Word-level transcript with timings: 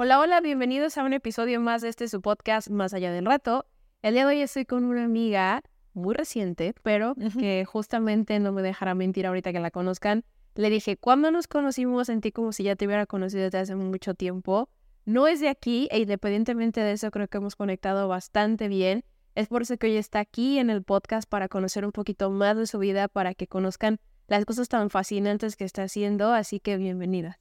Hola, 0.00 0.20
hola, 0.20 0.40
bienvenidos 0.40 0.96
a 0.96 1.02
un 1.02 1.12
episodio 1.12 1.60
más 1.60 1.82
de 1.82 1.88
este 1.88 2.06
su 2.06 2.20
podcast 2.20 2.70
Más 2.70 2.94
allá 2.94 3.10
del 3.10 3.26
reto. 3.26 3.66
El 4.00 4.14
día 4.14 4.24
de 4.24 4.36
hoy 4.36 4.42
estoy 4.42 4.64
con 4.64 4.84
una 4.84 5.02
amiga 5.02 5.60
muy 5.92 6.14
reciente, 6.14 6.72
pero 6.84 7.16
que 7.36 7.64
justamente 7.64 8.38
no 8.38 8.52
me 8.52 8.62
dejará 8.62 8.94
mentir 8.94 9.26
ahorita 9.26 9.50
que 9.50 9.58
la 9.58 9.72
conozcan. 9.72 10.22
Le 10.54 10.70
dije, 10.70 10.96
¿cuándo 10.96 11.32
nos 11.32 11.48
conocimos? 11.48 12.06
Sentí 12.06 12.30
como 12.30 12.52
si 12.52 12.62
ya 12.62 12.76
te 12.76 12.86
hubiera 12.86 13.06
conocido 13.06 13.42
desde 13.42 13.58
hace 13.58 13.74
mucho 13.74 14.14
tiempo. 14.14 14.68
No 15.04 15.26
es 15.26 15.40
de 15.40 15.48
aquí 15.48 15.88
e 15.90 15.98
independientemente 15.98 16.80
de 16.80 16.92
eso 16.92 17.10
creo 17.10 17.26
que 17.26 17.38
hemos 17.38 17.56
conectado 17.56 18.06
bastante 18.06 18.68
bien. 18.68 19.02
Es 19.34 19.48
por 19.48 19.62
eso 19.62 19.78
que 19.78 19.88
hoy 19.88 19.96
está 19.96 20.20
aquí 20.20 20.60
en 20.60 20.70
el 20.70 20.84
podcast 20.84 21.28
para 21.28 21.48
conocer 21.48 21.84
un 21.84 21.90
poquito 21.90 22.30
más 22.30 22.56
de 22.56 22.68
su 22.68 22.78
vida, 22.78 23.08
para 23.08 23.34
que 23.34 23.48
conozcan 23.48 23.98
las 24.28 24.44
cosas 24.44 24.68
tan 24.68 24.90
fascinantes 24.90 25.56
que 25.56 25.64
está 25.64 25.82
haciendo. 25.82 26.32
Así 26.32 26.60
que 26.60 26.76
bienvenida. 26.76 27.36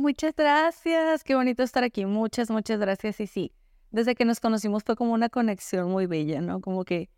Muchas 0.00 0.34
gracias, 0.34 1.22
qué 1.24 1.34
bonito 1.34 1.62
estar 1.62 1.84
aquí. 1.84 2.06
Muchas, 2.06 2.50
muchas 2.50 2.80
gracias. 2.80 3.20
Y 3.20 3.26
sí, 3.26 3.52
desde 3.90 4.14
que 4.14 4.24
nos 4.24 4.40
conocimos 4.40 4.82
fue 4.82 4.96
como 4.96 5.12
una 5.12 5.28
conexión 5.28 5.90
muy 5.90 6.06
bella, 6.06 6.40
¿no? 6.40 6.62
Como 6.62 6.86
que, 6.86 7.10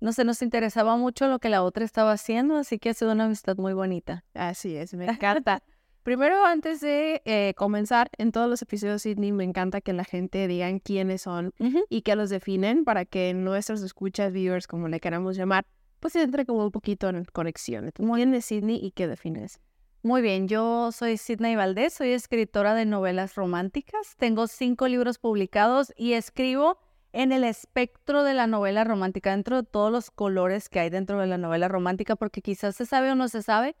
no 0.00 0.12
sé, 0.12 0.24
nos 0.24 0.42
interesaba 0.42 0.96
mucho 0.96 1.28
lo 1.28 1.38
que 1.38 1.48
la 1.48 1.62
otra 1.62 1.84
estaba 1.84 2.10
haciendo, 2.10 2.56
así 2.56 2.80
que 2.80 2.90
ha 2.90 2.94
sido 2.94 3.12
una 3.12 3.26
amistad 3.26 3.56
muy 3.56 3.72
bonita. 3.72 4.24
Así 4.34 4.74
es, 4.74 4.94
me 4.94 5.06
encanta. 5.42 5.62
Primero, 6.02 6.44
antes 6.44 6.80
de 6.80 7.22
eh, 7.24 7.54
comenzar, 7.56 8.10
en 8.18 8.32
todos 8.32 8.50
los 8.50 8.60
episodios 8.62 9.02
Sidney 9.02 9.30
me 9.30 9.44
encanta 9.44 9.80
que 9.80 9.92
la 9.92 10.04
gente 10.04 10.48
digan 10.48 10.80
quiénes 10.80 11.22
son 11.22 11.54
y 11.88 12.02
que 12.02 12.16
los 12.16 12.30
definen 12.30 12.84
para 12.84 13.04
que 13.04 13.32
nuestros 13.32 13.80
escuchas, 13.82 14.32
viewers, 14.32 14.66
como 14.66 14.88
le 14.88 14.98
queramos 14.98 15.36
llamar, 15.36 15.66
pues 16.00 16.16
entre 16.16 16.44
como 16.44 16.64
un 16.64 16.72
poquito 16.72 17.08
en 17.08 17.24
conexión. 17.26 17.92
¿Quién 17.94 18.34
es 18.34 18.46
Sidney 18.46 18.84
y 18.84 18.90
qué 18.90 19.06
defines? 19.06 19.60
Muy 20.04 20.20
bien, 20.20 20.48
yo 20.48 20.92
soy 20.92 21.16
Sidney 21.16 21.56
Valdés, 21.56 21.94
soy 21.94 22.10
escritora 22.10 22.74
de 22.74 22.84
novelas 22.84 23.36
románticas. 23.36 24.16
Tengo 24.18 24.48
cinco 24.48 24.86
libros 24.86 25.16
publicados 25.16 25.94
y 25.96 26.12
escribo 26.12 26.76
en 27.14 27.32
el 27.32 27.42
espectro 27.42 28.22
de 28.22 28.34
la 28.34 28.46
novela 28.46 28.84
romántica, 28.84 29.30
dentro 29.30 29.62
de 29.62 29.66
todos 29.66 29.90
los 29.90 30.10
colores 30.10 30.68
que 30.68 30.80
hay 30.80 30.90
dentro 30.90 31.18
de 31.20 31.26
la 31.26 31.38
novela 31.38 31.68
romántica, 31.68 32.16
porque 32.16 32.42
quizás 32.42 32.76
se 32.76 32.84
sabe 32.84 33.12
o 33.12 33.14
no 33.14 33.28
se 33.28 33.40
sabe, 33.40 33.76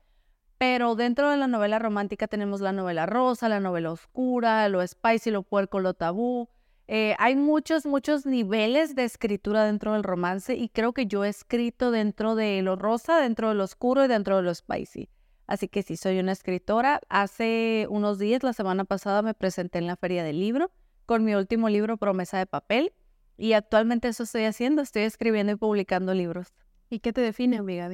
pero 0.56 0.94
dentro 0.94 1.30
de 1.30 1.36
la 1.36 1.46
novela 1.46 1.78
romántica 1.78 2.26
tenemos 2.26 2.62
la 2.62 2.72
novela 2.72 3.04
rosa, 3.04 3.50
la 3.50 3.60
novela 3.60 3.92
oscura, 3.92 4.66
lo 4.70 4.80
spicy, 4.86 5.30
lo 5.30 5.42
puerco, 5.42 5.78
lo 5.78 5.92
tabú. 5.92 6.48
Eh, 6.88 7.14
hay 7.18 7.36
muchos, 7.36 7.84
muchos 7.84 8.24
niveles 8.24 8.94
de 8.94 9.04
escritura 9.04 9.66
dentro 9.66 9.92
del 9.92 10.02
romance 10.02 10.54
y 10.54 10.70
creo 10.70 10.94
que 10.94 11.04
yo 11.04 11.22
he 11.22 11.28
escrito 11.28 11.90
dentro 11.90 12.34
de 12.34 12.62
lo 12.62 12.76
rosa, 12.76 13.20
dentro 13.20 13.50
de 13.50 13.56
lo 13.56 13.64
oscuro 13.64 14.06
y 14.06 14.08
dentro 14.08 14.38
de 14.38 14.42
lo 14.44 14.54
spicy. 14.54 15.10
Así 15.46 15.68
que 15.68 15.82
sí, 15.82 15.96
soy 15.96 16.18
una 16.18 16.32
escritora. 16.32 17.00
Hace 17.08 17.86
unos 17.90 18.18
días, 18.18 18.42
la 18.42 18.52
semana 18.52 18.84
pasada, 18.84 19.22
me 19.22 19.34
presenté 19.34 19.78
en 19.78 19.86
la 19.86 19.96
Feria 19.96 20.24
del 20.24 20.40
Libro 20.40 20.70
con 21.06 21.24
mi 21.24 21.34
último 21.34 21.68
libro, 21.68 21.96
Promesa 21.96 22.38
de 22.38 22.46
Papel. 22.46 22.92
Y 23.36 23.52
actualmente 23.52 24.08
eso 24.08 24.22
estoy 24.22 24.44
haciendo, 24.44 24.82
estoy 24.82 25.02
escribiendo 25.02 25.52
y 25.52 25.56
publicando 25.56 26.14
libros. 26.14 26.54
¿Y 26.88 27.00
qué 27.00 27.12
te 27.12 27.20
define, 27.20 27.58
amiga? 27.58 27.90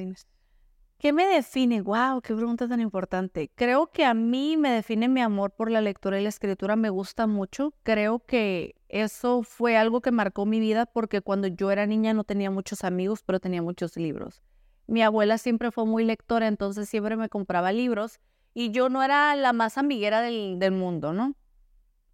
¿Qué 0.97 1.13
me 1.13 1.25
define? 1.25 1.81
¡Wow! 1.81 2.21
¡Qué 2.21 2.35
pregunta 2.35 2.67
tan 2.67 2.79
importante! 2.79 3.49
Creo 3.55 3.87
que 3.87 4.05
a 4.05 4.13
mí 4.13 4.55
me 4.55 4.69
define 4.69 5.07
mi 5.07 5.19
amor 5.21 5.51
por 5.51 5.71
la 5.71 5.81
lectura 5.81 6.19
y 6.19 6.23
la 6.23 6.29
escritura. 6.29 6.75
Me 6.75 6.91
gusta 6.91 7.25
mucho. 7.25 7.73
Creo 7.81 8.19
que 8.19 8.75
eso 8.87 9.41
fue 9.41 9.77
algo 9.77 10.01
que 10.01 10.11
marcó 10.11 10.45
mi 10.45 10.59
vida 10.59 10.85
porque 10.85 11.21
cuando 11.21 11.47
yo 11.47 11.71
era 11.71 11.87
niña 11.87 12.13
no 12.13 12.23
tenía 12.23 12.51
muchos 12.51 12.83
amigos, 12.83 13.23
pero 13.25 13.39
tenía 13.39 13.63
muchos 13.63 13.97
libros. 13.97 14.43
Mi 14.87 15.01
abuela 15.01 15.37
siempre 15.37 15.71
fue 15.71 15.85
muy 15.85 16.03
lectora, 16.03 16.47
entonces 16.47 16.89
siempre 16.89 17.15
me 17.15 17.29
compraba 17.29 17.71
libros 17.71 18.19
y 18.53 18.71
yo 18.71 18.89
no 18.89 19.03
era 19.03 19.35
la 19.35 19.53
más 19.53 19.77
amiguera 19.77 20.21
del, 20.21 20.59
del 20.59 20.71
mundo, 20.71 21.13
¿no? 21.13 21.35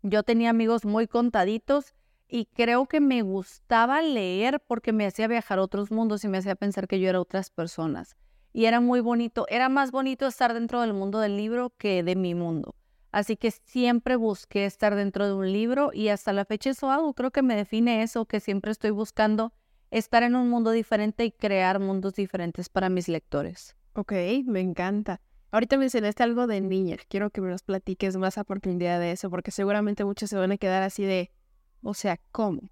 Yo 0.03 0.23
tenía 0.23 0.51
amigos 0.51 0.85
muy 0.85 1.07
contaditos 1.07 1.95
y 2.27 2.45
creo 2.45 2.85
que 2.85 2.99
me 2.99 3.21
gustaba 3.21 4.01
leer 4.01 4.59
porque 4.59 4.91
me 4.91 5.05
hacía 5.05 5.27
viajar 5.27 5.59
a 5.59 5.63
otros 5.63 5.91
mundos 5.91 6.23
y 6.23 6.27
me 6.27 6.37
hacía 6.37 6.55
pensar 6.55 6.87
que 6.87 6.99
yo 6.99 7.09
era 7.09 7.21
otras 7.21 7.49
personas. 7.49 8.15
Y 8.53 8.65
era 8.65 8.79
muy 8.79 8.99
bonito, 9.01 9.45
era 9.49 9.69
más 9.69 9.91
bonito 9.91 10.27
estar 10.27 10.53
dentro 10.53 10.81
del 10.81 10.93
mundo 10.93 11.19
del 11.19 11.37
libro 11.37 11.71
que 11.77 12.03
de 12.03 12.15
mi 12.15 12.35
mundo. 12.35 12.75
Así 13.11 13.37
que 13.37 13.51
siempre 13.51 14.15
busqué 14.15 14.65
estar 14.65 14.95
dentro 14.95 15.25
de 15.25 15.33
un 15.33 15.51
libro 15.51 15.91
y 15.93 16.09
hasta 16.09 16.33
la 16.33 16.45
fecha 16.45 16.71
eso 16.71 16.91
hago. 16.91 17.13
Creo 17.13 17.31
que 17.31 17.41
me 17.41 17.55
define 17.55 18.03
eso, 18.03 18.25
que 18.25 18.39
siempre 18.39 18.71
estoy 18.71 18.91
buscando 18.91 19.53
estar 19.91 20.23
en 20.23 20.35
un 20.35 20.49
mundo 20.49 20.71
diferente 20.71 21.25
y 21.25 21.31
crear 21.31 21.79
mundos 21.79 22.15
diferentes 22.15 22.69
para 22.69 22.89
mis 22.89 23.07
lectores. 23.07 23.75
Ok, 23.93 24.13
me 24.45 24.59
encanta. 24.59 25.21
Ahorita 25.51 25.77
mencionaste 25.77 26.23
algo 26.23 26.45
de 26.45 26.61
niña. 26.61 26.97
Quiero 27.07 27.29
que 27.29 27.41
me 27.41 27.49
nos 27.49 27.63
platiques 27.63 28.17
más 28.17 28.37
a 28.37 28.43
profundidad 28.43 28.99
de 28.99 29.11
eso, 29.11 29.29
porque 29.29 29.51
seguramente 29.51 30.03
muchos 30.03 30.29
se 30.29 30.35
van 30.35 30.51
a 30.51 30.57
quedar 30.57 30.83
así 30.83 31.03
de, 31.03 31.31
o 31.81 31.93
sea, 31.93 32.19
¿cómo? 32.31 32.69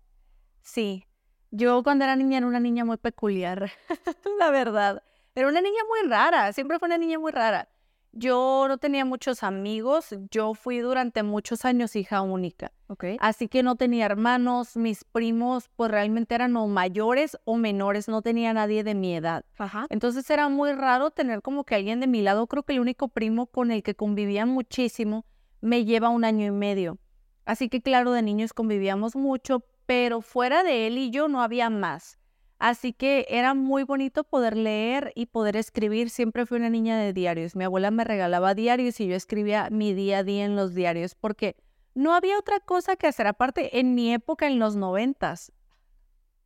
Sí, 0.62 1.06
yo 1.52 1.84
cuando 1.84 2.04
era 2.04 2.16
niña 2.16 2.40
era 2.40 2.48
una 2.48 2.60
niña 2.60 2.84
muy 2.84 2.98
peculiar, 2.98 3.72
la 4.40 4.52
verdad. 4.52 5.04
Era 5.36 5.48
una 5.48 5.62
niña 5.62 5.82
muy 5.88 6.10
rara, 6.10 6.52
siempre 6.54 6.80
fue 6.80 6.88
una 6.88 6.98
niña 6.98 7.18
muy 7.18 7.32
rara. 7.32 7.70
Yo 8.18 8.66
no 8.70 8.78
tenía 8.78 9.04
muchos 9.04 9.44
amigos, 9.44 10.16
yo 10.32 10.54
fui 10.54 10.80
durante 10.80 11.22
muchos 11.22 11.66
años 11.66 11.98
hija 11.98 12.22
única. 12.22 12.72
Okay. 12.88 13.18
Así 13.20 13.50
que 13.50 13.62
no 13.62 13.76
tenía 13.76 14.06
hermanos, 14.06 14.78
mis 14.78 15.04
primos 15.04 15.70
pues 15.76 15.92
realmente 15.92 16.34
eran 16.34 16.56
o 16.56 16.66
mayores 16.68 17.38
o 17.44 17.58
menores, 17.58 18.08
no 18.08 18.22
tenía 18.22 18.54
nadie 18.54 18.86
de 18.86 18.96
mi 18.96 19.14
edad. 19.14 19.44
Ajá. 19.58 19.86
Entonces 19.90 20.30
era 20.30 20.48
muy 20.48 20.72
raro 20.72 21.12
tener 21.12 21.42
como 21.42 21.66
que 21.66 21.76
alguien 21.76 22.00
de 22.00 22.08
mi 22.08 22.22
lado, 22.22 22.48
creo 22.48 22.64
que 22.64 22.72
el 22.72 22.80
único 22.80 23.10
primo 23.10 23.48
con 23.48 23.70
el 23.70 23.84
que 23.84 23.96
convivía 23.96 24.46
muchísimo 24.46 25.26
me 25.60 25.84
lleva 25.84 26.08
un 26.08 26.24
año 26.24 26.46
y 26.46 26.52
medio. 26.52 26.98
Así 27.44 27.68
que 27.68 27.82
claro, 27.82 28.14
de 28.14 28.22
niños 28.22 28.54
convivíamos 28.54 29.18
mucho, 29.18 29.66
pero 29.86 30.22
fuera 30.22 30.64
de 30.64 30.88
él 30.88 30.98
y 30.98 31.10
yo 31.10 31.28
no 31.28 31.42
había 31.42 31.70
más. 31.70 32.18
Así 32.66 32.94
que 32.94 33.28
era 33.30 33.54
muy 33.54 33.84
bonito 33.84 34.24
poder 34.24 34.58
leer 34.58 35.12
y 35.14 35.28
poder 35.28 35.56
escribir. 35.56 36.10
Siempre 36.10 36.48
fui 36.48 36.58
una 36.58 36.72
niña 36.72 36.98
de 36.98 37.14
diarios. 37.14 37.56
Mi 37.56 37.64
abuela 37.64 37.92
me 37.92 38.04
regalaba 38.04 38.56
diarios 38.56 39.00
y 39.00 39.06
yo 39.06 39.16
escribía 39.16 39.70
mi 39.70 39.94
día 39.94 40.18
a 40.18 40.24
día 40.24 40.46
en 40.46 40.56
los 40.56 40.74
diarios 40.74 41.14
porque 41.14 41.58
no 41.94 42.16
había 42.16 42.40
otra 42.40 42.60
cosa 42.60 42.96
que 42.96 43.06
hacer. 43.06 43.28
Aparte, 43.28 43.78
en 43.78 43.94
mi 43.94 44.12
época, 44.12 44.48
en 44.48 44.58
los 44.58 44.76
noventas, 44.76 45.52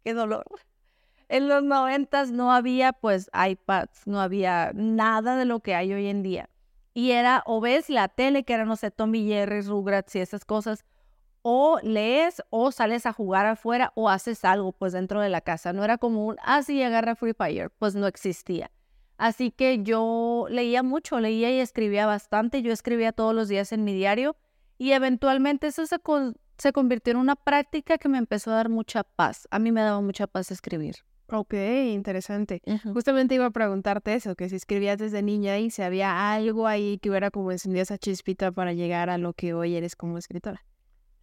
qué 0.04 0.14
dolor. 0.14 0.44
En 1.30 1.48
los 1.48 1.64
noventas 1.64 2.32
no 2.32 2.52
había 2.52 2.92
pues 2.92 3.32
iPads, 3.34 4.06
no 4.06 4.20
había 4.20 4.74
nada 4.76 5.38
de 5.38 5.46
lo 5.46 5.62
que 5.62 5.74
hay 5.74 5.94
hoy 5.94 6.08
en 6.08 6.22
día. 6.22 6.50
Y 6.94 7.12
era 7.12 7.44
o 7.46 7.62
ves 7.62 7.90
la 7.90 8.10
tele, 8.10 8.44
que 8.44 8.56
era, 8.56 8.66
no 8.66 8.76
sé, 8.76 8.92
Tommy 8.92 9.26
Jerry, 9.26 9.62
Rugrats 9.62 10.18
y 10.18 10.20
esas 10.20 10.44
cosas, 10.44 10.84
o 11.42 11.80
lees 11.84 12.42
o 12.50 12.72
sales 12.72 13.06
a 13.06 13.14
jugar 13.14 13.46
afuera 13.46 13.92
o 13.96 14.10
haces 14.10 14.44
algo 14.46 14.72
pues 14.72 14.94
dentro 14.94 15.22
de 15.22 15.30
la 15.30 15.42
casa. 15.42 15.74
No 15.74 15.84
era 15.84 15.98
como 15.98 16.26
un, 16.26 16.36
ah, 16.44 16.62
sí, 16.64 16.82
agarra 16.84 17.16
Free 17.16 17.34
Fire, 17.34 17.72
pues 17.78 17.96
no 17.96 18.08
existía. 18.08 18.72
Así 19.18 19.52
que 19.52 19.84
yo 19.84 20.48
leía 20.50 20.82
mucho, 20.82 21.20
leía 21.20 21.52
y 21.52 21.60
escribía 21.60 22.06
bastante. 22.06 22.62
Yo 22.62 22.72
escribía 22.72 23.12
todos 23.12 23.36
los 23.36 23.50
días 23.50 23.72
en 23.72 23.84
mi 23.84 23.94
diario 23.94 24.38
y 24.78 24.94
eventualmente 24.94 25.68
eso 25.68 25.86
se, 25.86 25.98
se 26.58 26.72
convirtió 26.72 27.12
en 27.12 27.18
una 27.18 27.36
práctica 27.36 27.98
que 27.98 28.08
me 28.08 28.18
empezó 28.18 28.52
a 28.52 28.56
dar 28.56 28.70
mucha 28.70 29.04
paz. 29.04 29.48
A 29.52 29.60
mí 29.60 29.72
me 29.72 29.82
daba 29.82 30.00
mucha 30.02 30.26
paz 30.26 30.52
escribir. 30.52 30.96
Ok, 31.32 31.54
interesante. 31.54 32.62
Justamente 32.92 33.36
iba 33.36 33.46
a 33.46 33.52
preguntarte 33.52 34.16
eso, 34.16 34.36
que 34.36 34.50
si 34.50 34.56
escribías 34.56 34.98
desde 34.98 35.22
niña 35.22 35.60
y 35.60 35.70
si 35.70 35.84
había 35.84 36.32
algo 36.34 36.66
ahí 36.66 36.98
que 36.98 37.10
hubiera 37.10 37.30
como 37.30 37.52
encendido 37.52 37.84
esa 37.84 38.00
chispita 38.00 38.52
para 38.52 38.74
llegar 38.74 39.10
a 39.10 39.18
lo 39.20 39.34
que 39.34 39.54
hoy 39.54 39.76
eres 39.76 39.96
como 39.96 40.18
escritora. 40.18 40.66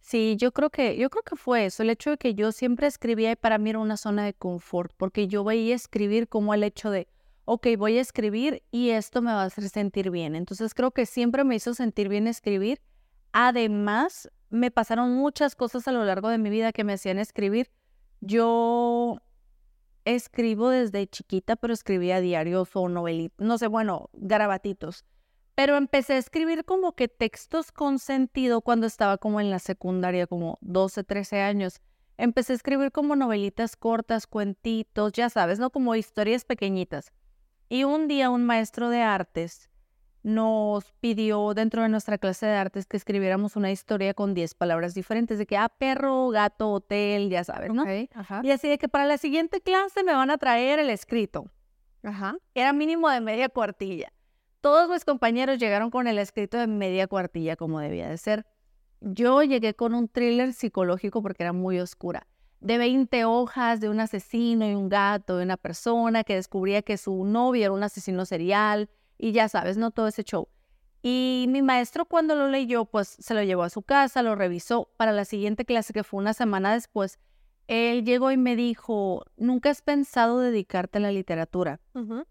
Sí, 0.07 0.37
yo 0.37 0.53
creo 0.53 0.69
que, 0.69 0.95
yo 0.95 1.09
creo 1.09 1.21
que 1.23 1.35
fue 1.35 1.65
eso, 1.65 1.83
el 1.83 1.89
hecho 1.89 2.11
de 2.11 2.17
que 2.17 2.33
yo 2.33 2.53
siempre 2.53 2.87
escribía 2.87 3.31
y 3.31 3.35
para 3.35 3.57
mí 3.57 3.71
era 3.71 3.79
una 3.79 3.97
zona 3.97 4.23
de 4.23 4.33
confort, 4.33 4.93
porque 4.95 5.27
yo 5.27 5.43
veía 5.43 5.75
escribir 5.75 6.29
como 6.29 6.53
el 6.53 6.63
hecho 6.63 6.89
de, 6.89 7.09
ok, 7.43 7.67
voy 7.77 7.97
a 7.97 8.01
escribir 8.01 8.63
y 8.71 8.91
esto 8.91 9.21
me 9.21 9.33
va 9.33 9.41
a 9.41 9.47
hacer 9.47 9.67
sentir 9.67 10.09
bien. 10.09 10.35
Entonces 10.37 10.73
creo 10.73 10.91
que 10.91 11.05
siempre 11.05 11.43
me 11.43 11.55
hizo 11.57 11.73
sentir 11.73 12.07
bien 12.07 12.25
escribir. 12.27 12.79
Además, 13.33 14.31
me 14.49 14.71
pasaron 14.71 15.13
muchas 15.13 15.55
cosas 15.57 15.89
a 15.89 15.91
lo 15.91 16.05
largo 16.05 16.29
de 16.29 16.37
mi 16.37 16.49
vida 16.49 16.71
que 16.71 16.85
me 16.85 16.93
hacían 16.93 17.19
escribir. 17.19 17.69
Yo 18.21 19.17
escribo 20.05 20.69
desde 20.69 21.05
chiquita, 21.07 21.57
pero 21.57 21.73
escribía 21.73 22.21
diarios 22.21 22.69
o 22.75 22.87
novelitas, 22.87 23.45
no 23.45 23.57
sé, 23.57 23.67
bueno, 23.67 24.09
garabatitos 24.13 25.03
pero 25.57 25.75
empecé 25.75 26.13
a 26.13 26.17
escribir 26.19 26.65
como 26.65 26.91
que 26.93 27.07
textos 27.07 27.71
con 27.71 27.97
sentido 27.97 28.61
cuando 28.61 28.85
estaba 28.85 29.17
como 29.17 29.41
en 29.41 29.49
la 29.49 29.57
secundaria, 29.57 30.27
como 30.27 30.59
12, 30.61 31.03
13 31.03 31.41
años. 31.41 31.81
empecé 32.19 32.53
a 32.53 32.57
escribir 32.57 32.91
como 32.91 33.15
novelitas 33.15 33.75
cortas, 33.75 34.27
cuentitos, 34.27 35.13
ya 35.13 35.31
sabes, 35.31 35.57
¿no? 35.57 35.71
Como 35.71 35.95
historias 35.95 36.45
pequeñitas. 36.45 37.11
Y 37.69 37.85
un 37.85 38.07
día 38.07 38.29
un 38.29 38.45
maestro 38.45 38.91
de 38.91 39.01
artes 39.01 39.71
nos 40.21 40.91
pidió 40.99 41.55
dentro 41.55 41.81
de 41.81 41.89
nuestra 41.89 42.19
clase 42.19 42.45
de 42.45 42.53
artes 42.53 42.85
que 42.85 42.97
escribiéramos 42.97 43.55
una 43.55 43.71
historia 43.71 44.13
con 44.13 44.35
10 44.35 44.53
palabras 44.53 44.93
diferentes, 44.93 45.39
de 45.39 45.47
que, 45.47 45.57
ah, 45.57 45.69
perro, 45.69 46.29
gato, 46.29 46.69
hotel, 46.69 47.31
ya 47.31 47.43
sabes, 47.43 47.73
¿no? 47.73 47.83
Y 48.43 48.51
así 48.51 48.69
de 48.69 48.77
que 48.77 48.89
para 48.89 49.07
la 49.07 49.17
siguiente 49.17 49.59
clase 49.61 50.03
me 50.03 50.13
van 50.13 50.29
a 50.29 50.37
traer 50.37 50.77
el 50.77 50.91
escrito. 50.91 51.49
Ajá. 52.03 52.37
Era 52.53 52.73
mínimo 52.73 53.09
de 53.09 53.21
media 53.21 53.49
cuartilla. 53.49 54.13
Todos 54.67 54.89
mis 54.89 55.05
compañeros 55.05 55.59
llegaron 55.59 55.89
con 55.89 56.07
el 56.07 56.17
escrito 56.17 56.57
de 56.57 56.67
media 56.67 57.07
cuartilla, 57.07 57.55
como 57.55 57.79
debía 57.79 58.09
de 58.09 58.17
ser. 58.17 58.45
Yo 58.99 59.41
llegué 59.41 59.75
con 59.75 59.93
un 59.93 60.09
thriller 60.09 60.51
psicológico 60.51 61.21
porque 61.21 61.43
era 61.43 61.53
muy 61.53 61.79
oscura, 61.79 62.27
de 62.59 62.77
20 62.77 63.23
hojas 63.23 63.79
de 63.79 63.87
un 63.87 64.01
asesino 64.01 64.69
y 64.69 64.75
un 64.75 64.89
gato, 64.89 65.37
de 65.37 65.45
una 65.45 65.55
persona 65.55 66.25
que 66.25 66.35
descubría 66.35 66.81
que 66.81 66.97
su 66.97 67.23
novio 67.23 67.63
era 67.63 67.71
un 67.71 67.81
asesino 67.81 68.25
serial 68.25 68.89
y 69.17 69.31
ya 69.31 69.47
sabes, 69.47 69.77
no 69.77 69.91
todo 69.91 70.09
ese 70.09 70.25
show. 70.25 70.49
Y 71.01 71.45
mi 71.47 71.61
maestro 71.61 72.03
cuando 72.03 72.35
lo 72.35 72.49
leyó, 72.49 72.83
pues 72.83 73.07
se 73.07 73.33
lo 73.33 73.43
llevó 73.43 73.63
a 73.63 73.69
su 73.69 73.83
casa, 73.83 74.21
lo 74.21 74.35
revisó. 74.35 74.89
Para 74.97 75.13
la 75.13 75.23
siguiente 75.23 75.63
clase, 75.63 75.93
que 75.93 76.03
fue 76.03 76.19
una 76.19 76.33
semana 76.33 76.73
después, 76.73 77.19
él 77.67 78.05
llegó 78.05 78.31
y 78.31 78.37
me 78.37 78.55
dijo, 78.55 79.25
¿nunca 79.35 79.69
has 79.69 79.81
pensado 79.81 80.39
dedicarte 80.39 80.99
a 80.99 81.01
la 81.01 81.11
literatura? 81.11 81.81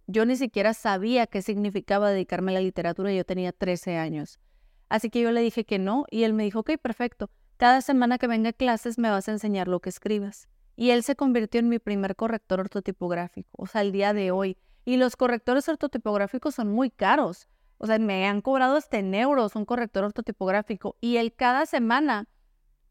Yo 0.07 0.25
ni 0.25 0.37
siquiera 0.37 0.73
sabía 0.75 1.27
qué 1.27 1.43
significaba 1.43 2.11
dedicarme 2.11 2.53
a 2.53 2.55
la 2.55 2.61
literatura, 2.61 3.13
yo 3.13 3.25
tenía 3.25 3.53
13 3.53 3.99
años. 3.99 4.41
Así 4.89 5.11
que 5.11 5.21
yo 5.21 5.33
le 5.33 5.41
dije 5.41 5.65
que 5.65 5.79
no 5.79 6.07
y 6.11 6.23
él 6.23 6.33
me 6.33 6.45
dijo, 6.45 6.61
ok, 6.61 6.73
perfecto, 6.81 7.31
cada 7.57 7.81
semana 7.81 8.19
que 8.19 8.27
venga 8.27 8.51
a 8.51 8.53
clases 8.53 8.99
me 8.99 9.11
vas 9.11 9.29
a 9.29 9.33
enseñar 9.33 9.69
lo 9.69 9.81
que 9.81 9.91
escribas. 9.91 10.49
Y 10.77 10.91
él 10.91 11.03
se 11.03 11.17
convirtió 11.17 11.59
en 11.59 11.69
mi 11.69 11.79
primer 11.79 12.17
corrector 12.17 12.61
ortotipográfico, 12.61 13.49
o 13.53 13.67
sea, 13.67 13.81
al 13.81 13.93
día 13.93 14.13
de 14.13 14.31
hoy. 14.31 14.57
Y 14.85 14.99
los 14.99 15.17
correctores 15.17 15.69
ortotipográficos 15.69 16.55
son 16.55 16.71
muy 16.71 16.91
caros. 16.91 17.49
O 17.79 17.87
sea, 17.87 17.99
me 17.99 18.27
han 18.27 18.41
cobrado 18.41 18.77
hasta 18.77 18.99
en 18.99 19.15
euros 19.15 19.57
un 19.57 19.65
corrector 19.65 20.05
ortotipográfico. 20.05 20.97
Y 21.01 21.17
él 21.17 21.35
cada 21.35 21.67
semana 21.67 22.29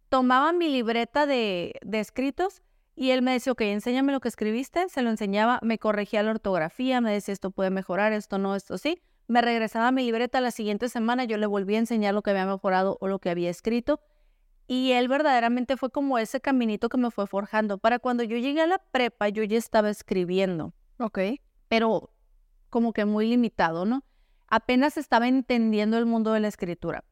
tomaba 0.10 0.54
mi 0.54 0.70
libreta 0.70 1.26
de, 1.26 1.80
escritos 1.92 2.62
y 2.96 3.12
él 3.12 3.22
me 3.22 3.32
decía, 3.32 3.52
ok, 3.52 3.62
enséñame 3.62 4.12
lo 4.12 4.20
que 4.20 4.30
escribiste, 4.30 4.88
se 4.90 5.02
lo 5.02 5.10
enseñaba, 5.10 5.60
me 5.62 5.78
corregía 5.78 6.24
la 6.24 6.32
ortografía, 6.32 7.02
me 7.02 7.12
decía, 7.12 7.34
esto 7.34 7.52
puede 7.52 7.70
mejorar, 7.70 8.14
esto 8.14 8.38
no, 8.38 8.56
esto 8.56 8.78
sí. 8.78 9.02
Me 9.28 9.42
regresaba 9.42 9.88
a 9.88 9.92
mi 9.92 10.04
libreta 10.04 10.40
la 10.40 10.52
siguiente 10.52 10.88
semana, 10.88 11.26
yo 11.26 11.38
le 11.38 11.48
volví 11.48 11.76
a 11.76 11.80
enseñar 11.80 12.14
lo 12.14 12.22
que 12.22 12.30
había 12.30 12.46
mejorado 12.46 12.98
o 13.02 13.08
lo 13.08 13.20
que 13.20 13.30
había 13.30 13.50
escrito. 13.50 14.00
Y 14.68 14.92
él 14.94 15.08
verdaderamente 15.08 15.78
fue 15.78 15.90
como 15.90 16.18
ese 16.18 16.40
caminito 16.42 16.90
que 16.90 16.98
me 16.98 17.12
fue 17.12 17.28
forjando. 17.28 17.78
Para 17.78 18.00
cuando 18.00 18.24
yo 18.24 18.38
llegué 18.38 18.62
a 18.62 18.68
la 18.68 18.80
prepa, 18.80 19.30
yo 19.30 19.44
ya 19.44 19.58
estaba 19.58 19.90
escribiendo. 19.90 20.74
Ok. 20.98 21.20
Pero 21.68 22.12
como 22.70 22.94
que 22.94 23.06
muy 23.06 23.28
limitado, 23.28 23.86
¿no? 23.86 24.04
Apenas 24.48 24.98
estaba 24.98 25.28
entendiendo 25.28 25.98
el 25.98 26.06
mundo 26.06 26.32
de 26.32 26.40
la 26.40 26.48
escritura 26.48 27.04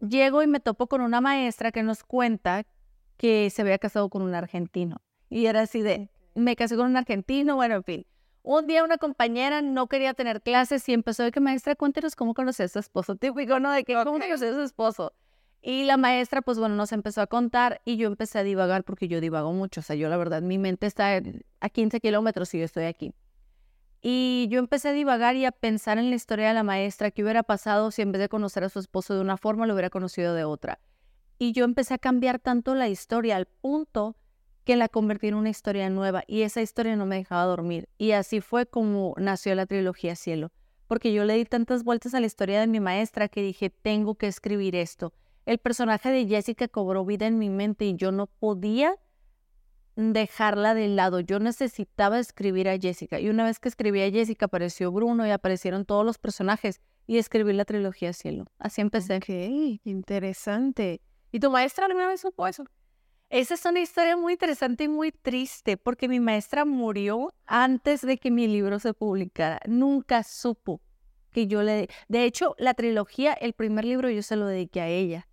llego 0.00 0.42
y 0.42 0.46
me 0.46 0.60
topo 0.60 0.86
con 0.86 1.00
una 1.00 1.20
maestra 1.20 1.72
que 1.72 1.82
nos 1.82 2.04
cuenta 2.04 2.64
que 3.16 3.50
se 3.50 3.62
había 3.62 3.78
casado 3.78 4.08
con 4.08 4.22
un 4.22 4.34
argentino. 4.34 5.02
Y 5.28 5.46
era 5.46 5.62
así 5.62 5.82
de, 5.82 6.10
me 6.34 6.56
casé 6.56 6.76
con 6.76 6.86
un 6.86 6.96
argentino, 6.96 7.56
bueno, 7.56 7.76
en 7.76 7.84
fin. 7.84 8.06
Un 8.42 8.66
día 8.66 8.82
una 8.82 8.96
compañera 8.96 9.60
no 9.60 9.86
quería 9.86 10.14
tener 10.14 10.40
clases 10.40 10.88
y 10.88 10.94
empezó 10.94 11.22
de 11.22 11.30
que, 11.30 11.40
maestra, 11.40 11.76
cuéntenos 11.76 12.16
cómo 12.16 12.32
conoció 12.32 12.64
a 12.64 12.68
su 12.68 12.78
esposo. 12.78 13.16
Típico, 13.16 13.60
¿no? 13.60 13.70
De 13.70 13.84
que, 13.84 13.94
¿cómo 13.94 14.18
conoció 14.18 14.50
a 14.50 14.54
su 14.54 14.62
esposo? 14.62 15.12
Y 15.62 15.84
la 15.84 15.98
maestra, 15.98 16.40
pues 16.40 16.58
bueno, 16.58 16.74
nos 16.74 16.92
empezó 16.92 17.20
a 17.20 17.26
contar 17.26 17.82
y 17.84 17.98
yo 17.98 18.08
empecé 18.08 18.38
a 18.38 18.42
divagar 18.42 18.82
porque 18.82 19.08
yo 19.08 19.20
divago 19.20 19.52
mucho. 19.52 19.80
O 19.80 19.82
sea, 19.82 19.94
yo 19.94 20.08
la 20.08 20.16
verdad, 20.16 20.40
mi 20.40 20.56
mente 20.56 20.86
está 20.86 21.20
a 21.60 21.68
15 21.68 22.00
kilómetros 22.00 22.54
y 22.54 22.60
yo 22.60 22.64
estoy 22.64 22.84
aquí. 22.84 23.12
Y 24.02 24.48
yo 24.50 24.58
empecé 24.58 24.88
a 24.88 24.92
divagar 24.92 25.36
y 25.36 25.44
a 25.44 25.52
pensar 25.52 25.98
en 25.98 26.08
la 26.08 26.16
historia 26.16 26.48
de 26.48 26.54
la 26.54 26.62
maestra, 26.62 27.10
qué 27.10 27.22
hubiera 27.22 27.42
pasado 27.42 27.90
si 27.90 28.00
en 28.02 28.12
vez 28.12 28.20
de 28.20 28.28
conocer 28.28 28.64
a 28.64 28.70
su 28.70 28.78
esposo 28.78 29.14
de 29.14 29.20
una 29.20 29.36
forma, 29.36 29.66
lo 29.66 29.74
hubiera 29.74 29.90
conocido 29.90 30.34
de 30.34 30.44
otra. 30.44 30.80
Y 31.38 31.52
yo 31.52 31.64
empecé 31.64 31.94
a 31.94 31.98
cambiar 31.98 32.38
tanto 32.38 32.74
la 32.74 32.88
historia 32.88 33.36
al 33.36 33.46
punto 33.46 34.16
que 34.64 34.76
la 34.76 34.88
convertí 34.88 35.28
en 35.28 35.34
una 35.34 35.50
historia 35.50 35.88
nueva 35.90 36.22
y 36.26 36.42
esa 36.42 36.62
historia 36.62 36.96
no 36.96 37.06
me 37.06 37.16
dejaba 37.16 37.44
dormir. 37.44 37.88
Y 37.98 38.12
así 38.12 38.40
fue 38.40 38.66
como 38.66 39.14
nació 39.18 39.54
la 39.54 39.66
trilogía 39.66 40.16
Cielo, 40.16 40.50
porque 40.86 41.12
yo 41.12 41.24
le 41.24 41.34
di 41.34 41.44
tantas 41.44 41.82
vueltas 41.82 42.14
a 42.14 42.20
la 42.20 42.26
historia 42.26 42.60
de 42.60 42.66
mi 42.66 42.80
maestra 42.80 43.28
que 43.28 43.42
dije, 43.42 43.70
tengo 43.70 44.14
que 44.14 44.26
escribir 44.26 44.76
esto. 44.76 45.12
El 45.46 45.58
personaje 45.58 46.10
de 46.10 46.26
Jessica 46.26 46.68
cobró 46.68 47.04
vida 47.04 47.26
en 47.26 47.38
mi 47.38 47.50
mente 47.50 47.86
y 47.86 47.96
yo 47.96 48.12
no 48.12 48.26
podía 48.26 48.96
dejarla 49.96 50.74
de 50.74 50.88
lado. 50.88 51.20
Yo 51.20 51.38
necesitaba 51.38 52.18
escribir 52.18 52.68
a 52.68 52.78
Jessica. 52.78 53.20
Y 53.20 53.28
una 53.28 53.44
vez 53.44 53.58
que 53.58 53.68
escribí 53.68 54.02
a 54.02 54.10
Jessica, 54.10 54.46
apareció 54.46 54.92
Bruno 54.92 55.26
y 55.26 55.30
aparecieron 55.30 55.84
todos 55.84 56.04
los 56.04 56.18
personajes. 56.18 56.80
Y 57.06 57.18
escribí 57.18 57.52
la 57.52 57.64
trilogía 57.64 58.12
Cielo. 58.12 58.46
Así 58.58 58.80
empecé. 58.80 59.16
Ok, 59.16 59.80
interesante. 59.84 61.00
¿Y 61.32 61.40
tu 61.40 61.50
maestra 61.50 61.86
alguna 61.86 62.08
vez 62.08 62.20
supo 62.20 62.46
eso? 62.46 62.64
Esa 63.30 63.54
es 63.54 63.64
una 63.64 63.80
historia 63.80 64.16
muy 64.16 64.32
interesante 64.32 64.84
y 64.84 64.88
muy 64.88 65.12
triste, 65.12 65.76
porque 65.76 66.08
mi 66.08 66.18
maestra 66.18 66.64
murió 66.64 67.32
antes 67.46 68.00
de 68.00 68.18
que 68.18 68.30
mi 68.30 68.48
libro 68.48 68.80
se 68.80 68.92
publicara. 68.92 69.60
Nunca 69.68 70.24
supo 70.24 70.80
que 71.30 71.46
yo 71.46 71.62
le... 71.62 71.88
De 72.08 72.24
hecho, 72.24 72.56
la 72.58 72.74
trilogía, 72.74 73.32
el 73.34 73.52
primer 73.52 73.84
libro, 73.84 74.10
yo 74.10 74.22
se 74.22 74.34
lo 74.34 74.46
dediqué 74.46 74.80
a 74.80 74.88
ella, 74.88 75.28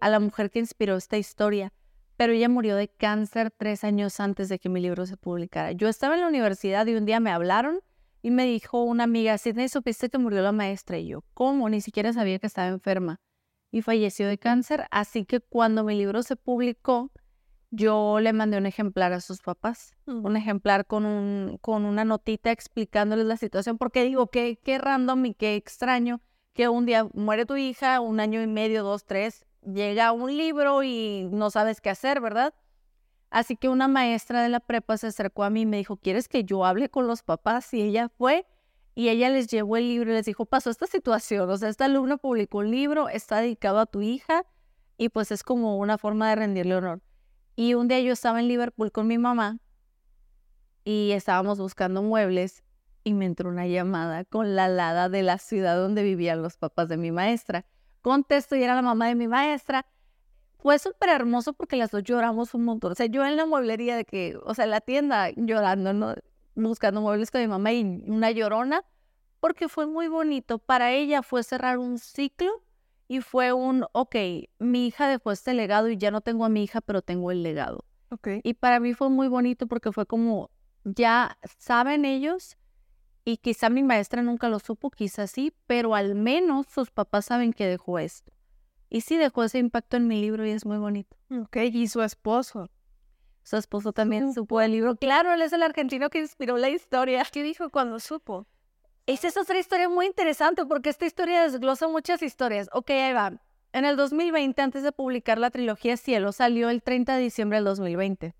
a 0.00 0.08
la 0.08 0.18
mujer 0.18 0.50
que 0.50 0.60
inspiró 0.60 0.96
esta 0.96 1.18
historia 1.18 1.74
pero 2.16 2.32
ella 2.32 2.48
murió 2.48 2.76
de 2.76 2.88
cáncer 2.88 3.50
tres 3.50 3.84
años 3.84 4.20
antes 4.20 4.48
de 4.48 4.58
que 4.58 4.68
mi 4.68 4.80
libro 4.80 5.06
se 5.06 5.16
publicara. 5.16 5.72
Yo 5.72 5.88
estaba 5.88 6.14
en 6.14 6.20
la 6.20 6.28
universidad 6.28 6.86
y 6.86 6.94
un 6.94 7.04
día 7.04 7.20
me 7.20 7.30
hablaron 7.30 7.80
y 8.22 8.30
me 8.30 8.46
dijo 8.46 8.82
una 8.82 9.04
amiga, 9.04 9.36
Sidney, 9.36 9.68
¿supiste 9.68 10.08
que 10.08 10.18
murió 10.18 10.42
la 10.42 10.52
maestra? 10.52 10.98
Y 10.98 11.08
yo, 11.08 11.24
¿cómo? 11.34 11.68
Ni 11.68 11.80
siquiera 11.80 12.12
sabía 12.12 12.38
que 12.38 12.46
estaba 12.46 12.68
enferma. 12.68 13.20
Y 13.70 13.82
falleció 13.82 14.28
de 14.28 14.38
cáncer, 14.38 14.86
así 14.90 15.24
que 15.24 15.40
cuando 15.40 15.82
mi 15.82 15.96
libro 15.96 16.22
se 16.22 16.36
publicó, 16.36 17.10
yo 17.70 18.20
le 18.20 18.32
mandé 18.32 18.56
un 18.56 18.66
ejemplar 18.66 19.12
a 19.12 19.20
sus 19.20 19.40
papás, 19.42 19.94
un 20.06 20.36
ejemplar 20.36 20.86
con, 20.86 21.04
un, 21.04 21.58
con 21.60 21.84
una 21.84 22.04
notita 22.04 22.52
explicándoles 22.52 23.26
la 23.26 23.36
situación, 23.36 23.78
porque 23.78 24.04
digo, 24.04 24.28
qué, 24.28 24.60
qué 24.62 24.78
random 24.78 25.26
y 25.26 25.34
qué 25.34 25.56
extraño 25.56 26.20
que 26.52 26.68
un 26.68 26.86
día 26.86 27.08
muere 27.14 27.46
tu 27.46 27.56
hija, 27.56 28.00
un 28.00 28.20
año 28.20 28.40
y 28.42 28.46
medio, 28.46 28.84
dos, 28.84 29.04
tres, 29.04 29.44
llega 29.64 30.12
un 30.12 30.36
libro 30.36 30.82
y 30.82 31.28
no 31.32 31.50
sabes 31.50 31.80
qué 31.80 31.90
hacer, 31.90 32.20
¿verdad? 32.20 32.54
Así 33.30 33.56
que 33.56 33.68
una 33.68 33.88
maestra 33.88 34.42
de 34.42 34.48
la 34.48 34.60
prepa 34.60 34.96
se 34.96 35.08
acercó 35.08 35.44
a 35.44 35.50
mí 35.50 35.62
y 35.62 35.66
me 35.66 35.78
dijo, 35.78 35.96
¿quieres 35.96 36.28
que 36.28 36.44
yo 36.44 36.64
hable 36.64 36.88
con 36.88 37.06
los 37.06 37.22
papás? 37.22 37.72
Y 37.74 37.82
ella 37.82 38.08
fue 38.08 38.46
y 38.94 39.08
ella 39.08 39.28
les 39.28 39.48
llevó 39.48 39.76
el 39.76 39.88
libro 39.88 40.10
y 40.10 40.14
les 40.14 40.26
dijo, 40.26 40.46
pasó 40.46 40.70
esta 40.70 40.86
situación, 40.86 41.50
o 41.50 41.56
sea, 41.56 41.68
esta 41.68 41.86
alumna 41.86 42.16
publicó 42.16 42.58
un 42.58 42.70
libro, 42.70 43.08
está 43.08 43.40
dedicado 43.40 43.80
a 43.80 43.86
tu 43.86 44.02
hija 44.02 44.44
y 44.96 45.08
pues 45.08 45.32
es 45.32 45.42
como 45.42 45.78
una 45.78 45.98
forma 45.98 46.28
de 46.28 46.36
rendirle 46.36 46.76
honor. 46.76 47.02
Y 47.56 47.74
un 47.74 47.88
día 47.88 48.00
yo 48.00 48.12
estaba 48.12 48.40
en 48.40 48.48
Liverpool 48.48 48.92
con 48.92 49.08
mi 49.08 49.18
mamá 49.18 49.58
y 50.84 51.10
estábamos 51.12 51.58
buscando 51.58 52.02
muebles 52.02 52.62
y 53.02 53.14
me 53.14 53.26
entró 53.26 53.48
una 53.48 53.66
llamada 53.66 54.24
con 54.24 54.54
la 54.54 54.66
alada 54.66 55.08
de 55.08 55.22
la 55.22 55.38
ciudad 55.38 55.76
donde 55.76 56.02
vivían 56.02 56.40
los 56.42 56.56
papás 56.56 56.88
de 56.88 56.96
mi 56.96 57.10
maestra 57.10 57.66
contesto 58.04 58.54
y 58.54 58.62
era 58.62 58.74
la 58.74 58.82
mamá 58.82 59.08
de 59.08 59.14
mi 59.14 59.26
maestra. 59.26 59.86
Fue 60.58 60.78
súper 60.78 61.08
hermoso 61.08 61.54
porque 61.54 61.76
las 61.76 61.90
dos 61.90 62.04
lloramos 62.04 62.54
un 62.54 62.64
montón. 62.64 62.92
O 62.92 62.94
sea, 62.94 63.06
yo 63.06 63.24
en 63.24 63.36
la 63.36 63.46
mueblería 63.46 63.96
de 63.96 64.04
que, 64.04 64.38
o 64.44 64.54
sea, 64.54 64.66
en 64.66 64.70
la 64.70 64.80
tienda 64.80 65.30
llorando, 65.34 65.92
¿no? 65.94 66.14
Buscando 66.54 67.00
muebles 67.00 67.30
con 67.30 67.40
mi 67.40 67.48
mamá 67.48 67.72
y 67.72 67.82
una 68.06 68.30
llorona, 68.30 68.84
porque 69.40 69.68
fue 69.68 69.86
muy 69.86 70.08
bonito. 70.08 70.58
Para 70.58 70.92
ella 70.92 71.22
fue 71.22 71.42
cerrar 71.42 71.78
un 71.78 71.98
ciclo 71.98 72.62
y 73.08 73.20
fue 73.20 73.52
un, 73.52 73.86
ok, 73.92 74.16
mi 74.58 74.86
hija 74.86 75.08
dejó 75.08 75.32
este 75.32 75.54
legado 75.54 75.88
y 75.88 75.96
ya 75.96 76.10
no 76.10 76.20
tengo 76.20 76.44
a 76.44 76.48
mi 76.48 76.62
hija, 76.62 76.80
pero 76.82 77.02
tengo 77.02 77.30
el 77.30 77.42
legado. 77.42 77.84
Okay. 78.10 78.40
Y 78.44 78.54
para 78.54 78.80
mí 78.80 78.94
fue 78.94 79.08
muy 79.08 79.28
bonito 79.28 79.66
porque 79.66 79.92
fue 79.92 80.06
como, 80.06 80.50
ya 80.84 81.38
saben 81.58 82.04
ellos 82.04 82.56
y 83.24 83.38
quizá 83.38 83.70
mi 83.70 83.82
maestra 83.82 84.22
nunca 84.22 84.48
lo 84.48 84.58
supo, 84.58 84.90
quizá 84.90 85.26
sí, 85.26 85.52
pero 85.66 85.94
al 85.94 86.14
menos 86.14 86.66
sus 86.66 86.90
papás 86.90 87.26
saben 87.26 87.52
que 87.52 87.66
dejó 87.66 87.98
esto. 87.98 88.32
Y 88.90 89.00
sí 89.00 89.16
dejó 89.16 89.44
ese 89.44 89.58
impacto 89.58 89.96
en 89.96 90.06
mi 90.06 90.20
libro 90.20 90.46
y 90.46 90.50
es 90.50 90.66
muy 90.66 90.78
bonito. 90.78 91.16
Ok, 91.30 91.56
y 91.72 91.88
su 91.88 92.02
esposo. 92.02 92.70
Su 93.42 93.56
esposo 93.56 93.92
también 93.92 94.32
supo 94.32 94.60
el 94.60 94.72
libro. 94.72 94.96
Claro, 94.96 95.32
él 95.32 95.42
es 95.42 95.52
el 95.52 95.62
argentino 95.62 96.10
que 96.10 96.18
inspiró 96.18 96.56
la 96.56 96.68
historia. 96.70 97.26
¿Qué 97.30 97.42
dijo 97.42 97.70
cuando 97.70 97.98
supo? 97.98 98.46
Esa 99.06 99.28
es 99.28 99.36
otra 99.36 99.58
historia 99.58 99.88
muy 99.88 100.06
interesante 100.06 100.64
porque 100.64 100.88
esta 100.88 101.04
historia 101.04 101.42
desglosa 101.42 101.88
muchas 101.88 102.22
historias. 102.22 102.68
Ok, 102.72 102.90
ahí 102.90 103.12
va. 103.12 103.40
En 103.72 103.84
el 103.84 103.96
2020, 103.96 104.62
antes 104.62 104.82
de 104.82 104.92
publicar 104.92 105.38
la 105.38 105.50
trilogía 105.50 105.96
Cielo, 105.96 106.32
salió 106.32 106.70
el 106.70 106.82
30 106.82 107.16
de 107.16 107.22
diciembre 107.22 107.58
del 107.58 107.64
2020. 107.64 108.34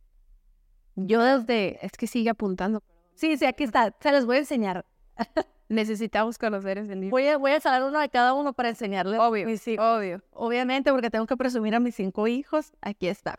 Yo 0.94 1.22
desde... 1.22 1.84
Es 1.84 1.92
que 1.92 2.06
sigue 2.06 2.30
apuntando. 2.30 2.82
Sí, 3.14 3.36
sí, 3.36 3.44
aquí 3.44 3.64
está. 3.64 3.94
Se 4.00 4.12
los 4.12 4.26
voy 4.26 4.36
a 4.36 4.40
enseñar. 4.40 4.84
Necesitamos 5.68 6.38
conocer 6.38 6.78
ese 6.78 6.94
libro. 6.94 7.10
Voy 7.10 7.26
a, 7.26 7.38
voy 7.38 7.52
a 7.52 7.60
sacar 7.60 7.82
uno 7.84 7.98
de 8.00 8.08
cada 8.08 8.34
uno 8.34 8.52
para 8.52 8.68
enseñarles. 8.68 9.18
Obvio, 9.18 9.46
mis 9.46 9.66
obvio. 9.78 10.22
Obviamente, 10.32 10.90
porque 10.90 11.10
tengo 11.10 11.26
que 11.26 11.36
presumir 11.36 11.74
a 11.74 11.80
mis 11.80 11.94
cinco 11.94 12.26
hijos. 12.26 12.72
Aquí 12.80 13.08
está. 13.08 13.36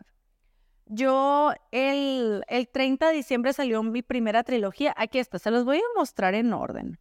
Yo 0.86 1.52
el, 1.72 2.44
el 2.48 2.68
30 2.68 3.08
de 3.08 3.14
diciembre 3.14 3.52
salió 3.52 3.82
mi 3.82 4.02
primera 4.02 4.44
trilogía. 4.44 4.94
Aquí 4.96 5.18
está, 5.18 5.38
se 5.38 5.50
los 5.50 5.64
voy 5.64 5.78
a 5.78 5.98
mostrar 5.98 6.34
en 6.34 6.52
orden. 6.52 6.98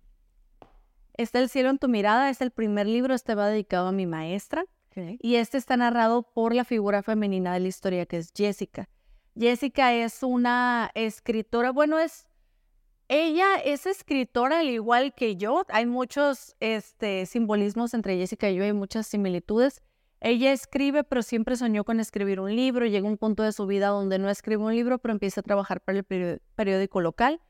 Está 1.18 1.40
El 1.40 1.50
cielo 1.50 1.70
en 1.70 1.78
tu 1.78 1.88
mirada, 1.88 2.30
es 2.30 2.42
el 2.42 2.52
primer 2.52 2.88
libro, 2.88 3.14
este 3.14 3.36
va 3.36 3.48
dedicado 3.48 3.88
a 3.88 3.92
mi 3.92 4.06
maestra. 4.06 4.66
Y 5.20 5.36
este 5.36 5.58
está 5.58 5.76
narrado 5.76 6.24
por 6.24 6.56
la 6.56 6.64
figura 6.64 7.04
femenina 7.04 7.54
de 7.54 7.60
la 7.60 7.68
historia, 7.68 8.06
que 8.06 8.18
es 8.18 8.32
Jessica. 8.34 8.88
Jessica 9.38 9.94
es 9.94 10.24
una 10.24 10.90
escritora, 10.94 11.72
bueno, 11.72 12.00
es 12.00 12.30
ella 13.08 13.58
es 13.64 13.86
escritora 13.86 14.60
al 14.60 14.70
igual 14.70 15.14
que 15.14 15.36
yo. 15.36 15.64
Hay 15.70 15.86
muchos 15.86 16.56
este, 16.60 17.26
simbolismos 17.26 17.94
entre 17.94 18.18
Jessica 18.18 18.50
y 18.50 18.56
yo, 18.56 18.64
hay 18.64 18.74
muchas 18.74 19.08
similitudes. 19.08 19.82
Ella 20.22 20.52
escribe, 20.52 21.04
pero 21.04 21.22
siempre 21.22 21.56
soñó 21.56 21.84
con 21.84 22.00
escribir 22.00 22.40
un 22.40 22.56
libro. 22.56 22.86
Llega 22.88 23.08
un 23.08 23.18
punto 23.18 23.44
de 23.44 23.52
su 23.52 23.68
vida 23.68 23.88
donde 23.90 24.18
no 24.18 24.30
escribe 24.30 24.64
un 24.64 24.74
libro, 24.74 24.98
pero 24.98 25.12
empieza 25.12 25.42
a 25.42 25.44
trabajar 25.44 25.82
para 25.82 26.00
el 26.00 26.42
periódico 26.56 27.02
local. 27.02 27.42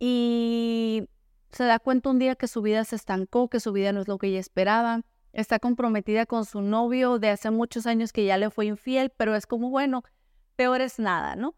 Y 0.00 1.08
se 1.52 1.64
da 1.64 1.78
cuenta 1.78 2.10
un 2.10 2.18
día 2.18 2.34
que 2.34 2.48
su 2.48 2.60
vida 2.62 2.84
se 2.84 2.96
estancó, 2.96 3.48
que 3.48 3.60
su 3.60 3.72
vida 3.72 3.92
no 3.92 4.00
es 4.00 4.08
lo 4.08 4.18
que 4.18 4.28
ella 4.28 4.40
esperaba. 4.40 5.02
Está 5.32 5.60
comprometida 5.60 6.26
con 6.26 6.44
su 6.44 6.60
novio 6.60 7.18
de 7.18 7.30
hace 7.30 7.50
muchos 7.50 7.86
años 7.86 8.12
que 8.12 8.24
ya 8.24 8.36
le 8.36 8.50
fue 8.50 8.66
infiel, 8.66 9.12
pero 9.16 9.36
es 9.36 9.46
como, 9.46 9.70
bueno, 9.70 10.02
peor 10.56 10.80
es 10.80 10.98
nada, 10.98 11.36
¿no? 11.36 11.54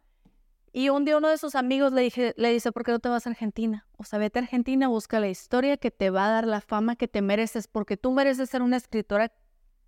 Y 0.72 0.88
un 0.88 1.04
día 1.04 1.16
uno 1.16 1.28
de 1.28 1.38
sus 1.38 1.56
amigos 1.56 1.92
le, 1.92 2.02
dije, 2.02 2.32
le 2.36 2.52
dice, 2.52 2.70
¿por 2.70 2.84
qué 2.84 2.92
no 2.92 3.00
te 3.00 3.08
vas 3.08 3.26
a 3.26 3.30
Argentina? 3.30 3.86
O 3.96 4.04
sea, 4.04 4.18
vete 4.20 4.38
a 4.38 4.42
Argentina, 4.42 4.86
busca 4.86 5.18
la 5.18 5.28
historia 5.28 5.76
que 5.76 5.90
te 5.90 6.10
va 6.10 6.26
a 6.26 6.30
dar 6.30 6.46
la 6.46 6.60
fama 6.60 6.94
que 6.94 7.08
te 7.08 7.22
mereces, 7.22 7.66
porque 7.66 7.96
tú 7.96 8.12
mereces 8.12 8.50
ser 8.50 8.62
una 8.62 8.76
escritora 8.76 9.32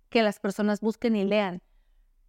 que 0.09 0.23
las 0.23 0.39
personas 0.39 0.81
busquen 0.81 1.15
y 1.15 1.23
lean, 1.23 1.61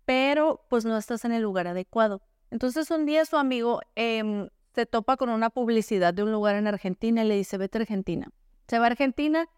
pero 0.04 0.64
pues 0.70 0.84
no 0.84 0.96
estás 0.96 1.24
en 1.24 1.32
el 1.32 1.42
lugar 1.42 1.66
adecuado. 1.66 2.22
Entonces 2.50 2.90
un 2.92 3.06
día 3.06 3.24
su 3.24 3.36
amigo 3.36 3.80
em, 3.96 4.48
se 4.74 4.86
topa 4.86 5.16
con 5.16 5.30
una 5.30 5.50
publicidad 5.50 6.14
de 6.14 6.22
un 6.22 6.30
lugar 6.30 6.54
en 6.54 6.68
Argentina 6.68 7.24
y 7.24 7.28
le 7.28 7.34
dice, 7.34 7.58
vete 7.58 7.78
a 7.78 7.80
Argentina. 7.80 8.28
Se 8.68 8.78
va 8.78 8.84
a 8.84 8.90
Argentina 8.90 9.48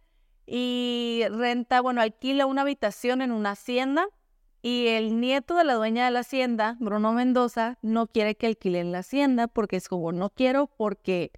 y 0.47 1.25
renta, 1.31 1.83
bueno, 1.83 2.01
alquila 2.01 2.47
una 2.47 2.63
habitación 2.63 3.21
en 3.21 3.31
una 3.31 3.51
hacienda 3.51 4.09
y 4.67 4.89
el 4.89 5.21
nieto 5.21 5.55
de 5.55 5.63
la 5.63 5.75
dueña 5.75 6.07
de 6.07 6.11
la 6.11 6.19
hacienda, 6.19 6.77
Bruno 6.81 7.13
Mendoza, 7.13 7.79
no 7.83 8.09
quiere 8.09 8.35
que 8.35 8.49
alquilen 8.49 8.91
la 8.91 8.99
hacienda 8.99 9.47
porque 9.47 9.77
es 9.77 9.89
como, 9.89 10.11
no 10.11 10.31
quiero 10.31 10.67
porque 10.67 11.31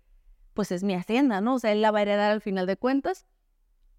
pues 0.55 0.73
es 0.73 0.83
mi 0.83 0.95
hacienda, 0.95 1.43
¿no? 1.43 1.57
O 1.57 1.59
sea, 1.59 1.73
él 1.73 1.83
la 1.83 1.91
va 1.91 1.99
a 1.99 2.03
heredar 2.03 2.31
al 2.31 2.41
final 2.41 2.67
de 2.67 2.79
cuentas. 2.79 3.27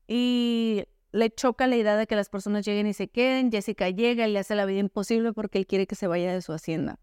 Y 0.07 0.85
le 1.11 1.29
choca 1.29 1.67
la 1.67 1.75
idea 1.75 1.95
de 1.95 2.07
que 2.07 2.15
las 2.15 2.27
personas 2.27 2.65
lleguen 2.65 2.87
y 2.87 2.95
se 2.95 3.07
queden. 3.07 3.51
Jessica 3.51 3.91
llega 3.91 4.27
y 4.27 4.31
le 4.33 4.39
hace 4.39 4.55
la 4.55 4.65
vida 4.65 4.79
imposible 4.79 5.31
porque 5.31 5.59
él 5.59 5.67
quiere 5.67 5.85
que 5.85 5.93
se 5.93 6.07
vaya 6.07 6.33
de 6.33 6.41
su 6.41 6.51
hacienda. 6.51 6.97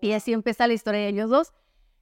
Y 0.00 0.14
así 0.14 0.32
empieza 0.32 0.66
la 0.66 0.72
historia 0.72 1.02
de 1.02 1.10
ellos 1.10 1.30
dos. 1.30 1.52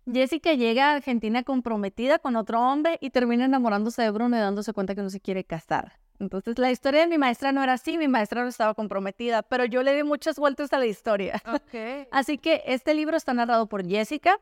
Jessica 0.06 0.54
llega 0.54 0.90
a 0.90 0.94
Argentina 0.96 1.42
comprometida 1.42 2.18
con 2.18 2.36
otro 2.36 2.60
hombre 2.60 2.98
y 3.00 3.10
termina 3.10 3.44
enamorándose 3.44 4.02
de 4.02 4.10
Bruno 4.10 4.36
y 4.36 4.40
dándose 4.40 4.72
cuenta 4.72 4.94
que 4.94 5.02
no 5.02 5.10
se 5.10 5.20
quiere 5.20 5.44
casar. 5.44 6.00
Entonces, 6.18 6.58
la 6.58 6.70
historia 6.70 7.00
de 7.00 7.06
mi 7.06 7.16
maestra 7.16 7.50
no 7.50 7.62
era 7.62 7.74
así, 7.74 7.96
mi 7.96 8.06
maestra 8.08 8.42
no 8.42 8.48
estaba 8.48 8.74
comprometida, 8.74 9.42
pero 9.42 9.64
yo 9.64 9.82
le 9.82 9.94
di 9.94 10.02
muchas 10.02 10.38
vueltas 10.38 10.72
a 10.72 10.78
la 10.78 10.86
historia. 10.86 11.42
Así 12.10 12.36
que 12.36 12.62
este 12.66 12.92
libro 12.92 13.16
está 13.16 13.32
narrado 13.32 13.68
por 13.68 13.86
Jessica. 13.86 14.38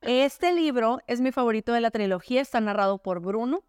Este 0.00 0.52
libro 0.52 1.00
es 1.08 1.20
mi 1.20 1.32
favorito 1.32 1.72
de 1.72 1.80
la 1.80 1.90
trilogía, 1.90 2.40
está 2.40 2.60
narrado 2.60 2.98
por 2.98 3.20
Bruno. 3.20 3.64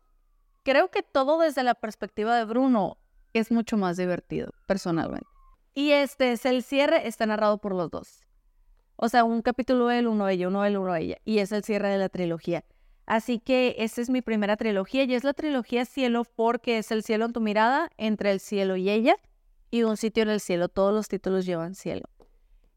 Creo 0.64 0.92
que 0.92 1.02
todo 1.02 1.40
desde 1.40 1.64
la 1.64 1.74
perspectiva 1.74 2.38
de 2.38 2.46
Bruno 2.46 2.98
es 3.34 3.52
mucho 3.52 3.78
más 3.78 3.98
divertido, 3.98 4.52
personalmente. 4.68 5.28
Y 5.74 5.92
este 5.92 6.34
es 6.34 6.46
el 6.46 6.62
cierre, 6.62 7.08
está 7.08 7.26
narrado 7.26 7.58
por 7.58 7.74
los 7.74 7.90
dos. 7.90 8.25
O 8.96 9.10
sea, 9.10 9.24
un 9.24 9.42
capítulo 9.42 9.92
él, 9.92 10.08
uno 10.08 10.28
ella, 10.30 10.48
uno 10.48 10.66
él, 10.66 10.78
uno 10.78 10.96
ella. 10.96 11.18
Y 11.26 11.40
es 11.40 11.52
el 11.52 11.64
cierre 11.64 11.90
de 11.90 11.98
la 11.98 12.10
trilogía. 12.10 12.64
Así 13.06 13.40
que 13.40 13.76
esta 13.80 14.02
es 14.02 14.10
mi 14.10 14.22
primera 14.22 14.58
trilogía 14.58 15.04
y 15.04 15.14
es 15.14 15.24
la 15.24 15.34
trilogía 15.34 15.86
Cielo 15.86 16.24
porque 16.24 16.80
es 16.80 16.92
el 16.92 17.04
cielo 17.04 17.26
en 17.26 17.34
tu 17.34 17.42
mirada, 17.42 17.92
entre 17.98 18.32
el 18.32 18.40
cielo 18.40 18.78
y 18.78 18.90
ella 18.90 19.18
y 19.70 19.84
un 19.84 19.98
sitio 19.98 20.24
en 20.24 20.30
el 20.30 20.40
cielo. 20.40 20.70
Todos 20.70 20.94
los 20.94 21.08
títulos 21.08 21.46
llevan 21.46 21.76
cielo. 21.76 22.10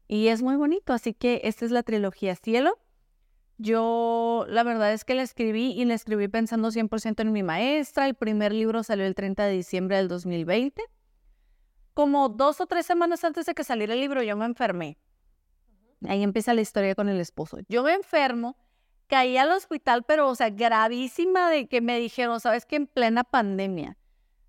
Y 0.07 0.27
es 0.27 0.41
muy 0.41 0.55
bonito, 0.55 0.91
así 0.91 1.13
que 1.13 1.41
esta 1.43 1.65
es 1.65 1.71
la 1.71 1.83
trilogía 1.83 2.35
Cielo. 2.35 2.79
Yo 3.59 4.45
la 4.49 4.63
verdad 4.63 4.91
es 4.93 5.05
que 5.05 5.13
la 5.13 5.21
escribí 5.21 5.71
y 5.71 5.85
la 5.85 5.93
escribí 5.93 6.27
pensando 6.27 6.71
100% 6.71 7.21
en 7.21 7.31
mi 7.31 7.43
maestra. 7.43 8.07
El 8.07 8.15
primer 8.15 8.51
libro 8.51 8.83
salió 8.83 9.05
el 9.05 9.15
30 9.15 9.45
de 9.45 9.51
diciembre 9.51 9.97
del 9.97 10.07
2020. 10.07 10.81
Como 11.93 12.29
dos 12.29 12.59
o 12.59 12.65
tres 12.65 12.85
semanas 12.85 13.23
antes 13.23 13.45
de 13.45 13.53
que 13.53 13.63
saliera 13.63 13.93
el 13.93 13.99
libro 13.99 14.23
yo 14.23 14.35
me 14.35 14.45
enfermé. 14.45 14.97
Ahí 16.07 16.23
empieza 16.23 16.53
la 16.53 16.61
historia 16.61 16.95
con 16.95 17.09
el 17.09 17.19
esposo. 17.19 17.57
Yo 17.67 17.83
me 17.83 17.93
enfermo 17.93 18.57
caí 19.07 19.37
al 19.37 19.51
hospital, 19.51 20.03
pero, 20.03 20.29
o 20.29 20.35
sea, 20.35 20.51
gravísima 20.51 21.49
de 21.49 21.67
que 21.67 21.81
me 21.81 21.99
dijeron, 21.99 22.39
sabes 22.39 22.65
que 22.65 22.75
en 22.75 22.87
plena 22.87 23.23
pandemia, 23.23 23.97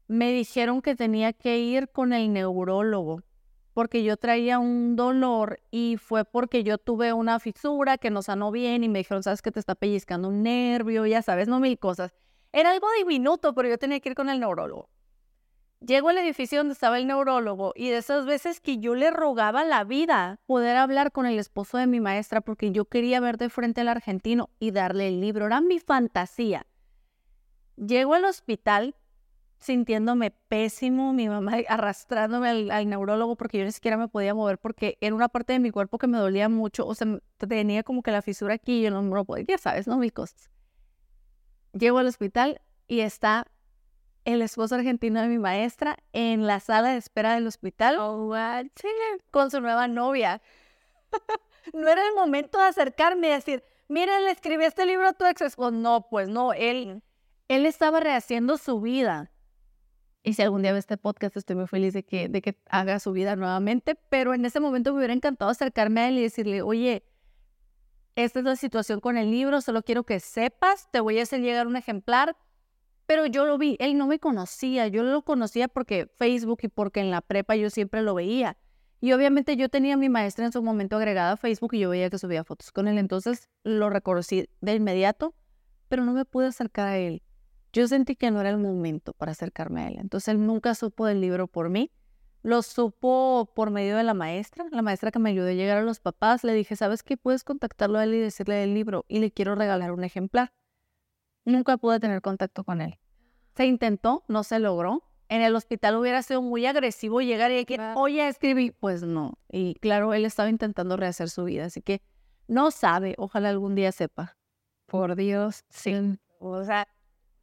me 0.07 0.33
dijeron 0.33 0.83
que 0.83 0.95
tenía 0.95 1.33
que 1.33 1.59
ir 1.59 1.89
con 1.89 2.13
el 2.13 2.33
neurólogo 2.33 3.23
porque 3.73 4.03
yo 4.03 4.17
traía 4.17 4.59
un 4.59 4.97
dolor 4.97 5.61
y 5.71 5.97
fue 5.97 6.25
porque 6.25 6.65
yo 6.65 6.77
tuve 6.77 7.13
una 7.13 7.39
fisura 7.39 7.97
que 7.99 8.11
no 8.11 8.21
sanó 8.21 8.51
bien 8.51 8.85
y 8.85 8.89
me 8.89 8.99
dijeron, 8.99 9.23
sabes 9.23 9.43
que 9.43 9.53
te 9.53 9.61
está 9.61 9.75
pellizcando 9.75 10.29
un 10.29 10.43
nervio, 10.43 11.07
ya 11.07 11.23
sabes, 11.23 11.49
no 11.49 11.61
mil 11.61 11.79
cosas. 11.79 12.13
Era 12.53 12.73
algo 12.73 12.89
diminuto, 12.99 13.55
pero 13.55 13.69
yo 13.69 13.79
tenía 13.79 14.01
que 14.01 14.11
ir 14.11 14.15
con 14.15 14.29
el 14.29 14.41
neurólogo. 14.41 14.91
Llego 15.81 16.11
al 16.11 16.19
edificio 16.19 16.59
donde 16.59 16.75
estaba 16.75 16.99
el 16.99 17.07
neurólogo 17.07 17.73
y 17.75 17.89
de 17.89 17.97
esas 17.97 18.27
veces 18.27 18.61
que 18.61 18.77
yo 18.77 18.95
le 18.95 19.11
rogaba 19.11 19.65
la 19.65 19.83
vida 19.83 20.39
poder 20.45 20.77
hablar 20.77 21.11
con 21.11 21.25
el 21.25 21.39
esposo 21.39 21.79
de 21.79 21.87
mi 21.87 22.01
maestra 22.01 22.43
porque 22.43 22.71
yo 22.71 22.85
quería 22.85 23.19
ver 23.19 23.39
de 23.39 23.49
frente 23.49 23.81
al 23.81 23.89
argentino 23.89 24.51
y 24.59 24.73
darle 24.73 25.09
el 25.09 25.23
libro. 25.23 25.47
Era 25.47 25.63
mi 25.63 25.79
fantasía. 25.79 26.67
Llego 27.77 28.13
al 28.13 28.27
hospital 28.27 28.95
sintiéndome 29.57 30.33
pésimo, 30.49 31.15
mi 31.15 31.31
mamá 31.31 31.53
arrastrándome 31.69 32.71
al, 32.71 32.89
neurólogo 32.89 33.37
porque 33.37 33.57
yo 33.57 33.65
ni 33.65 33.73
siquiera 33.73 33.97
me 33.97 34.09
podía 34.09 34.35
mover 34.35 34.59
porque 34.59 34.99
era 35.01 35.15
una 35.15 35.31
parte 35.31 35.55
de 35.55 35.61
mi 35.61 35.71
cuerpo 35.71 35.97
que 35.97 36.07
me 36.07 36.19
dolía 36.19 36.51
mucho, 36.51 36.87
o 36.87 36.95
sea, 36.95 37.21
tenía 37.39 37.83
como 37.85 38.03
que 38.03 38.11
la 38.11 38.21
fisura 38.21 38.55
aquí 38.55 38.81
y 38.81 38.83
yo 38.83 38.91
no 38.91 39.03
me 39.03 39.15
lo 39.15 39.25
podía, 39.25 39.47
ya 39.49 39.59
sabes, 39.59 39.87
¿no? 39.87 39.97
Mis 39.97 40.13
cosas. 40.13 40.51
Llego 41.73 41.99
al 41.99 42.07
hospital 42.07 42.61
y 42.87 43.01
está 43.01 43.47
el 44.25 44.43
esposo 44.43 44.75
argentino 44.75 45.21
de 45.21 45.29
mi 45.29 45.39
maestra 45.39 45.99
en 46.13 46.47
la 46.47 46.61
sala 46.61 46.91
de 46.91 46.99
espera 46.99 47.35
del 47.35 47.47
hospital 47.47 47.97
oh, 47.99 48.35
con 49.31 49.51
su 49.51 49.61
nueva 49.61 49.89
novia. 49.89 50.43
no 51.73 51.89
era 51.89 52.07
el 52.07 52.15
momento 52.15 52.59
de 52.59 52.65
acercarme 52.65 53.29
y 53.29 53.33
decir, 53.33 53.65
miren, 53.89 54.25
le 54.25 54.31
escribí 54.31 54.65
este 54.65 54.87
libro 54.87 55.09
a 55.09 55.13
tu 55.13 55.25
ex 55.25 55.41
esposo. 55.41 55.71
No, 55.71 56.09
pues 56.09 56.29
no, 56.29 56.53
él, 56.53 57.03
él 57.49 57.67
estaba 57.67 58.01
rehaciendo 58.01 58.59
su 58.59 58.81
vida. 58.81 59.31
Y 60.23 60.35
si 60.35 60.43
algún 60.43 60.63
día 60.63 60.73
ve 60.73 60.79
este 60.79 60.99
podcast, 60.99 61.37
estoy 61.37 61.57
muy 61.57 61.67
feliz 61.67 61.95
de 61.95 62.05
que, 62.05 62.29
de 62.29 62.43
que 62.43 62.59
haga 62.69 63.01
su 63.01 63.13
vida 63.13 63.37
nuevamente, 63.37 63.95
pero 63.95 64.35
en 64.35 64.45
ese 64.45 64.61
momento 64.61 64.93
me 64.93 64.99
hubiera 64.99 65.15
encantado 65.15 65.51
acercarme 65.51 66.03
a 66.03 66.09
él 66.09 66.19
y 66.19 66.23
decirle, 66.23 66.61
oye, 66.61 67.05
esta 68.17 68.41
es 68.41 68.45
la 68.45 68.57
situación 68.57 69.01
con 69.01 69.17
el 69.17 69.31
libro, 69.31 69.63
solo 69.63 69.83
quiero 69.83 70.05
que 70.05 70.21
sepas, 70.21 70.91
te 70.91 71.01
voy 71.01 71.19
a 71.19 71.23
hacer 71.23 71.41
llegar 71.41 71.67
un 71.67 71.77
ejemplar, 71.77 72.37
pero 73.11 73.27
yo 73.27 73.45
lo 73.45 73.59
vi, 73.59 73.77
él 73.81 73.99
no 73.99 74.07
me 74.07 74.21
conocía, 74.21 74.87
yo 74.87 75.03
lo 75.03 75.23
conocía 75.23 75.67
porque 75.67 76.07
Facebook 76.15 76.61
y 76.63 76.69
porque 76.69 77.01
en 77.01 77.11
la 77.11 77.21
prepa 77.21 77.57
yo 77.57 77.69
siempre 77.69 78.03
lo 78.03 78.15
veía. 78.15 78.57
Y 79.01 79.11
obviamente 79.15 79.57
yo 79.57 79.69
tenía 79.69 79.95
a 79.95 79.97
mi 79.97 80.09
maestra 80.09 80.47
en 80.47 80.53
su 80.53 80.63
momento 80.63 80.95
agregada 80.95 81.33
a 81.33 81.37
Facebook 81.37 81.75
y 81.75 81.81
yo 81.81 81.91
veía 81.91 82.09
que 82.09 82.19
subía 82.19 82.45
fotos 82.45 82.71
con 82.71 82.87
él, 82.87 82.99
entonces 82.99 83.49
lo 83.65 83.91
reconocí 83.91 84.49
de 84.61 84.75
inmediato, 84.77 85.35
pero 85.89 86.05
no 86.05 86.13
me 86.13 86.25
pude 86.25 86.47
acercar 86.47 86.87
a 86.87 86.99
él. 86.99 87.25
Yo 87.73 87.89
sentí 87.89 88.15
que 88.15 88.31
no 88.31 88.41
era 88.41 88.51
el 88.51 88.59
momento 88.59 89.13
para 89.13 89.33
acercarme 89.33 89.81
a 89.81 89.89
él. 89.89 89.97
Entonces 89.99 90.29
él 90.29 90.47
nunca 90.47 90.77
supo 90.77 91.05
del 91.05 91.21
libro 91.21 91.49
por 91.49 91.69
mí. 91.69 91.91
Lo 92.45 92.63
supo 92.63 93.51
por 93.57 93.73
medio 93.73 93.97
de 93.97 94.05
la 94.05 94.15
maestra, 94.15 94.67
la 94.71 94.83
maestra 94.83 95.11
que 95.11 95.19
me 95.19 95.31
ayudó 95.31 95.49
a 95.49 95.53
llegar 95.53 95.79
a 95.79 95.83
los 95.83 95.99
papás. 95.99 96.45
Le 96.45 96.55
dije, 96.55 96.77
¿sabes 96.77 97.03
qué? 97.03 97.17
Puedes 97.17 97.43
contactarlo 97.43 97.99
a 97.99 98.05
él 98.05 98.15
y 98.15 98.21
decirle 98.21 98.55
del 98.55 98.73
libro 98.73 99.05
y 99.09 99.19
le 99.19 99.33
quiero 99.33 99.57
regalar 99.57 99.91
un 99.91 100.05
ejemplar. 100.05 100.53
Nunca 101.45 101.77
pude 101.77 102.01
tener 102.01 102.21
contacto 102.21 102.65
con 102.65 102.81
él. 102.81 102.99
Se 103.57 103.67
intentó, 103.67 104.25
no 104.29 104.45
se 104.45 104.59
logró. 104.59 105.03
En 105.29 105.43
el 105.43 105.55
hospital 105.55 105.97
hubiera 105.97 106.23
sido 106.23 106.43
muy 106.43 106.67
agresivo 106.67 107.21
llegar 107.21 107.51
y 107.53 107.57
decir, 107.57 107.81
oye, 107.95 108.27
escribí. 108.27 108.73
Pues 108.73 109.03
no. 109.03 109.39
Y 109.49 109.75
claro, 109.77 110.13
él 110.13 110.25
estaba 110.25 110.49
intentando 110.49 110.97
rehacer 110.97 111.31
su 111.31 111.45
vida, 111.45 111.67
así 111.67 111.83
que 111.83 112.03
no 112.49 112.71
sabe. 112.71 113.15
Ojalá 113.17 113.51
algún 113.51 113.75
día 113.75 113.93
sepa. 113.93 114.37
Por 114.87 115.15
Dios, 115.15 115.65
sí. 115.69 116.19
O 116.41 116.65
sea, 116.65 116.89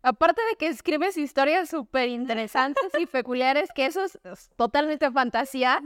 aparte 0.02 0.42
de 0.50 0.58
que 0.58 0.68
escribes 0.68 1.18
historias 1.18 1.70
súper 1.70 2.10
interesantes 2.10 2.84
y 3.00 3.06
peculiares, 3.06 3.70
que 3.74 3.86
eso 3.86 4.04
es, 4.04 4.20
totalmente 4.58 5.10
fantasía. 5.12 5.82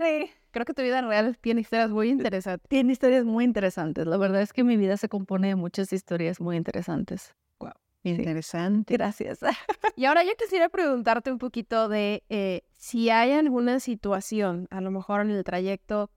Creo 0.49 0.65
que 0.65 0.73
tu 0.73 0.81
vida 0.81 1.01
real 1.01 1.37
tiene 1.37 1.61
historias 1.61 1.91
muy 1.91 2.09
interesantes. 2.09 2.67
Tiene 2.67 2.93
historias 2.93 3.25
muy 3.25 3.43
interesantes. 3.43 4.07
La 4.07 4.17
verdad 4.17 4.41
es 4.41 4.53
que 4.53 4.63
mi 4.63 4.75
vida 4.75 4.97
se 4.97 5.07
compone 5.07 5.49
de 5.49 5.55
muchas 5.55 5.93
historias 5.93 6.41
muy 6.41 6.57
interesantes. 6.57 7.35
Interesante. 8.03 8.93
Gracias. 8.93 9.39
Y 9.97 10.05
ahora 10.05 10.23
yo 10.23 10.31
quisiera 10.35 10.69
preguntarte 10.69 11.31
un 11.31 11.37
poquito 11.37 11.89
de 11.89 12.23
eh, 12.29 12.63
si 12.77 13.09
hay 13.09 13.33
alguna 13.33 13.79
situación, 13.79 14.67
a 14.71 14.81
lo 14.81 14.89
mejor 14.89 15.21
en 15.21 15.29
el 15.29 15.43
trayecto 15.43 16.09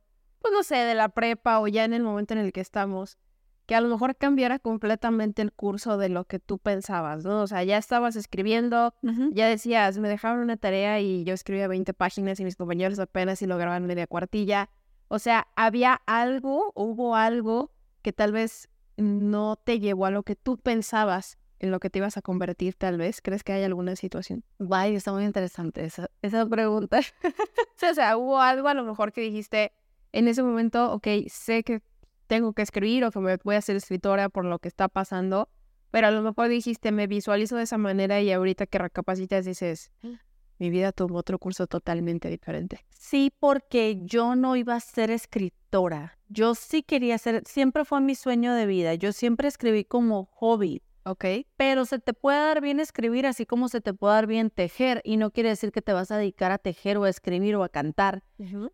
pues 0.44 0.52
no 0.52 0.62
sé, 0.62 0.76
de 0.76 0.94
la 0.94 1.08
prepa 1.08 1.58
o 1.58 1.68
ya 1.68 1.84
en 1.84 1.94
el 1.94 2.02
momento 2.02 2.34
en 2.34 2.40
el 2.40 2.52
que 2.52 2.60
estamos, 2.60 3.16
que 3.64 3.74
a 3.74 3.80
lo 3.80 3.88
mejor 3.88 4.14
cambiara 4.14 4.58
completamente 4.58 5.40
el 5.40 5.54
curso 5.54 5.96
de 5.96 6.10
lo 6.10 6.26
que 6.26 6.38
tú 6.38 6.58
pensabas, 6.58 7.24
¿no? 7.24 7.40
O 7.40 7.46
sea, 7.46 7.64
ya 7.64 7.78
estabas 7.78 8.14
escribiendo, 8.14 8.92
ya 9.32 9.48
decías, 9.48 9.96
me 9.96 10.10
dejaron 10.10 10.40
una 10.40 10.58
tarea 10.58 11.00
y 11.00 11.24
yo 11.24 11.32
escribía 11.32 11.66
20 11.66 11.94
páginas 11.94 12.38
y 12.40 12.44
mis 12.44 12.56
compañeros 12.56 12.98
apenas 12.98 13.40
y 13.40 13.46
lograban 13.46 13.86
media 13.86 14.06
cuartilla. 14.06 14.68
O 15.08 15.18
sea, 15.18 15.48
había 15.56 16.02
algo, 16.04 16.72
hubo 16.74 17.16
algo 17.16 17.72
que 18.02 18.12
tal 18.12 18.32
vez 18.32 18.68
no 18.98 19.56
te 19.56 19.80
llevó 19.80 20.04
a 20.04 20.10
lo 20.10 20.24
que 20.24 20.36
tú 20.36 20.58
pensabas 20.58 21.38
en 21.64 21.70
lo 21.70 21.80
que 21.80 21.90
te 21.90 21.98
ibas 21.98 22.16
a 22.16 22.22
convertir, 22.22 22.74
tal 22.74 22.98
vez. 22.98 23.20
¿Crees 23.22 23.42
que 23.42 23.52
hay 23.52 23.64
alguna 23.64 23.96
situación? 23.96 24.44
Vaya, 24.58 24.96
está 24.96 25.12
muy 25.12 25.24
interesante 25.24 25.84
esa, 25.84 26.10
esa 26.22 26.46
pregunta. 26.46 27.00
o 27.90 27.94
sea, 27.94 28.16
hubo 28.16 28.40
algo 28.40 28.68
a 28.68 28.74
lo 28.74 28.84
mejor 28.84 29.12
que 29.12 29.22
dijiste 29.22 29.72
en 30.12 30.28
ese 30.28 30.42
momento, 30.42 30.92
ok, 30.92 31.08
sé 31.28 31.64
que 31.64 31.82
tengo 32.26 32.52
que 32.52 32.62
escribir 32.62 33.04
o 33.04 33.10
que 33.10 33.18
me 33.18 33.36
voy 33.42 33.56
a 33.56 33.60
ser 33.60 33.76
escritora 33.76 34.28
por 34.28 34.44
lo 34.44 34.58
que 34.58 34.68
está 34.68 34.88
pasando, 34.88 35.48
pero 35.90 36.06
a 36.06 36.10
lo 36.10 36.22
mejor 36.22 36.48
dijiste, 36.48 36.92
me 36.92 37.06
visualizo 37.06 37.56
de 37.56 37.64
esa 37.64 37.78
manera 37.78 38.20
y 38.20 38.30
ahorita 38.30 38.66
que 38.66 38.78
recapacitas 38.78 39.44
dices, 39.44 39.90
ah, 40.02 40.20
mi 40.58 40.70
vida 40.70 40.92
tuvo 40.92 41.16
otro 41.16 41.38
curso 41.38 41.66
totalmente 41.66 42.28
diferente. 42.28 42.84
Sí, 42.90 43.32
porque 43.40 44.00
yo 44.02 44.36
no 44.36 44.56
iba 44.56 44.74
a 44.74 44.80
ser 44.80 45.10
escritora. 45.10 46.18
Yo 46.28 46.54
sí 46.54 46.82
quería 46.82 47.18
ser, 47.18 47.42
siempre 47.46 47.84
fue 47.84 48.00
mi 48.00 48.14
sueño 48.14 48.54
de 48.54 48.66
vida. 48.66 48.94
Yo 48.94 49.12
siempre 49.12 49.48
escribí 49.48 49.84
como 49.84 50.26
hobby. 50.26 50.82
Ok. 51.06 51.24
Pero 51.56 51.84
se 51.84 51.98
te 51.98 52.14
puede 52.14 52.38
dar 52.38 52.60
bien 52.62 52.80
escribir 52.80 53.26
así 53.26 53.44
como 53.44 53.68
se 53.68 53.82
te 53.82 53.92
puede 53.92 54.14
dar 54.14 54.26
bien 54.26 54.50
tejer 54.50 55.02
y 55.04 55.18
no 55.18 55.30
quiere 55.30 55.50
decir 55.50 55.70
que 55.70 55.82
te 55.82 55.92
vas 55.92 56.10
a 56.10 56.16
dedicar 56.16 56.50
a 56.50 56.58
tejer 56.58 56.96
o 56.96 57.04
a 57.04 57.10
escribir 57.10 57.56
o 57.56 57.62
a 57.62 57.68
cantar. 57.68 58.22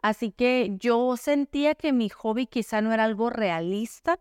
Así 0.01 0.31
que 0.31 0.77
yo 0.79 1.17
sentía 1.17 1.75
que 1.75 1.93
mi 1.93 2.09
hobby 2.09 2.47
quizá 2.47 2.83
no 2.83 2.93
era 2.93 3.05
algo 3.05 3.31
realista. 3.31 4.21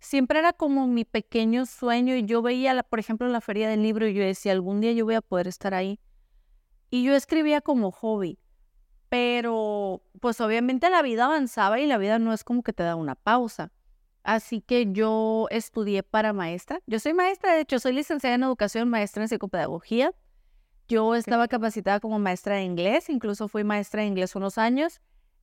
Siempre 0.00 0.38
era 0.38 0.52
como 0.52 0.86
mi 0.86 1.04
pequeño 1.04 1.64
sueño 1.64 2.14
y 2.14 2.24
yo 2.24 2.42
veía, 2.42 2.82
por 2.82 2.98
ejemplo, 2.98 3.26
la 3.28 3.40
feria 3.40 3.68
del 3.68 3.82
libro 3.82 4.06
y 4.06 4.14
yo 4.14 4.22
decía, 4.22 4.52
algún 4.52 4.80
día 4.80 4.92
yo 4.92 5.06
voy 5.06 5.14
a 5.14 5.22
poder 5.22 5.48
estar 5.48 5.72
ahí. 5.72 5.98
Y 6.90 7.04
yo 7.04 7.14
escribía 7.14 7.60
como 7.60 7.90
hobby, 7.90 8.38
pero 9.08 10.02
pues 10.20 10.40
obviamente 10.40 10.90
la 10.90 11.02
vida 11.02 11.24
avanzaba 11.24 11.80
y 11.80 11.86
la 11.86 11.98
vida 11.98 12.18
no 12.18 12.32
es 12.32 12.44
como 12.44 12.62
que 12.62 12.72
te 12.72 12.82
da 12.82 12.96
una 12.96 13.14
pausa. 13.14 13.72
Así 14.30 14.60
que 14.60 14.92
yo 14.92 15.48
estudié 15.50 16.04
para 16.04 16.32
maestra. 16.32 16.78
Yo 16.86 17.00
soy 17.00 17.14
maestra, 17.14 17.52
de 17.52 17.62
hecho, 17.62 17.80
soy 17.80 17.94
licenciada 17.94 18.36
en 18.36 18.44
educación, 18.44 18.88
maestra 18.88 19.24
en 19.24 19.28
psicopedagogía. 19.28 20.14
Yo 20.86 21.16
estaba 21.16 21.48
capacitada 21.48 21.98
como 21.98 22.20
maestra 22.20 22.54
de 22.54 22.62
inglés, 22.62 23.10
incluso 23.10 23.48
fui 23.48 23.64
maestra 23.64 24.02
de 24.02 24.06
inglés 24.06 24.36
unos 24.36 24.56
años. 24.56 25.00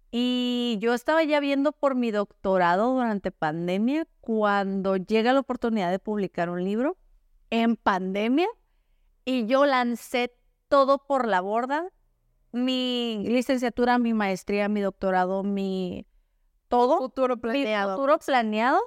Y 0.10 0.78
yo 0.80 0.94
estaba 0.94 1.22
ya 1.26 1.42
viendo 1.42 1.74
por 1.74 1.96
mi 1.96 2.12
doctorado 2.12 2.94
durante 2.94 3.30
pandemia 3.30 4.08
cuando 4.22 4.96
llega 4.96 5.34
la 5.34 5.42
oportunidad 5.42 5.92
de 5.92 6.00
publicar 6.00 6.50
un 6.50 6.64
libro 6.64 6.96
en 7.50 7.76
pandemia 7.76 8.48
y 9.26 9.48
yo 9.48 9.66
lancé 9.66 10.34
todo 10.70 11.00
por 11.00 11.28
la 11.28 11.42
borda. 11.42 11.90
Mi 12.54 13.22
licenciatura, 13.28 13.98
mi 14.00 14.14
maestría, 14.14 14.70
mi 14.70 14.80
doctorado, 14.80 15.44
mi 15.44 16.06
todo. 16.68 16.98
Futuro 16.98 17.38
planeado. 17.38 17.96
futuro 17.96 18.20
planeado. 18.20 18.80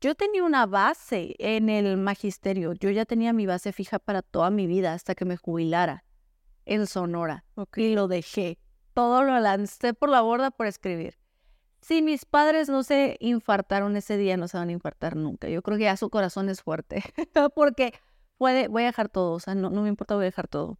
Yo 0.00 0.14
tenía 0.14 0.44
una 0.44 0.66
base 0.66 1.34
en 1.38 1.68
el 1.68 1.96
magisterio. 1.96 2.74
Yo 2.74 2.90
ya 2.90 3.04
tenía 3.04 3.32
mi 3.32 3.46
base 3.46 3.72
fija 3.72 3.98
para 3.98 4.22
toda 4.22 4.50
mi 4.50 4.66
vida 4.66 4.92
hasta 4.92 5.14
que 5.14 5.24
me 5.24 5.36
jubilara 5.36 6.04
en 6.66 6.86
Sonora. 6.86 7.44
Y 7.76 7.94
lo 7.94 8.08
dejé. 8.08 8.58
Todo 8.92 9.22
lo 9.22 9.38
lancé 9.40 9.94
por 9.94 10.08
la 10.08 10.20
borda 10.20 10.50
por 10.50 10.66
escribir. 10.66 11.18
Si 11.80 12.00
mis 12.02 12.24
padres 12.24 12.68
no 12.68 12.82
se 12.82 13.16
infartaron 13.20 13.96
ese 13.96 14.16
día, 14.16 14.36
no 14.36 14.48
se 14.48 14.56
van 14.56 14.68
a 14.68 14.72
infartar 14.72 15.16
nunca. 15.16 15.48
Yo 15.48 15.62
creo 15.62 15.76
que 15.78 15.84
ya 15.84 15.96
su 15.96 16.10
corazón 16.10 16.48
es 16.48 16.62
fuerte. 16.62 17.02
Porque 17.54 17.94
puede, 18.38 18.68
voy 18.68 18.84
a 18.84 18.86
dejar 18.86 19.08
todo. 19.08 19.32
O 19.32 19.40
sea, 19.40 19.54
no, 19.54 19.70
no 19.70 19.82
me 19.82 19.88
importa, 19.88 20.14
voy 20.14 20.24
a 20.24 20.26
dejar 20.26 20.48
todo. 20.48 20.78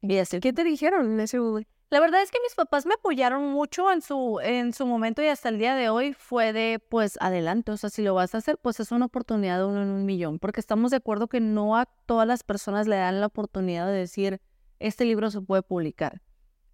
Y 0.00 0.16
así. 0.18 0.40
¿Qué 0.40 0.52
te 0.52 0.64
dijeron 0.64 1.12
en 1.12 1.20
ese 1.20 1.40
momento? 1.40 1.70
La 1.90 2.00
verdad 2.00 2.20
es 2.20 2.30
que 2.30 2.38
mis 2.42 2.54
papás 2.54 2.84
me 2.84 2.94
apoyaron 2.94 3.50
mucho 3.50 3.90
en 3.90 4.02
su, 4.02 4.40
en 4.42 4.74
su 4.74 4.86
momento 4.86 5.22
y 5.22 5.28
hasta 5.28 5.48
el 5.48 5.58
día 5.58 5.74
de 5.74 5.88
hoy 5.88 6.12
fue 6.12 6.52
de, 6.52 6.80
pues, 6.86 7.16
adelante. 7.20 7.72
O 7.72 7.78
sea, 7.78 7.88
si 7.88 8.02
lo 8.02 8.12
vas 8.12 8.34
a 8.34 8.38
hacer, 8.38 8.58
pues 8.58 8.78
es 8.78 8.92
una 8.92 9.06
oportunidad 9.06 9.58
de 9.58 9.64
uno 9.64 9.82
en 9.82 9.88
un 9.88 10.04
millón. 10.04 10.38
Porque 10.38 10.60
estamos 10.60 10.90
de 10.90 10.98
acuerdo 10.98 11.28
que 11.28 11.40
no 11.40 11.78
a 11.78 11.86
todas 11.86 12.28
las 12.28 12.42
personas 12.42 12.86
le 12.86 12.96
dan 12.96 13.20
la 13.20 13.26
oportunidad 13.26 13.86
de 13.86 13.94
decir, 13.94 14.42
este 14.80 15.06
libro 15.06 15.30
se 15.30 15.40
puede 15.40 15.62
publicar. 15.62 16.20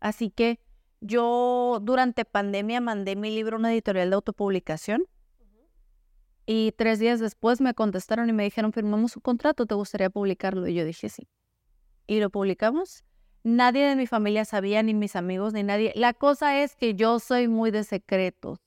Así 0.00 0.30
que 0.30 0.58
yo 1.00 1.78
durante 1.80 2.24
pandemia 2.24 2.80
mandé 2.80 3.14
mi 3.14 3.32
libro 3.32 3.56
a 3.56 3.60
una 3.60 3.72
editorial 3.72 4.10
de 4.10 4.16
autopublicación. 4.16 5.04
Y 6.44 6.72
tres 6.72 6.98
días 6.98 7.20
después 7.20 7.60
me 7.60 7.72
contestaron 7.72 8.28
y 8.28 8.32
me 8.32 8.42
dijeron, 8.42 8.72
firmamos 8.72 9.16
un 9.16 9.22
contrato, 9.22 9.64
¿te 9.64 9.76
gustaría 9.76 10.10
publicarlo? 10.10 10.66
Y 10.66 10.74
yo 10.74 10.84
dije 10.84 11.08
sí. 11.08 11.28
Y 12.08 12.18
lo 12.18 12.30
publicamos 12.30 13.04
Nadie 13.44 13.86
de 13.86 13.94
mi 13.94 14.06
familia 14.06 14.44
sabía, 14.44 14.82
ni 14.82 14.94
mis 14.94 15.16
amigos, 15.16 15.52
ni 15.52 15.62
nadie. 15.62 15.92
La 15.94 16.14
cosa 16.14 16.62
es 16.62 16.76
que 16.76 16.94
yo 16.94 17.20
soy 17.20 17.46
muy 17.46 17.70
de 17.70 17.84
secretos 17.84 18.58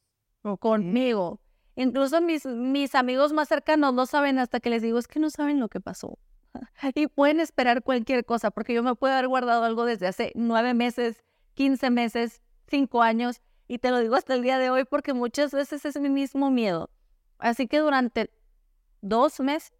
conmigo. 0.56 1.42
Incluso 1.76 2.22
mis, 2.22 2.46
mis 2.46 2.96
amigos 2.96 3.34
más 3.34 3.50
cercanos 3.50 3.94
no 3.94 4.06
saben 4.06 4.40
hasta 4.40 4.60
que 4.60 4.70
les 4.70 4.82
digo, 4.82 4.98
es 4.98 5.08
que 5.08 5.20
no 5.20 5.30
saben 5.30 5.60
lo 5.60 5.68
que 5.68 5.82
pasó. 5.82 6.18
y 6.96 7.08
pueden 7.08 7.40
esperar 7.40 7.84
cualquier 7.84 8.24
cosa, 8.24 8.52
porque 8.52 8.74
yo 8.74 8.84
me 8.84 8.96
puedo 8.96 9.14
haber 9.14 9.28
guardado 9.28 9.64
algo 9.64 9.86
desde 9.86 10.08
hace 10.08 10.32
nueve 10.36 10.74
meses, 10.74 11.24
quince 11.54 11.90
meses, 11.90 12.42
cinco 12.68 13.02
años, 13.02 13.42
y 13.68 13.80
te 13.80 13.92
lo 13.92 14.00
digo 14.00 14.16
hasta 14.16 14.34
el 14.34 14.44
día 14.44 14.58
de 14.60 14.70
hoy 14.70 14.86
porque 14.86 15.14
muchas 15.14 15.52
veces 15.52 15.84
es 15.86 16.00
mi 16.00 16.10
mismo 16.10 16.50
miedo. 16.50 16.90
Así 17.38 17.68
que 17.68 17.80
durante 17.80 18.32
dos 19.02 19.40
meses 19.40 19.77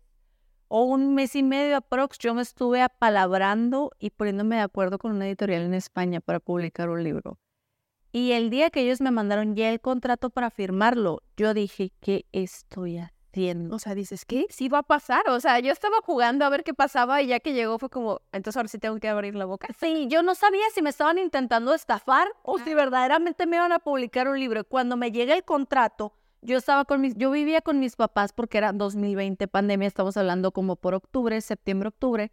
o 0.68 0.84
un 0.84 1.16
mes 1.16 1.36
y 1.36 1.44
medio 1.44 1.78
aprox, 1.78 2.18
yo 2.18 2.34
me 2.34 2.42
estuve 2.42 2.82
apalabrando 2.82 3.92
y 4.00 4.10
poniéndome 4.10 4.58
de 4.58 4.62
acuerdo 4.62 4.98
con 4.98 5.12
una 5.12 5.28
editorial 5.28 5.64
en 5.64 5.74
España 5.74 6.20
para 6.20 6.40
publicar 6.40 6.90
un 6.90 7.04
libro. 7.04 7.40
Y 8.12 8.32
el 8.32 8.50
día 8.50 8.70
que 8.70 8.82
ellos 8.82 9.02
me 9.02 9.12
mandaron 9.12 9.56
ya 9.56 9.70
el 9.70 9.82
contrato 9.82 10.30
para 10.30 10.50
firmarlo, 10.50 11.22
yo 11.36 11.54
dije, 11.54 11.92
¿qué 12.00 12.26
estoy 12.32 12.98
haciendo? 12.98 13.76
O 13.76 13.80
sea, 13.80 13.94
dices, 13.94 14.26
¿qué? 14.26 14.48
Sí 14.50 14.70
va 14.70 14.80
a 14.80 14.84
pasar. 14.84 15.30
O 15.30 15.40
sea, 15.40 15.60
yo 15.60 15.72
estaba 15.72 15.98
jugando 16.04 16.44
a 16.46 16.50
ver 16.50 16.64
qué 16.64 16.74
pasaba 16.74 17.22
y 17.22 17.28
ya 17.28 17.40
que 17.40 17.54
llegó 17.54 17.78
fue 17.78 17.90
como, 17.90 18.22
entonces 18.32 18.58
ahora 18.58 18.70
sí 18.70 18.80
tengo 18.80 19.00
que 19.00 19.08
abrir 19.08 19.36
la 19.36 19.46
boca. 19.46 19.68
Sí, 19.80 20.08
yo 20.10 20.24
no 20.24 20.34
sabía 20.36 20.64
si 20.74 20.82
me 20.82 20.90
estaban 20.90 21.18
intentando 21.18 21.74
estafar 21.74 22.28
o 22.44 22.58
si 22.58 22.74
verdaderamente 22.74 23.46
me 23.46 23.58
iban 23.58 23.72
a 23.72 23.80
publicar 23.80 24.28
un 24.28 24.40
libro. 24.40 24.64
Cuando 24.64 24.98
me 24.98 25.12
llega 25.12 25.36
el 25.36 25.44
contrato, 25.44 26.14
yo 26.42 26.58
estaba 26.58 26.86
con 26.86 27.02
mis, 27.02 27.16
yo 27.16 27.32
vivía 27.32 27.62
con 27.62 27.80
mis 27.80 27.96
papás 27.96 28.34
porque 28.34 28.58
era 28.58 28.72
2020 28.74 29.48
pandemia, 29.48 29.88
estamos 29.88 30.18
hablando 30.18 30.52
como 30.52 30.76
por 30.76 30.94
octubre, 30.94 31.40
septiembre, 31.42 31.90
octubre, 31.90 32.32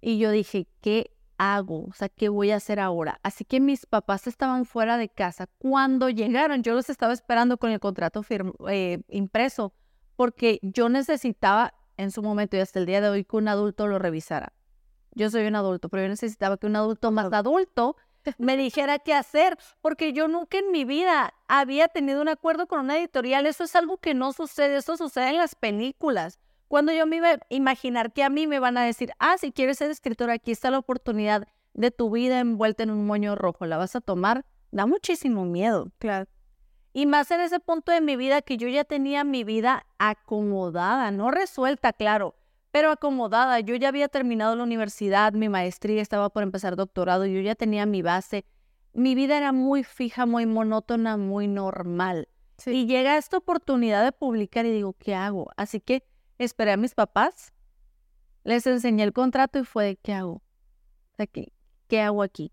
y 0.00 0.18
yo 0.18 0.30
dije, 0.30 0.66
¿qué 0.80 1.10
hago? 1.38 1.86
O 1.86 1.92
sea, 1.92 2.08
¿qué 2.08 2.28
voy 2.28 2.50
a 2.50 2.56
hacer 2.56 2.80
ahora? 2.80 3.20
Así 3.22 3.44
que 3.44 3.60
mis 3.60 3.86
papás 3.86 4.26
estaban 4.26 4.66
fuera 4.66 4.96
de 4.96 5.08
casa. 5.08 5.48
Cuando 5.58 6.10
llegaron, 6.10 6.62
yo 6.62 6.74
los 6.74 6.90
estaba 6.90 7.12
esperando 7.12 7.58
con 7.58 7.70
el 7.70 7.80
contrato 7.80 8.22
eh, 8.68 9.00
impreso, 9.08 9.72
porque 10.16 10.58
yo 10.62 10.88
necesitaba 10.88 11.74
en 11.96 12.10
su 12.10 12.22
momento 12.22 12.56
y 12.56 12.60
hasta 12.60 12.78
el 12.78 12.86
día 12.86 13.00
de 13.00 13.08
hoy 13.08 13.24
que 13.24 13.36
un 13.36 13.48
adulto 13.48 13.86
lo 13.86 13.98
revisara. 13.98 14.52
Yo 15.12 15.30
soy 15.30 15.46
un 15.46 15.54
adulto, 15.54 15.88
pero 15.88 16.02
yo 16.02 16.08
necesitaba 16.08 16.56
que 16.56 16.66
un 16.66 16.76
adulto 16.76 17.12
más 17.12 17.32
adulto 17.32 17.96
me 18.38 18.56
dijera 18.56 18.98
qué 18.98 19.14
hacer, 19.14 19.58
porque 19.80 20.12
yo 20.12 20.28
nunca 20.28 20.58
en 20.58 20.70
mi 20.70 20.84
vida 20.84 21.34
había 21.48 21.88
tenido 21.88 22.22
un 22.22 22.28
acuerdo 22.28 22.66
con 22.66 22.80
una 22.80 22.98
editorial. 22.98 23.46
Eso 23.46 23.64
es 23.64 23.76
algo 23.76 23.98
que 23.98 24.14
no 24.14 24.32
sucede, 24.32 24.76
eso 24.76 24.96
sucede 24.96 25.30
en 25.30 25.36
las 25.36 25.54
películas. 25.54 26.38
Cuando 26.68 26.92
yo 26.92 27.06
me 27.06 27.16
iba 27.16 27.30
a 27.30 27.38
imaginar 27.50 28.12
que 28.12 28.24
a 28.24 28.30
mí 28.30 28.46
me 28.46 28.58
van 28.58 28.76
a 28.76 28.84
decir, 28.84 29.12
ah, 29.18 29.36
si 29.38 29.52
quieres 29.52 29.78
ser 29.78 29.90
escritora, 29.90 30.34
aquí 30.34 30.50
está 30.50 30.70
la 30.70 30.78
oportunidad 30.78 31.46
de 31.74 31.90
tu 31.90 32.10
vida 32.10 32.40
envuelta 32.40 32.82
en 32.82 32.90
un 32.90 33.06
moño 33.06 33.34
rojo, 33.34 33.66
¿la 33.66 33.76
vas 33.76 33.96
a 33.96 34.00
tomar? 34.00 34.44
Da 34.70 34.86
muchísimo 34.86 35.44
miedo. 35.44 35.90
Claro. 35.98 36.26
Y 36.92 37.06
más 37.06 37.30
en 37.32 37.40
ese 37.40 37.58
punto 37.58 37.90
de 37.90 38.00
mi 38.00 38.14
vida 38.14 38.40
que 38.40 38.56
yo 38.56 38.68
ya 38.68 38.84
tenía 38.84 39.24
mi 39.24 39.42
vida 39.42 39.84
acomodada, 39.98 41.10
no 41.10 41.32
resuelta, 41.32 41.92
claro, 41.92 42.36
pero 42.74 42.90
acomodada. 42.90 43.60
Yo 43.60 43.76
ya 43.76 43.86
había 43.86 44.08
terminado 44.08 44.56
la 44.56 44.64
universidad, 44.64 45.32
mi 45.32 45.48
maestría, 45.48 46.02
estaba 46.02 46.30
por 46.30 46.42
empezar 46.42 46.74
doctorado, 46.74 47.24
yo 47.24 47.40
ya 47.40 47.54
tenía 47.54 47.86
mi 47.86 48.02
base. 48.02 48.46
Mi 48.92 49.14
vida 49.14 49.38
era 49.38 49.52
muy 49.52 49.84
fija, 49.84 50.26
muy 50.26 50.44
monótona, 50.44 51.16
muy 51.16 51.46
normal. 51.46 52.26
Y 52.66 52.86
llega 52.86 53.16
esta 53.16 53.36
oportunidad 53.36 54.02
de 54.02 54.10
publicar 54.10 54.66
y 54.66 54.72
digo, 54.72 54.92
¿qué 54.94 55.14
hago? 55.14 55.52
Así 55.56 55.78
que 55.78 56.04
esperé 56.38 56.72
a 56.72 56.76
mis 56.76 56.96
papás, 56.96 57.52
les 58.42 58.66
enseñé 58.66 59.04
el 59.04 59.12
contrato 59.12 59.60
y 59.60 59.64
fue, 59.64 59.96
¿qué 60.02 60.12
hago? 60.12 60.42
¿qué, 61.32 61.52
¿qué 61.86 62.00
hago 62.00 62.24
aquí? 62.24 62.50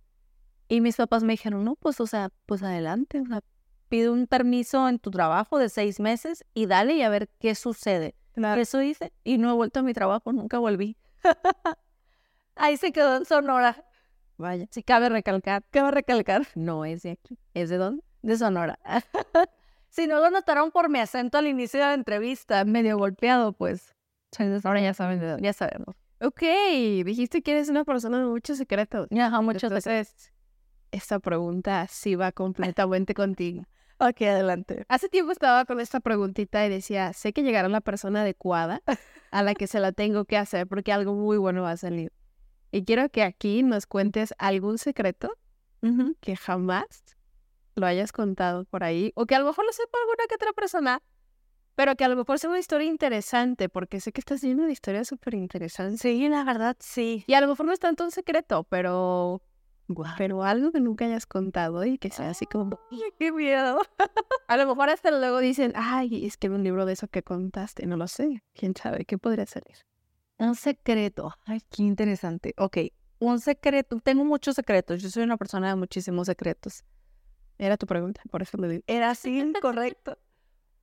Y 0.68 0.82
mis 0.82 0.98
papás 0.98 1.24
me 1.24 1.34
dijeron, 1.34 1.66
no, 1.66 1.74
pues, 1.78 2.00
o 2.00 2.06
sea, 2.06 2.30
pues 2.46 2.62
adelante, 2.62 3.22
o 3.22 3.40
pide 3.90 4.12
un 4.12 4.28
permiso 4.28 4.88
en 4.88 5.00
tu 5.00 5.10
trabajo 5.10 5.58
de 5.58 5.70
seis 5.70 6.00
meses 6.00 6.46
y 6.54 6.68
dale 6.68 6.94
y 6.94 7.02
a 7.02 7.10
ver 7.10 7.28
qué 7.40 7.56
sucede. 7.56 8.14
Eso 8.58 8.82
hice 8.82 9.12
y 9.24 9.38
no 9.38 9.52
he 9.52 9.54
vuelto 9.54 9.80
a 9.80 9.84
mi 9.84 9.94
trabajo, 9.94 10.34
nunca 10.34 10.60
volví. 10.60 10.98
Ahí 12.56 12.78
se 12.78 12.92
quedó 12.92 13.18
en 13.18 13.26
Sonora. 13.26 13.86
Vaya, 14.38 14.66
si 14.72 14.84
cabe 14.84 15.10
recalcar, 15.10 15.64
cabe 15.70 15.92
recalcar, 15.92 16.48
no 16.56 16.86
es 16.86 17.04
de 17.04 17.12
aquí. 17.12 17.38
¿Es 17.54 17.70
de 17.70 17.78
dónde? 17.78 18.04
De 18.22 18.38
Sonora. 18.38 18.80
Si 19.92 20.08
no 20.08 20.22
lo 20.22 20.30
notaron 20.30 20.72
por 20.72 20.88
mi 20.88 21.00
acento 21.00 21.38
al 21.38 21.48
inicio 21.48 21.78
de 21.82 21.86
la 21.88 21.94
entrevista, 21.94 22.64
medio 22.64 22.98
golpeado, 22.98 23.52
pues. 23.52 23.94
Ahora 24.64 24.80
ya 24.80 24.94
saben 24.94 25.20
de 25.20 25.28
dónde. 25.28 25.44
Ya 25.44 25.52
sabemos. 25.52 25.98
Ok, 26.22 26.44
dijiste 27.04 27.42
que 27.42 27.52
eres 27.52 27.68
una 27.68 27.84
persona 27.84 28.20
de 28.20 28.26
muchos 28.26 28.58
secretos. 28.58 29.10
Ajá, 29.12 29.42
muchos 29.42 29.70
secretos. 29.70 30.32
Esta 30.92 31.20
pregunta 31.20 31.88
sí 31.90 32.16
va 32.16 32.32
completamente 32.32 33.14
contigo. 33.14 33.66
Ok, 34.04 34.24
adelante. 34.24 34.84
Hace 34.90 35.10
tiempo 35.10 35.32
estaba 35.32 35.64
con 35.66 35.80
esta 35.80 36.00
preguntita 36.00 36.66
y 36.66 36.70
decía, 36.70 37.14
sé 37.14 37.34
que 37.34 37.44
llegará 37.44 37.70
la 37.70 37.82
persona 37.82 38.22
adecuada 38.22 38.82
a 39.30 39.44
la 39.44 39.54
que 39.54 39.68
se 39.68 39.80
la 39.80 39.92
tengo 39.92 40.26
que 40.26 40.38
hacer 40.38 40.66
porque 40.66 40.92
algo 40.92 41.14
muy 41.14 41.38
bueno 41.38 41.62
va 41.62 41.72
a 41.72 41.78
salir. 41.78 42.12
Y 42.72 42.84
quiero 42.84 43.10
que 43.10 43.22
aquí 43.22 43.62
nos 43.62 43.86
cuentes 43.86 44.34
algún 44.40 44.80
secreto 44.80 45.38
que 46.20 46.36
jamás 46.36 46.86
lo 47.76 47.86
hayas 47.86 48.12
contado 48.12 48.66
por 48.66 48.84
ahí 48.84 49.12
o 49.14 49.28
que 49.28 49.36
a 49.36 49.40
lo 49.40 49.46
mejor 49.46 49.66
lo 49.66 49.72
sepa 49.72 50.00
alguna 50.00 50.26
que 50.28 50.36
otra 50.36 50.54
persona, 50.54 51.04
pero 51.76 51.96
que 51.96 52.04
a 52.04 52.08
lo 52.08 52.16
mejor 52.16 52.40
sea 52.40 52.50
una 52.50 52.60
historia 52.60 52.88
interesante 52.88 53.70
porque 53.70 54.00
sé 54.00 54.12
que 54.12 54.22
estás 54.22 54.42
lleno 54.42 54.66
de 54.66 54.72
historias 54.72 55.10
súper 55.10 55.36
interesantes. 55.36 56.02
Sí, 56.02 56.28
la 56.28 56.44
verdad, 56.44 56.76
sí. 56.80 57.24
Y 57.28 57.36
a 57.36 57.42
lo 57.42 57.48
mejor 57.48 57.68
no 57.68 57.72
es 57.72 57.80
tanto 57.80 58.04
un 58.04 58.12
secreto, 58.12 58.64
pero 58.64 59.44
pero 60.18 60.44
algo 60.44 60.72
que 60.72 60.80
nunca 60.80 61.06
hayas 61.06 61.26
contado 61.26 61.84
y 61.86 61.98
que 61.98 62.10
sea 62.10 62.30
así 62.30 62.46
como, 62.46 62.80
¡Ay, 62.92 63.00
qué 63.18 63.32
miedo! 63.32 63.80
a 64.48 64.58
lo 64.58 64.68
mejor 64.68 64.90
hasta 64.90 65.12
luego 65.12 65.40
dicen, 65.40 65.74
ay, 65.76 66.26
es 66.26 66.38
que 66.38 66.50
un 66.50 66.64
libro 66.64 66.86
de 66.86 66.94
eso 66.94 67.08
que 67.08 67.24
contaste, 67.24 67.86
no 67.86 67.98
lo 67.98 68.08
sé, 68.08 68.44
quién 68.54 68.76
sabe, 68.76 69.06
¿qué 69.06 69.18
podría 69.18 69.46
salir? 69.46 69.78
Un 70.38 70.56
secreto, 70.56 71.34
ay, 71.46 71.62
qué 71.70 71.84
interesante. 71.84 72.54
Ok, 72.58 72.78
un 73.20 73.40
secreto, 73.40 74.00
tengo 74.04 74.26
muchos 74.26 74.56
secretos, 74.56 75.02
yo 75.02 75.10
soy 75.10 75.24
una 75.24 75.38
persona 75.38 75.70
de 75.70 75.76
muchísimos 75.76 76.28
secretos. 76.28 76.84
Era 77.58 77.78
tu 77.78 77.86
pregunta, 77.86 78.22
por 78.32 78.42
eso 78.42 78.58
lo 78.58 78.68
digo. 78.68 78.84
Era 78.88 79.12
así, 79.12 79.54
correcto. 79.62 80.18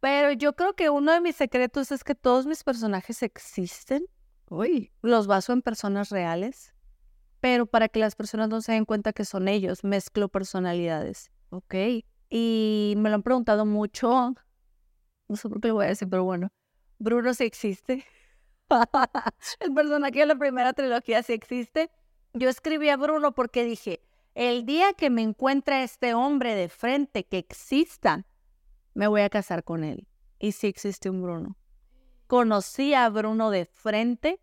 Pero 0.00 0.30
yo 0.32 0.54
creo 0.54 0.74
que 0.74 0.90
uno 0.90 1.12
de 1.12 1.20
mis 1.20 1.34
secretos 1.34 1.90
es 1.90 2.04
que 2.04 2.14
todos 2.14 2.46
mis 2.46 2.62
personajes 2.62 3.22
existen. 3.24 4.06
Uy. 4.48 4.92
Los 5.02 5.26
baso 5.26 5.52
en 5.52 5.60
personas 5.60 6.10
reales 6.10 6.72
pero 7.40 7.66
para 7.66 7.88
que 7.88 8.00
las 8.00 8.16
personas 8.16 8.48
no 8.48 8.60
se 8.60 8.72
den 8.72 8.84
cuenta 8.84 9.12
que 9.12 9.24
son 9.24 9.48
ellos, 9.48 9.84
mezclo 9.84 10.28
personalidades. 10.28 11.30
Ok. 11.50 11.74
Y 12.30 12.94
me 12.96 13.08
lo 13.08 13.16
han 13.16 13.22
preguntado 13.22 13.64
mucho, 13.64 14.34
no 15.28 15.36
sé 15.36 15.48
por 15.48 15.60
qué 15.60 15.68
lo 15.68 15.74
voy 15.74 15.86
a 15.86 15.88
decir, 15.88 16.08
pero 16.08 16.24
bueno, 16.24 16.50
Bruno 16.98 17.32
sí 17.34 17.44
existe. 17.44 18.04
El 19.60 19.72
personaje 19.72 20.20
de 20.20 20.26
la 20.26 20.36
primera 20.36 20.72
trilogía 20.72 21.22
sí 21.22 21.32
existe. 21.32 21.90
Yo 22.34 22.48
escribí 22.48 22.90
a 22.90 22.96
Bruno 22.96 23.32
porque 23.32 23.64
dije, 23.64 24.00
el 24.34 24.66
día 24.66 24.92
que 24.92 25.10
me 25.10 25.22
encuentre 25.22 25.82
este 25.82 26.14
hombre 26.14 26.54
de 26.54 26.68
frente 26.68 27.24
que 27.24 27.38
exista, 27.38 28.26
me 28.94 29.06
voy 29.08 29.22
a 29.22 29.30
casar 29.30 29.64
con 29.64 29.84
él. 29.84 30.06
Y 30.38 30.52
sí 30.52 30.66
existe 30.66 31.10
un 31.10 31.22
Bruno. 31.22 31.56
Conocí 32.26 32.94
a 32.94 33.08
Bruno 33.08 33.50
de 33.50 33.64
frente 33.64 34.38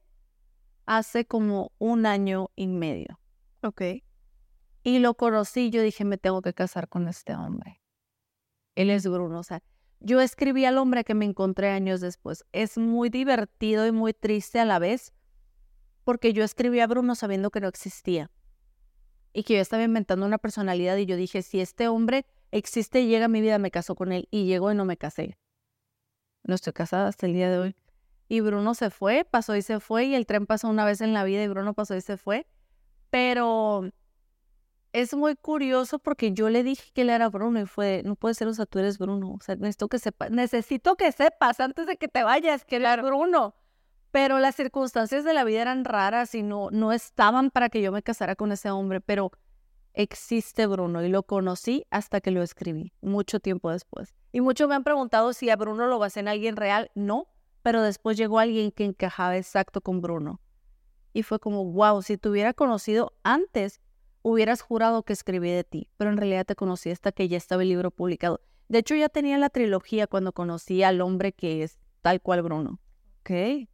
hace 0.86 1.26
como 1.26 1.71
un 1.78 2.06
año 2.06 2.50
y 2.56 2.67
medio. 2.67 3.19
Ok. 3.62 3.82
Y 4.84 5.00
lo 5.00 5.15
conocí, 5.15 5.71
yo 5.71 5.82
dije, 5.82 6.06
me 6.06 6.17
tengo 6.17 6.41
que 6.41 6.54
casar 6.54 6.88
con 6.88 7.08
este 7.08 7.34
hombre. 7.36 7.82
Él 8.76 8.89
es 8.89 9.08
Bruno. 9.08 9.39
O 9.39 9.43
sea, 9.43 9.63
yo 10.00 10.21
escribí 10.21 10.65
al 10.65 10.78
hombre 10.78 11.04
que 11.04 11.15
me 11.15 11.26
encontré 11.26 11.69
años 11.69 12.02
después. 12.02 12.45
Es 12.52 12.78
muy 12.78 13.10
divertido 13.10 13.88
y 13.88 13.91
muy 13.91 14.13
triste 14.13 14.60
a 14.60 14.65
la 14.65 14.78
vez, 14.78 15.13
porque 16.04 16.34
yo 16.34 16.43
escribí 16.43 16.80
a 16.80 16.88
Bruno 16.88 17.15
sabiendo 17.15 17.50
que 17.50 17.62
no 17.62 17.67
existía. 17.67 18.30
Y 19.34 19.43
que 19.43 19.56
yo 19.56 19.62
estaba 19.62 19.84
inventando 19.84 20.26
una 20.26 20.38
personalidad 20.38 20.95
y 20.98 21.06
yo 21.06 21.17
dije, 21.17 21.41
si 21.41 21.60
este 21.60 21.88
hombre 21.88 22.26
existe 22.52 23.02
y 23.02 23.08
llega 23.08 23.26
a 23.26 23.30
mi 23.30 23.41
vida, 23.41 23.58
me 23.58 23.71
caso 23.71 23.95
con 23.95 24.12
él. 24.12 24.28
Y 24.30 24.45
llegó 24.45 24.71
y 24.71 24.76
no 24.76 24.86
me 24.86 24.98
casé. 24.98 25.38
No 26.43 26.56
estoy 26.56 26.74
casada 26.74 27.08
hasta 27.08 27.26
el 27.26 27.34
día 27.34 27.50
de 27.50 27.58
hoy. 27.58 27.76
Y 28.27 28.41
Bruno 28.41 28.73
se 28.73 28.89
fue, 28.89 29.25
pasó 29.29 29.55
y 29.55 29.61
se 29.61 29.79
fue, 29.79 30.05
y 30.05 30.15
el 30.15 30.25
tren 30.25 30.45
pasó 30.45 30.67
una 30.67 30.85
vez 30.85 31.01
en 31.01 31.13
la 31.13 31.23
vida 31.23 31.43
y 31.43 31.47
Bruno 31.47 31.73
pasó 31.73 31.95
y 31.95 32.01
se 32.01 32.17
fue. 32.17 32.47
Pero 33.09 33.89
es 34.95 35.13
muy 35.13 35.35
curioso 35.35 35.99
porque 35.99 36.31
yo 36.31 36.49
le 36.49 36.63
dije 36.63 36.91
que 36.93 37.01
él 37.01 37.09
era 37.09 37.29
Bruno 37.29 37.59
y 37.59 37.65
fue, 37.65 38.01
no 38.05 38.15
puede 38.15 38.33
ser, 38.33 38.47
o 38.47 38.53
sea, 38.53 38.65
tú 38.65 38.79
eres 38.79 38.97
Bruno. 38.97 39.33
O 39.33 39.39
sea, 39.41 39.55
necesito 39.55 39.89
que 39.89 39.99
sepas, 39.99 40.31
necesito 40.31 40.95
que 40.95 41.11
sepas 41.11 41.59
antes 41.59 41.85
de 41.85 41.97
que 41.97 42.07
te 42.07 42.23
vayas 42.23 42.63
que 42.63 42.77
eres 42.77 43.01
Bruno. 43.01 43.55
Pero 44.11 44.39
las 44.39 44.55
circunstancias 44.55 45.25
de 45.25 45.33
la 45.33 45.43
vida 45.43 45.61
eran 45.61 45.83
raras 45.83 46.33
y 46.33 46.43
no, 46.43 46.71
no 46.71 46.93
estaban 46.93 47.51
para 47.51 47.67
que 47.67 47.81
yo 47.81 47.91
me 47.91 48.01
casara 48.01 48.38
con 48.38 48.53
ese 48.53 48.71
hombre, 48.71 49.01
pero 49.01 49.31
existe 49.93 50.65
Bruno 50.67 51.03
y 51.03 51.09
lo 51.09 51.23
conocí 51.23 51.85
hasta 51.89 52.21
que 52.21 52.31
lo 52.31 52.41
escribí, 52.41 52.93
mucho 53.01 53.41
tiempo 53.41 53.71
después. 53.71 54.15
Y 54.31 54.39
muchos 54.39 54.69
me 54.69 54.75
han 54.75 54.85
preguntado 54.85 55.33
si 55.33 55.49
a 55.49 55.57
Bruno 55.57 55.88
lo 55.88 55.99
basé 55.99 56.21
en 56.21 56.29
alguien 56.29 56.55
real. 56.55 56.89
No, 56.95 57.27
pero 57.65 57.82
después 57.82 58.15
llegó 58.15 58.38
alguien 58.38 58.71
que 58.71 58.86
encajaba 58.86 59.38
exacto 59.38 59.82
con 59.82 59.99
Bruno. 59.99 60.39
Y 61.13 61.23
fue 61.23 61.39
como, 61.39 61.65
wow, 61.65 62.04
si 62.04 62.15
te 62.15 62.30
hubiera 62.30 62.54
conocido 62.54 63.13
antes, 63.23 63.82
hubieras 64.21 64.62
jurado 64.62 65.01
que 65.01 65.13
escribí 65.13 65.49
de 65.49 65.63
ti, 65.63 65.89
pero 65.97 66.12
en 66.12 66.17
realidad 66.17 66.45
te 66.45 66.56
conocí 66.56 66.91
hasta 66.91 67.12
que 67.12 67.28
ya 67.28 67.38
estaba 67.38 67.63
el 67.63 67.69
libro 67.69 67.89
publicado. 67.89 68.39
De 68.67 68.78
hecho, 68.78 68.93
ya 68.93 69.10
tenía 69.10 69.39
la 69.39 69.49
trilogía 69.49 70.06
cuando 70.06 70.32
conocí 70.32 70.84
al 70.84 71.01
hombre 71.01 71.32
que 71.32 71.63
es 71.63 71.80
tal 72.04 72.21
cual 72.21 72.43
Bruno. 72.43 72.80
Ok, 73.21 73.67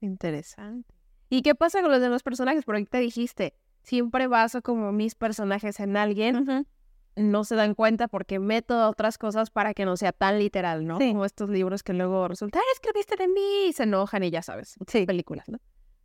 interesante. 0.00 0.94
¿Y 1.28 1.42
qué 1.42 1.56
pasa 1.56 1.82
con 1.82 1.90
los 1.90 2.00
demás 2.00 2.22
personajes? 2.22 2.64
Porque 2.64 2.86
te 2.86 2.98
dijiste, 2.98 3.56
siempre 3.82 4.28
baso 4.28 4.62
como 4.62 4.92
mis 4.92 5.16
personajes 5.16 5.80
en 5.80 5.96
alguien 5.96 6.68
no 7.16 7.44
se 7.44 7.56
dan 7.56 7.74
cuenta 7.74 8.08
porque 8.08 8.38
meto 8.38 8.88
otras 8.88 9.18
cosas 9.18 9.50
para 9.50 9.74
que 9.74 9.84
no 9.84 9.96
sea 9.96 10.12
tan 10.12 10.38
literal, 10.38 10.86
¿no? 10.86 10.98
Como 10.98 11.24
estos 11.24 11.50
libros 11.50 11.82
que 11.82 11.92
luego 11.92 12.28
resulta, 12.28 12.58
ah, 12.58 12.72
escribiste 12.74 13.16
de 13.16 13.28
mí 13.28 13.66
y 13.68 13.72
se 13.72 13.82
enojan 13.82 14.22
y 14.24 14.30
ya 14.30 14.42
sabes, 14.42 14.76
sí. 14.86 15.04
películas, 15.04 15.48
¿no? 15.48 15.58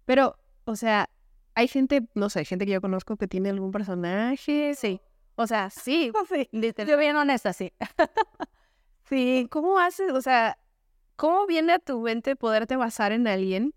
Pero, 0.05 0.37
o 0.65 0.75
sea, 0.75 1.09
hay 1.55 1.67
gente, 1.67 2.07
no 2.13 2.29
sé, 2.29 2.45
gente 2.45 2.65
que 2.65 2.73
yo 2.73 2.81
conozco 2.81 3.17
que 3.17 3.27
tiene 3.27 3.49
algún 3.49 3.71
personaje. 3.71 4.75
Sí. 4.75 5.01
O 5.35 5.47
sea, 5.47 5.69
sí. 5.69 6.11
sí. 6.29 6.49
Yo 6.85 6.97
bien 6.97 7.15
honesta, 7.15 7.53
sí. 7.53 7.71
sí, 9.09 9.47
¿cómo 9.49 9.79
haces? 9.79 10.11
O 10.11 10.21
sea, 10.21 10.57
¿cómo 11.15 11.47
viene 11.47 11.73
a 11.73 11.79
tu 11.79 11.99
mente 12.01 12.35
poderte 12.35 12.75
basar 12.75 13.11
en 13.11 13.27
alguien 13.27 13.73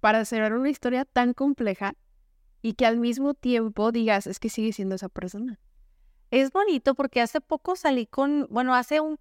para 0.00 0.20
hacer 0.20 0.52
una 0.52 0.68
historia 0.68 1.04
tan 1.04 1.32
compleja 1.32 1.94
y 2.60 2.74
que 2.74 2.86
al 2.86 2.98
mismo 2.98 3.34
tiempo 3.34 3.92
digas, 3.92 4.26
es 4.26 4.38
que 4.38 4.48
sigue 4.48 4.72
siendo 4.72 4.96
esa 4.96 5.08
persona? 5.08 5.60
Es 6.32 6.50
bonito 6.50 6.94
porque 6.94 7.20
hace 7.20 7.42
poco 7.42 7.76
salí 7.76 8.06
con, 8.06 8.46
bueno, 8.48 8.74
hace 8.74 9.00
un, 9.02 9.18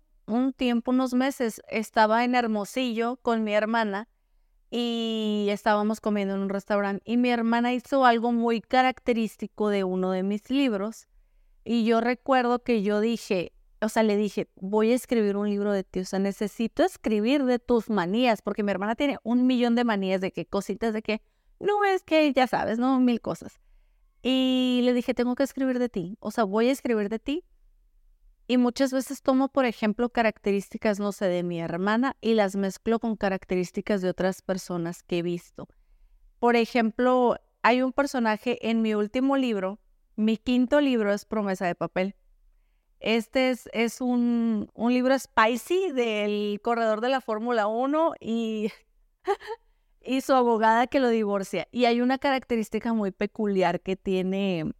tiempo, 0.53 0.91
unos 0.91 1.13
meses, 1.13 1.61
estaba 1.67 2.23
en 2.23 2.35
Hermosillo 2.35 3.17
con 3.17 3.43
mi 3.43 3.53
hermana 3.53 4.07
y 4.69 5.47
estábamos 5.49 5.99
comiendo 5.99 6.35
en 6.35 6.39
un 6.39 6.47
restaurante 6.47 7.03
y 7.03 7.17
mi 7.17 7.29
hermana 7.29 7.73
hizo 7.73 8.05
algo 8.05 8.31
muy 8.31 8.61
característico 8.61 9.67
de 9.67 9.83
uno 9.83 10.11
de 10.11 10.23
mis 10.23 10.49
libros 10.49 11.09
y 11.65 11.83
yo 11.83 11.99
recuerdo 11.99 12.63
que 12.63 12.81
yo 12.81 13.01
dije, 13.01 13.51
o 13.81 13.89
sea, 13.89 14.03
le 14.03 14.15
dije, 14.15 14.47
voy 14.55 14.93
a 14.93 14.95
escribir 14.95 15.35
un 15.35 15.49
libro 15.49 15.73
de 15.73 15.83
ti, 15.83 15.99
o 15.99 16.05
sea, 16.05 16.19
necesito 16.19 16.81
escribir 16.81 17.43
de 17.43 17.59
tus 17.59 17.89
manías, 17.89 18.41
porque 18.41 18.63
mi 18.63 18.71
hermana 18.71 18.95
tiene 18.95 19.17
un 19.23 19.45
millón 19.45 19.75
de 19.75 19.83
manías 19.83 20.21
de 20.21 20.31
que 20.31 20.45
cositas 20.45 20.93
de 20.93 21.01
que, 21.01 21.21
no 21.59 21.83
es 21.83 22.03
que, 22.03 22.31
ya 22.31 22.47
sabes, 22.47 22.79
no, 22.79 23.01
mil 23.01 23.19
cosas. 23.19 23.59
Y 24.21 24.81
le 24.83 24.93
dije, 24.93 25.13
tengo 25.13 25.35
que 25.35 25.43
escribir 25.43 25.79
de 25.79 25.89
ti, 25.89 26.17
o 26.19 26.31
sea, 26.31 26.43
voy 26.43 26.67
a 26.67 26.71
escribir 26.71 27.09
de 27.09 27.19
ti. 27.19 27.43
Y 28.47 28.57
muchas 28.57 28.91
veces 28.91 29.21
tomo, 29.21 29.47
por 29.47 29.65
ejemplo, 29.65 30.09
características, 30.09 30.99
no 30.99 31.11
sé, 31.11 31.25
de 31.25 31.41
mi 31.41 31.61
hermana 31.61 32.17
y 32.19 32.33
las 32.33 32.55
mezclo 32.55 32.99
con 32.99 33.15
características 33.15 34.01
de 34.01 34.09
otras 34.09 34.41
personas 34.41 35.03
que 35.03 35.19
he 35.19 35.21
visto. 35.21 35.69
Por 36.39 36.55
ejemplo, 36.55 37.37
hay 37.61 37.81
un 37.81 37.93
personaje 37.93 38.69
en 38.69 38.81
mi 38.81 38.93
último 38.93 39.37
libro, 39.37 39.79
mi 40.15 40.37
quinto 40.37 40.81
libro 40.81 41.13
es 41.13 41.25
Promesa 41.25 41.65
de 41.65 41.75
Papel. 41.75 42.15
Este 42.99 43.49
es, 43.49 43.69
es 43.73 44.01
un, 44.01 44.69
un 44.73 44.93
libro 44.93 45.17
spicy 45.17 45.91
del 45.91 46.59
corredor 46.61 47.01
de 47.01 47.09
la 47.09 47.21
Fórmula 47.21 47.67
1 47.67 48.13
y 48.19 48.69
y 50.03 50.21
su 50.21 50.33
abogada 50.33 50.87
que 50.87 50.99
lo 50.99 51.09
divorcia. 51.09 51.67
Y 51.71 51.85
hay 51.85 52.01
una 52.01 52.17
característica 52.17 52.93
muy 52.93 53.11
peculiar 53.11 53.81
que 53.81 53.95
tiene 53.95 54.73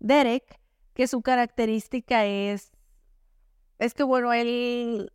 Derek, 0.00 0.60
que 0.94 1.06
su 1.06 1.22
característica 1.22 2.26
es, 2.26 2.72
es 3.78 3.94
que 3.94 4.02
bueno, 4.02 4.32
él 4.32 5.12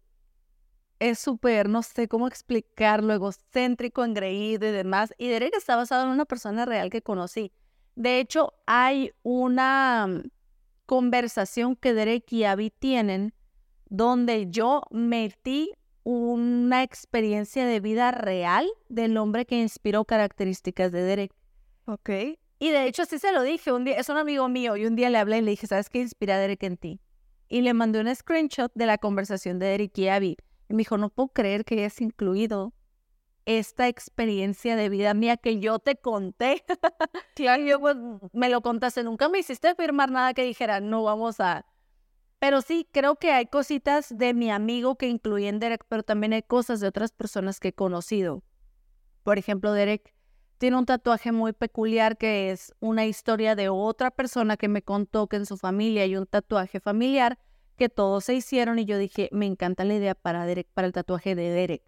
es 0.99 1.19
súper, 1.19 1.69
no 1.69 1.82
sé 1.82 2.08
cómo 2.08 2.27
explicarlo, 2.27 3.13
egocéntrico, 3.13 4.03
engreído 4.03 4.67
y 4.67 4.71
demás. 4.71 5.13
Y 5.17 5.29
Derek 5.29 5.55
está 5.55 5.75
basado 5.75 6.03
en 6.03 6.10
una 6.10 6.25
persona 6.25 6.65
real 6.65 6.89
que 6.89 7.01
conocí. 7.01 7.51
De 7.95 8.19
hecho, 8.19 8.53
hay 8.65 9.12
una 9.23 10.08
mm, 10.08 10.29
conversación 10.86 11.75
que 11.75 11.93
Derek 11.93 12.32
y 12.32 12.43
Abby 12.43 12.69
tienen 12.69 13.34
donde 13.89 14.47
yo 14.49 14.84
metí 14.91 15.71
una 16.12 16.84
experiencia 16.84 17.65
de 17.65 17.80
vida 17.80 18.12
real 18.12 18.67
del 18.88 19.17
hombre 19.17 19.45
que 19.45 19.60
inspiró 19.60 20.06
características 20.06 20.91
de 20.91 21.04
Derek. 21.04 21.34
Ok. 21.86 22.10
Y 22.60 22.69
de 22.72 22.88
hecho 22.88 23.06
sí 23.06 23.19
se 23.19 23.32
lo 23.32 23.43
dije, 23.43 23.72
un 23.72 23.86
día, 23.86 23.98
es 23.98 24.10
un 24.10 24.17
amigo 24.17 24.50
mío 24.50 24.76
y 24.76 24.86
un 24.86 24.95
día 24.95 25.10
le 25.10 25.17
hablé 25.17 25.38
y 25.38 25.41
le 25.41 25.52
dije, 25.52 25.67
¿sabes 25.67 25.89
qué 25.89 26.00
inspira 26.00 26.36
a 26.36 26.39
Derek 26.39 26.63
en 26.63 26.78
ti? 26.78 27.00
y 27.50 27.62
le 27.62 27.74
mandé 27.74 28.00
un 28.00 28.15
screenshot 28.15 28.72
de 28.76 28.86
la 28.86 29.00
conversación 29.00 29.60
de 29.60 29.74
Eric 29.74 29.98
y 29.98 30.08
Abby. 30.08 30.38
Y 30.69 30.74
me 30.74 30.78
dijo, 30.80 30.98
no 30.98 31.10
puedo 31.10 31.30
creer 31.30 31.65
que 31.65 31.76
hayas 31.76 32.00
incluido 32.00 32.74
esta 33.45 33.88
experiencia 33.88 34.76
de 34.76 34.89
vida 34.89 35.15
mía 35.15 35.36
que 35.36 35.60
yo 35.60 35.80
te 35.80 35.95
conté. 35.95 36.63
claro, 37.36 37.63
yo 37.63 37.80
pues, 37.80 37.95
me 38.32 38.50
lo 38.50 38.62
contaste, 38.62 39.04
nunca 39.04 39.28
me 39.28 39.39
hiciste 39.39 39.74
firmar 39.74 40.12
nada 40.12 40.36
que 40.36 40.43
dijera, 40.43 40.80
no 40.80 41.04
vamos 41.04 41.39
a... 41.39 41.65
Pero 42.39 42.62
sí, 42.62 42.88
creo 42.91 43.17
que 43.17 43.32
hay 43.32 43.47
cositas 43.47 44.17
de 44.17 44.34
mi 44.34 44.49
amigo 44.49 44.95
que 44.95 45.08
incluyen 45.08 45.60
Derek, 45.60 45.84
pero 45.89 46.04
también 46.04 46.32
hay 46.32 46.41
cosas 46.41 46.80
de 46.80 46.88
otras 46.88 47.12
personas 47.12 47.60
que 47.60 47.69
he 47.69 47.73
conocido. 47.73 48.43
Por 49.23 49.38
ejemplo, 49.38 49.73
Derek 49.73 50.13
tiene 50.58 50.78
un 50.78 50.86
tatuaje 50.86 51.34
muy 51.34 51.52
peculiar 51.52 52.17
que 52.17 52.52
es 52.52 52.73
una 52.80 53.06
historia 53.06 53.56
de 53.56 53.67
otra 53.69 54.12
persona 54.12 54.56
que 54.56 54.69
me 54.69 54.82
contó 54.82 55.28
que 55.28 55.36
en 55.36 55.45
su 55.45 55.58
familia 55.58 56.04
hay 56.04 56.15
un 56.15 56.25
tatuaje 56.25 56.80
familiar 56.80 57.39
que 57.78 57.89
todos 57.89 58.25
se 58.25 58.36
hicieron 58.36 58.80
y 58.80 58.86
yo 58.86 58.97
dije, 58.97 59.30
me 59.32 59.45
encanta 59.45 59.84
la 59.84 59.95
idea 59.95 60.15
para 60.15 60.45
Derek, 60.45 60.67
para 60.73 60.88
el 60.88 60.93
tatuaje 60.93 61.36
de 61.36 61.49
Derek. 61.49 61.84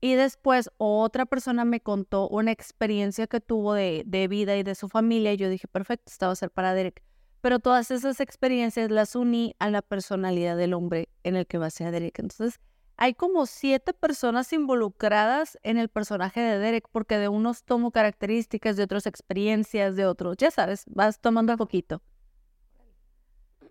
Y 0.00 0.14
después 0.14 0.70
otra 0.76 1.26
persona 1.26 1.64
me 1.64 1.80
contó 1.80 2.28
una 2.28 2.52
experiencia 2.52 3.26
que 3.26 3.40
tuvo 3.40 3.74
de, 3.74 4.04
de 4.06 4.28
vida 4.28 4.56
y 4.56 4.62
de 4.62 4.76
su 4.76 4.88
familia 4.88 5.32
y 5.32 5.36
yo 5.36 5.48
dije, 5.48 5.66
perfecto, 5.66 6.10
esta 6.12 6.26
va 6.26 6.32
a 6.32 6.36
ser 6.36 6.50
para 6.50 6.74
Derek. 6.74 7.02
Pero 7.40 7.58
todas 7.58 7.90
esas 7.90 8.20
experiencias 8.20 8.90
las 8.90 9.14
uní 9.14 9.54
a 9.58 9.70
la 9.70 9.82
personalidad 9.82 10.56
del 10.56 10.74
hombre 10.74 11.08
en 11.22 11.36
el 11.36 11.46
que 11.46 11.58
va 11.58 11.66
a 11.66 11.70
ser 11.70 11.92
Derek. 11.92 12.18
Entonces, 12.18 12.60
hay 12.96 13.14
como 13.14 13.46
siete 13.46 13.92
personas 13.92 14.52
involucradas 14.52 15.56
en 15.62 15.78
el 15.78 15.88
personaje 15.88 16.40
de 16.40 16.58
Derek, 16.58 16.88
porque 16.90 17.16
de 17.16 17.28
unos 17.28 17.62
tomo 17.62 17.92
características, 17.92 18.76
de 18.76 18.82
otros 18.82 19.06
experiencias, 19.06 19.94
de 19.94 20.04
otros, 20.04 20.36
ya 20.36 20.50
sabes, 20.50 20.82
vas 20.88 21.20
tomando 21.20 21.52
a 21.52 21.56
poquito. 21.56 22.02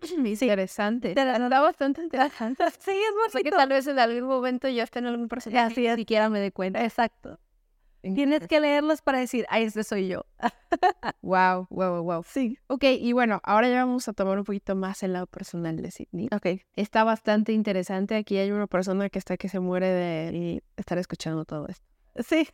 Sí, 0.00 0.14
interesante. 0.14 1.10
Está 1.10 1.60
bastante 1.60 2.02
interesante. 2.02 2.64
Sí, 2.78 2.92
es 2.92 3.14
bonito. 3.14 3.32
Sé 3.32 3.42
que 3.42 3.50
tal 3.50 3.68
vez 3.68 3.86
en 3.86 3.98
algún 3.98 4.28
momento 4.28 4.68
ya 4.68 4.84
esté 4.84 5.00
en 5.00 5.06
algún 5.06 5.28
personaje 5.28 5.72
Así 5.72 5.86
es. 5.86 5.96
ni 5.96 6.02
siquiera 6.02 6.28
me 6.28 6.38
dé 6.40 6.52
cuenta. 6.52 6.84
Exacto. 6.84 7.38
Tienes 8.14 8.46
que 8.46 8.60
leerlos 8.60 9.02
para 9.02 9.18
decir, 9.18 9.46
ay, 9.48 9.64
este 9.64 9.84
soy 9.84 10.08
yo. 10.08 10.24
Wow, 11.22 11.66
wow, 11.70 12.02
wow. 12.02 12.22
Sí. 12.26 12.58
Ok, 12.68 12.84
y 12.84 13.12
bueno, 13.12 13.40
ahora 13.42 13.68
ya 13.68 13.84
vamos 13.84 14.08
a 14.08 14.12
tomar 14.12 14.38
un 14.38 14.44
poquito 14.44 14.74
más 14.76 15.02
el 15.02 15.12
lado 15.12 15.26
personal 15.26 15.76
de 15.76 15.90
Sidney. 15.90 16.28
Ok. 16.32 16.60
Está 16.76 17.04
bastante 17.04 17.52
interesante. 17.52 18.16
Aquí 18.16 18.36
hay 18.38 18.50
una 18.50 18.66
persona 18.66 19.08
que 19.08 19.18
está 19.18 19.36
que 19.36 19.48
se 19.48 19.60
muere 19.60 19.88
de 19.88 20.62
estar 20.76 20.98
escuchando 20.98 21.44
todo 21.44 21.66
esto. 21.68 21.86
Sí. 22.26 22.48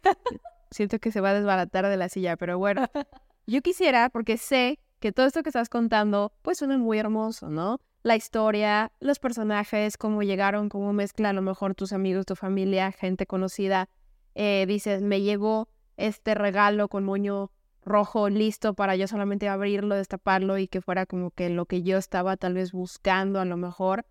Siento 0.71 0.99
que 0.99 1.12
se 1.12 1.21
va 1.21 1.31
a 1.31 1.35
desbaratar 1.35 1.87
de 1.88 1.97
la 1.97 2.09
silla, 2.09 2.37
pero 2.37 2.59
bueno. 2.59 2.85
Yo 3.47 3.61
quisiera, 3.62 4.09
porque 4.09 4.38
sé 4.38 4.79
que 5.01 5.12
todo 5.12 5.27
esto 5.27 5.43
que 5.43 5.51
estás 5.51 5.69
contando, 5.69 6.33
pues 6.43 6.59
suena 6.59 6.79
muy 6.79 6.99
hermoso, 6.99 7.51
¿no? 7.51 7.79
La 8.03 8.17
historia, 8.17 8.90
los 9.01 9.19
personajes, 9.19 9.97
cómo 9.97 10.23
llegaron, 10.23 10.69
cómo 10.69 10.93
mezclan 10.93 11.31
a 11.31 11.33
lo 11.35 11.43
mejor 11.43 11.75
tus 11.75 11.93
amigos, 11.93 12.27
tu 12.27 12.37
familia, 12.37 12.90
gente 12.93 13.27
conocida. 13.27 13.88
Eh, 14.35 14.64
dices, 14.66 15.03
me 15.03 15.20
llegó 15.20 15.68
este 15.97 16.35
regalo 16.35 16.88
con 16.88 17.05
moño 17.05 17.51
rojo 17.83 18.29
listo 18.31 18.75
para 18.75 18.97
yo 18.97 19.07
solamente 19.07 19.49
abrirlo, 19.49 19.94
destaparlo 19.94 20.59
y 20.59 20.68
que 20.68 20.81
fuera 20.81 21.07
como 21.07 21.31
que 21.31 21.51
lo 21.51 21.66
que 21.66 21.83
yo 21.83 21.99
estaba 21.99 22.37
tal 22.37 22.55
vez 22.55 22.73
buscando 22.73 23.40
a 23.40 23.44
lo 23.44 23.57
mejor. 23.57 24.07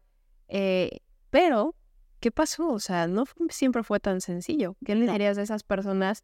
Eh, 0.47 0.99
pero, 1.29 1.75
¿qué 2.19 2.31
pasó? 2.31 2.69
O 2.69 2.79
sea, 2.79 3.07
no 3.07 3.25
fue- 3.25 3.47
siempre 3.49 3.83
fue 3.83 3.99
tan 3.99 4.21
sencillo. 4.21 4.75
¿Qué 4.86 4.95
le 4.95 5.12
dirías 5.12 5.38
a 5.38 5.41
esas 5.41 5.63
personas 5.63 6.23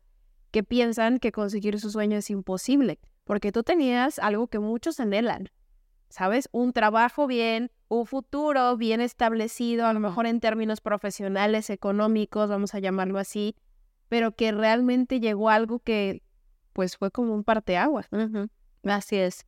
que 0.52 0.64
piensan 0.64 1.20
que 1.20 1.32
conseguir 1.32 1.80
su 1.80 1.90
sueño 1.90 2.18
es 2.18 2.30
imposible? 2.30 3.00
Porque 3.24 3.52
tú 3.52 3.64
tenías 3.64 4.20
algo 4.20 4.48
que 4.48 4.60
muchos 4.60 5.00
anhelan, 5.00 5.50
¿sabes? 6.10 6.50
Un 6.52 6.74
trabajo 6.74 7.28
bien, 7.28 7.72
un 7.88 8.06
futuro 8.06 8.78
bien 8.78 9.02
establecido, 9.02 9.88
a 9.88 9.94
lo 9.94 10.00
mejor 10.00 10.26
en 10.28 10.40
términos 10.40 10.82
profesionales, 10.82 11.70
económicos, 11.70 12.50
vamos 12.50 12.74
a 12.76 12.80
llamarlo 12.80 13.20
así, 13.20 13.56
pero 14.10 14.34
que 14.36 14.52
realmente 14.52 15.20
llegó 15.20 15.50
algo 15.50 15.80
que 15.80 16.22
pues 16.74 16.98
fue 16.98 17.12
como 17.12 17.34
un 17.34 17.44
parteaguas. 17.44 18.08
Ujú, 18.12 18.48
Así 18.84 19.18
es. 19.18 19.46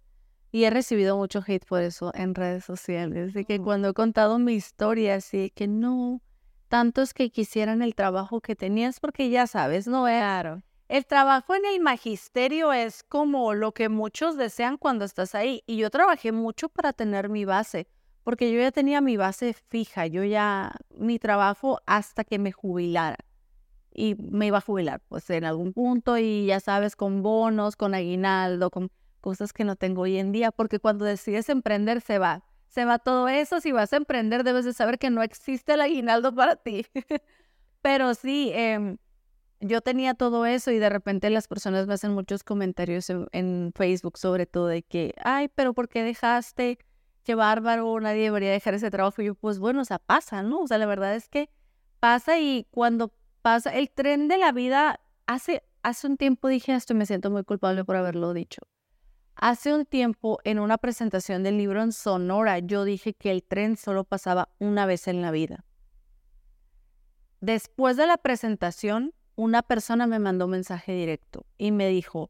Y 0.51 0.65
he 0.65 0.69
recibido 0.69 1.15
mucho 1.17 1.41
hate 1.45 1.65
por 1.65 1.81
eso 1.81 2.11
en 2.13 2.35
redes 2.35 2.65
sociales. 2.65 3.33
De 3.33 3.45
que 3.45 3.57
Oh. 3.59 3.63
cuando 3.63 3.89
he 3.89 3.93
contado 3.93 4.37
mi 4.39 4.53
historia, 4.53 5.15
así 5.15 5.49
que 5.55 5.67
no, 5.67 6.21
tantos 6.67 7.13
que 7.13 7.29
quisieran 7.29 7.81
el 7.81 7.95
trabajo 7.95 8.41
que 8.41 8.55
tenías, 8.55 8.99
porque 8.99 9.29
ya 9.29 9.47
sabes, 9.47 9.87
no 9.87 10.07
es. 10.07 10.19
Claro. 10.19 10.61
El 10.89 11.05
trabajo 11.05 11.55
en 11.55 11.63
el 11.65 11.79
magisterio 11.79 12.73
es 12.73 13.03
como 13.03 13.53
lo 13.53 13.71
que 13.73 13.87
muchos 13.87 14.35
desean 14.35 14.75
cuando 14.77 15.05
estás 15.05 15.35
ahí. 15.35 15.63
Y 15.65 15.77
yo 15.77 15.89
trabajé 15.89 16.33
mucho 16.33 16.67
para 16.67 16.91
tener 16.91 17.29
mi 17.29 17.45
base, 17.45 17.87
porque 18.23 18.51
yo 18.51 18.59
ya 18.59 18.71
tenía 18.73 18.99
mi 18.99 19.15
base 19.15 19.53
fija, 19.53 20.05
yo 20.07 20.25
ya, 20.25 20.73
mi 20.97 21.17
trabajo 21.17 21.79
hasta 21.85 22.25
que 22.25 22.39
me 22.39 22.51
jubilara. 22.51 23.17
Y 23.93 24.15
me 24.15 24.47
iba 24.47 24.59
a 24.59 24.61
jubilar, 24.61 25.01
pues 25.09 25.29
en 25.29 25.43
algún 25.43 25.73
punto, 25.73 26.17
y 26.17 26.45
ya 26.45 26.59
sabes, 26.59 26.95
con 26.95 27.21
bonos, 27.21 27.75
con 27.75 27.93
aguinaldo, 27.93 28.69
con 28.69 28.89
cosas 29.19 29.53
que 29.53 29.63
no 29.63 29.75
tengo 29.75 30.01
hoy 30.01 30.17
en 30.17 30.31
día, 30.31 30.51
porque 30.51 30.79
cuando 30.79 31.05
decides 31.05 31.49
emprender 31.49 32.01
se 32.01 32.17
va. 32.17 32.43
Se 32.67 32.85
va 32.85 32.99
todo 32.99 33.27
eso, 33.27 33.59
si 33.59 33.71
vas 33.71 33.91
a 33.93 33.97
emprender 33.97 34.43
debes 34.43 34.65
de 34.65 34.73
saber 34.73 34.97
que 34.97 35.09
no 35.09 35.23
existe 35.23 35.73
el 35.73 35.81
aguinaldo 35.81 36.33
para 36.33 36.55
ti. 36.55 36.85
Pero 37.81 38.13
sí, 38.13 38.51
em, 38.53 38.97
yo 39.59 39.81
tenía 39.81 40.13
todo 40.13 40.45
eso 40.45 40.71
y 40.71 40.79
de 40.79 40.89
repente 40.89 41.29
las 41.29 41.47
personas 41.47 41.87
me 41.87 41.93
hacen 41.93 42.13
muchos 42.13 42.43
comentarios 42.43 43.09
en, 43.09 43.27
en 43.31 43.71
Facebook 43.75 44.17
sobre 44.17 44.45
todo 44.45 44.67
de 44.67 44.83
que, 44.83 45.13
ay, 45.23 45.49
pero 45.49 45.73
¿por 45.73 45.89
qué 45.89 46.03
dejaste? 46.03 46.79
Qué 47.23 47.35
bárbaro, 47.35 47.99
nadie 47.99 48.23
debería 48.23 48.51
dejar 48.51 48.73
ese 48.73 48.89
trabajo. 48.89 49.21
Y 49.21 49.25
yo, 49.25 49.35
pues 49.35 49.59
bueno, 49.59 49.81
o 49.81 49.85
sea, 49.85 49.99
pasa, 49.99 50.41
¿no? 50.41 50.61
O 50.61 50.67
sea, 50.67 50.77
la 50.77 50.87
verdad 50.87 51.15
es 51.15 51.27
que 51.29 51.49
pasa 51.99 52.39
y 52.39 52.67
cuando 52.71 53.13
pasa 53.41 53.71
el 53.71 53.89
tren 53.89 54.27
de 54.27 54.37
la 54.37 54.51
vida, 54.51 54.99
hace, 55.25 55.63
hace 55.83 56.07
un 56.07 56.17
tiempo 56.17 56.47
dije 56.47 56.73
esto 56.73 56.93
y 56.93 56.97
me 56.97 57.05
siento 57.05 57.31
muy 57.31 57.43
culpable 57.43 57.83
por 57.83 57.95
haberlo 57.95 58.33
dicho. 58.33 58.61
Hace 59.35 59.73
un 59.73 59.85
tiempo, 59.85 60.39
en 60.43 60.59
una 60.59 60.77
presentación 60.77 61.41
del 61.43 61.57
libro 61.57 61.81
en 61.81 61.91
Sonora, 61.91 62.59
yo 62.59 62.83
dije 62.85 63.13
que 63.13 63.31
el 63.31 63.43
tren 63.43 63.77
solo 63.77 64.03
pasaba 64.03 64.49
una 64.59 64.85
vez 64.85 65.07
en 65.07 65.21
la 65.21 65.31
vida. 65.31 65.65
Después 67.39 67.97
de 67.97 68.05
la 68.05 68.17
presentación, 68.17 69.13
una 69.35 69.63
persona 69.63 70.05
me 70.05 70.19
mandó 70.19 70.45
un 70.45 70.51
mensaje 70.51 70.93
directo 70.93 71.45
y 71.57 71.71
me 71.71 71.87
dijo 71.87 72.29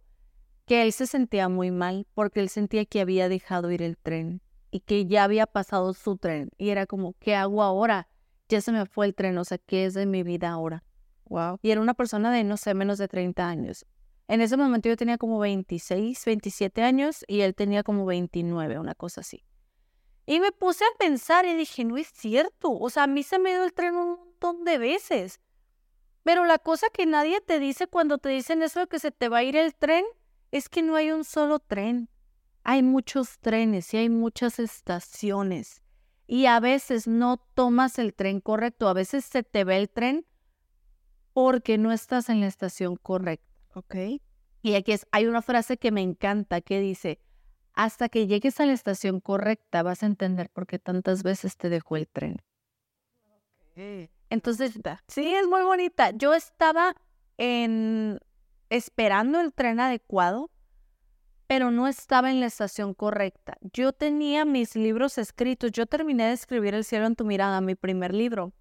que 0.65 0.84
él 0.84 0.93
se 0.93 1.06
sentía 1.06 1.50
muy 1.50 1.69
mal 1.69 2.08
porque 2.13 2.39
él 2.39 2.47
sentía 2.47 2.86
que 2.86 3.02
había 3.02 3.28
dejado 3.28 3.71
ir 3.71 3.82
el 3.82 3.97
tren 3.97 4.41
y 4.69 4.80
que 4.80 5.06
ya 5.06 5.26
había 5.26 5.47
pasado 5.47 5.93
su 5.93 6.15
tren. 6.15 6.52
Y 6.58 6.69
era 6.69 6.86
como, 6.86 7.13
¿qué 7.19 7.36
hago 7.36 7.62
ahora? 7.62 8.08
Ya 8.47 8.62
se 8.62 8.71
me 8.71 8.86
fue 8.86 9.08
el 9.08 9.15
tren, 9.15 9.38
o 9.38 9.43
sea, 9.43 9.58
¿qué 9.58 9.86
es 9.86 9.95
de 9.95 10.06
mi 10.06 10.24
vida 10.24 10.50
ahora? 10.50 10.86
Wow. 11.31 11.59
Y 11.61 11.71
era 11.71 11.79
una 11.79 11.93
persona 11.93 12.29
de, 12.29 12.43
no 12.43 12.57
sé, 12.57 12.73
menos 12.73 12.97
de 12.97 13.07
30 13.07 13.47
años. 13.47 13.85
En 14.27 14.41
ese 14.41 14.57
momento 14.57 14.89
yo 14.89 14.97
tenía 14.97 15.17
como 15.17 15.39
26, 15.39 16.25
27 16.25 16.83
años 16.83 17.23
y 17.25 17.39
él 17.39 17.55
tenía 17.55 17.83
como 17.83 18.05
29, 18.05 18.77
una 18.77 18.95
cosa 18.95 19.21
así. 19.21 19.45
Y 20.25 20.41
me 20.41 20.51
puse 20.51 20.83
a 20.83 20.97
pensar 20.99 21.45
y 21.45 21.55
dije, 21.55 21.85
no 21.85 21.95
es 21.95 22.07
cierto. 22.07 22.73
O 22.73 22.89
sea, 22.89 23.03
a 23.03 23.07
mí 23.07 23.23
se 23.23 23.39
me 23.39 23.51
dio 23.51 23.63
el 23.63 23.71
tren 23.71 23.95
un 23.95 24.17
montón 24.17 24.65
de 24.65 24.77
veces. 24.77 25.39
Pero 26.23 26.43
la 26.43 26.59
cosa 26.59 26.87
que 26.93 27.05
nadie 27.05 27.39
te 27.39 27.59
dice 27.59 27.87
cuando 27.87 28.17
te 28.17 28.27
dicen 28.27 28.61
eso 28.61 28.81
de 28.81 28.87
que 28.87 28.99
se 28.99 29.11
te 29.11 29.29
va 29.29 29.37
a 29.37 29.43
ir 29.43 29.55
el 29.55 29.73
tren 29.73 30.03
es 30.51 30.67
que 30.67 30.81
no 30.83 30.97
hay 30.97 31.11
un 31.11 31.23
solo 31.23 31.59
tren. 31.59 32.09
Hay 32.65 32.83
muchos 32.83 33.39
trenes 33.39 33.93
y 33.93 33.97
hay 33.97 34.09
muchas 34.09 34.59
estaciones. 34.59 35.81
Y 36.27 36.47
a 36.47 36.59
veces 36.59 37.07
no 37.07 37.37
tomas 37.37 37.99
el 37.99 38.13
tren 38.13 38.41
correcto. 38.41 38.89
A 38.89 38.93
veces 38.93 39.23
se 39.23 39.43
te 39.43 39.63
va 39.63 39.77
el 39.77 39.89
tren 39.89 40.25
porque 41.33 41.77
no 41.77 41.91
estás 41.91 42.29
en 42.29 42.41
la 42.41 42.47
estación 42.47 42.95
correcta. 42.95 43.45
Ok. 43.73 43.95
Y 44.61 44.75
aquí 44.75 44.91
es, 44.91 45.07
hay 45.11 45.25
una 45.25 45.41
frase 45.41 45.77
que 45.77 45.91
me 45.91 46.01
encanta 46.01 46.61
que 46.61 46.79
dice, 46.79 47.19
hasta 47.73 48.09
que 48.09 48.27
llegues 48.27 48.59
a 48.59 48.65
la 48.65 48.73
estación 48.73 49.19
correcta 49.19 49.83
vas 49.83 50.03
a 50.03 50.05
entender 50.05 50.49
por 50.49 50.67
qué 50.67 50.77
tantas 50.79 51.23
veces 51.23 51.57
te 51.57 51.69
dejó 51.69 51.97
el 51.97 52.07
tren. 52.07 52.41
Entonces, 54.29 54.79
sí, 55.07 55.33
es 55.33 55.47
muy 55.47 55.63
bonita. 55.63 56.11
Yo 56.11 56.33
estaba 56.33 56.95
en 57.37 58.19
esperando 58.69 59.41
el 59.41 59.53
tren 59.53 59.79
adecuado, 59.79 60.49
pero 61.47 61.71
no 61.71 61.87
estaba 61.87 62.31
en 62.31 62.39
la 62.39 62.45
estación 62.45 62.93
correcta. 62.93 63.57
Yo 63.73 63.91
tenía 63.91 64.45
mis 64.45 64.75
libros 64.75 65.17
escritos. 65.17 65.71
Yo 65.71 65.85
terminé 65.85 66.27
de 66.27 66.33
escribir 66.33 66.75
El 66.75 66.85
cielo 66.85 67.07
en 67.07 67.15
tu 67.15 67.25
mirada, 67.25 67.59
mi 67.59 67.75
primer 67.75 68.13
libro, 68.13 68.53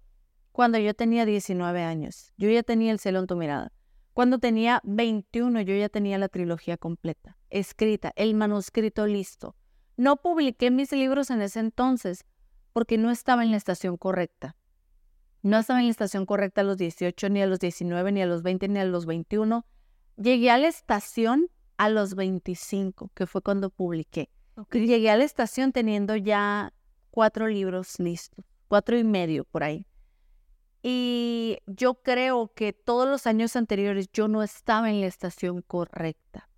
cuando 0.51 0.77
yo 0.77 0.93
tenía 0.93 1.25
19 1.25 1.81
años. 1.83 2.33
Yo 2.37 2.49
ya 2.49 2.63
tenía 2.63 2.91
El 2.91 2.99
cielo 2.99 3.19
en 3.19 3.27
tu 3.27 3.35
mirada. 3.35 3.71
Cuando 4.13 4.39
tenía 4.39 4.81
21, 4.83 5.61
yo 5.61 5.75
ya 5.75 5.87
tenía 5.87 6.17
la 6.17 6.27
trilogía 6.27 6.77
completa, 6.77 7.37
escrita, 7.49 8.11
el 8.15 8.35
manuscrito 8.35 9.07
listo. 9.07 9.55
No 9.95 10.17
publiqué 10.17 10.69
mis 10.69 10.91
libros 10.91 11.29
en 11.29 11.41
ese 11.41 11.61
entonces 11.61 12.25
porque 12.73 12.97
no 12.97 13.09
estaba 13.09 13.43
en 13.43 13.51
la 13.51 13.57
estación 13.57 13.97
correcta. 13.97 14.57
No 15.43 15.57
estaba 15.57 15.79
en 15.79 15.85
la 15.85 15.91
estación 15.91 16.25
correcta 16.25 16.61
a 16.61 16.63
los 16.63 16.77
18, 16.77 17.29
ni 17.29 17.41
a 17.41 17.47
los 17.47 17.59
19, 17.59 18.11
ni 18.11 18.21
a 18.21 18.25
los 18.25 18.43
20, 18.43 18.67
ni 18.67 18.79
a 18.79 18.85
los 18.85 19.05
21. 19.05 19.65
Llegué 20.17 20.51
a 20.51 20.57
la 20.57 20.67
estación 20.67 21.47
a 21.77 21.89
los 21.89 22.15
25, 22.15 23.11
que 23.15 23.25
fue 23.25 23.41
cuando 23.41 23.69
publiqué. 23.69 24.29
Llegué 24.71 25.09
a 25.09 25.17
la 25.17 25.23
estación 25.23 25.71
teniendo 25.71 26.15
ya 26.15 26.73
cuatro 27.09 27.47
libros 27.47 27.99
listos, 27.99 28.45
cuatro 28.67 28.97
y 28.97 29.03
medio 29.03 29.45
por 29.45 29.63
ahí. 29.63 29.87
Y 30.83 31.59
yo 31.67 31.95
creo 31.95 32.51
que 32.53 32.73
todos 32.73 33.07
los 33.07 33.27
años 33.27 33.55
anteriores 33.55 34.09
yo 34.11 34.27
no 34.27 34.41
estaba 34.41 34.89
en 34.89 35.01
la 35.01 35.07
estación 35.07 35.61
correcta. 35.61 36.49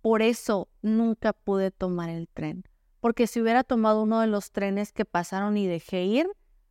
Por 0.00 0.22
eso 0.22 0.68
nunca 0.82 1.32
pude 1.32 1.72
tomar 1.72 2.08
el 2.08 2.28
tren. 2.28 2.64
Porque 3.00 3.26
si 3.26 3.40
hubiera 3.40 3.64
tomado 3.64 4.02
uno 4.02 4.20
de 4.20 4.28
los 4.28 4.52
trenes 4.52 4.92
que 4.92 5.04
pasaron 5.04 5.56
y 5.56 5.66
dejé 5.66 6.04
ir, 6.04 6.28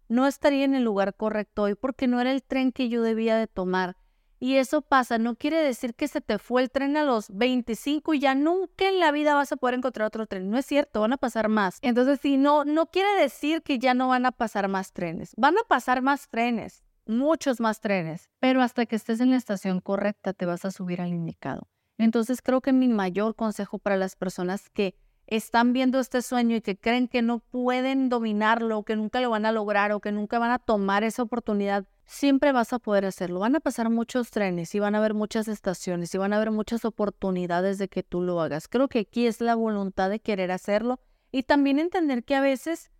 no 0.07 0.27
estaría 0.27 0.63
en 0.63 0.75
el 0.75 0.83
lugar 0.83 1.15
correcto 1.15 1.63
hoy 1.63 1.75
porque 1.75 2.07
no 2.07 2.21
era 2.21 2.31
el 2.31 2.43
tren 2.43 2.71
que 2.71 2.89
yo 2.89 3.01
debía 3.01 3.37
de 3.37 3.47
tomar. 3.47 3.97
Y 4.39 4.57
eso 4.57 4.81
pasa, 4.81 5.17
no 5.17 5.35
quiere 5.35 5.57
decir 5.61 5.95
que 5.95 6.07
se 6.07 6.21
te 6.21 6.39
fue 6.39 6.61
el 6.61 6.69
tren 6.69 6.97
a 6.97 7.03
los 7.03 7.29
25 7.29 8.13
y 8.13 8.19
ya 8.19 8.35
nunca 8.35 8.87
en 8.89 8.99
la 8.99 9.11
vida 9.11 9.33
vas 9.33 9.51
a 9.51 9.57
poder 9.57 9.75
encontrar 9.75 10.07
otro 10.07 10.27
tren. 10.27 10.49
No 10.49 10.57
es 10.57 10.65
cierto, 10.65 11.01
van 11.01 11.13
a 11.13 11.17
pasar 11.17 11.47
más. 11.47 11.79
Entonces, 11.81 12.19
si 12.19 12.37
no, 12.37 12.65
no 12.65 12.87
quiere 12.87 13.21
decir 13.21 13.61
que 13.61 13.79
ya 13.79 13.93
no 13.93 14.09
van 14.09 14.25
a 14.25 14.31
pasar 14.31 14.67
más 14.67 14.91
trenes. 14.91 15.33
Van 15.37 15.57
a 15.57 15.67
pasar 15.67 16.01
más 16.01 16.27
trenes, 16.29 16.83
muchos 17.05 17.59
más 17.59 17.79
trenes, 17.79 18.29
pero 18.39 18.61
hasta 18.61 18.85
que 18.85 18.95
estés 18.97 19.21
en 19.21 19.31
la 19.31 19.37
estación 19.37 19.79
correcta 19.79 20.33
te 20.33 20.45
vas 20.45 20.65
a 20.65 20.71
subir 20.71 21.01
al 21.01 21.13
indicado. 21.13 21.69
Entonces, 21.97 22.41
creo 22.41 22.61
que 22.61 22.73
mi 22.73 22.89
mayor 22.89 23.35
consejo 23.35 23.79
para 23.79 23.95
las 23.95 24.15
personas 24.15 24.69
que 24.69 24.95
están 25.27 25.73
viendo 25.73 25.99
este 25.99 26.21
sueño 26.21 26.55
y 26.55 26.61
que 26.61 26.77
creen 26.77 27.07
que 27.07 27.21
no 27.21 27.39
pueden 27.39 28.09
dominarlo, 28.09 28.83
que 28.83 28.95
nunca 28.95 29.21
lo 29.21 29.29
van 29.29 29.45
a 29.45 29.51
lograr 29.51 29.91
o 29.91 29.99
que 29.99 30.11
nunca 30.11 30.39
van 30.39 30.51
a 30.51 30.59
tomar 30.59 31.03
esa 31.03 31.23
oportunidad, 31.23 31.85
siempre 32.05 32.51
vas 32.51 32.73
a 32.73 32.79
poder 32.79 33.05
hacerlo. 33.05 33.39
Van 33.39 33.55
a 33.55 33.59
pasar 33.59 33.89
muchos 33.89 34.31
trenes 34.31 34.73
y 34.75 34.79
van 34.79 34.95
a 34.95 34.99
haber 34.99 35.13
muchas 35.13 35.47
estaciones 35.47 36.13
y 36.13 36.17
van 36.17 36.33
a 36.33 36.37
haber 36.37 36.51
muchas 36.51 36.85
oportunidades 36.85 37.77
de 37.77 37.87
que 37.87 38.03
tú 38.03 38.21
lo 38.21 38.39
hagas. 38.41 38.67
Creo 38.67 38.87
que 38.87 38.99
aquí 38.99 39.27
es 39.27 39.41
la 39.41 39.55
voluntad 39.55 40.09
de 40.09 40.19
querer 40.19 40.51
hacerlo 40.51 40.99
y 41.31 41.43
también 41.43 41.79
entender 41.79 42.23
que 42.23 42.35
a 42.35 42.41
veces 42.41 42.91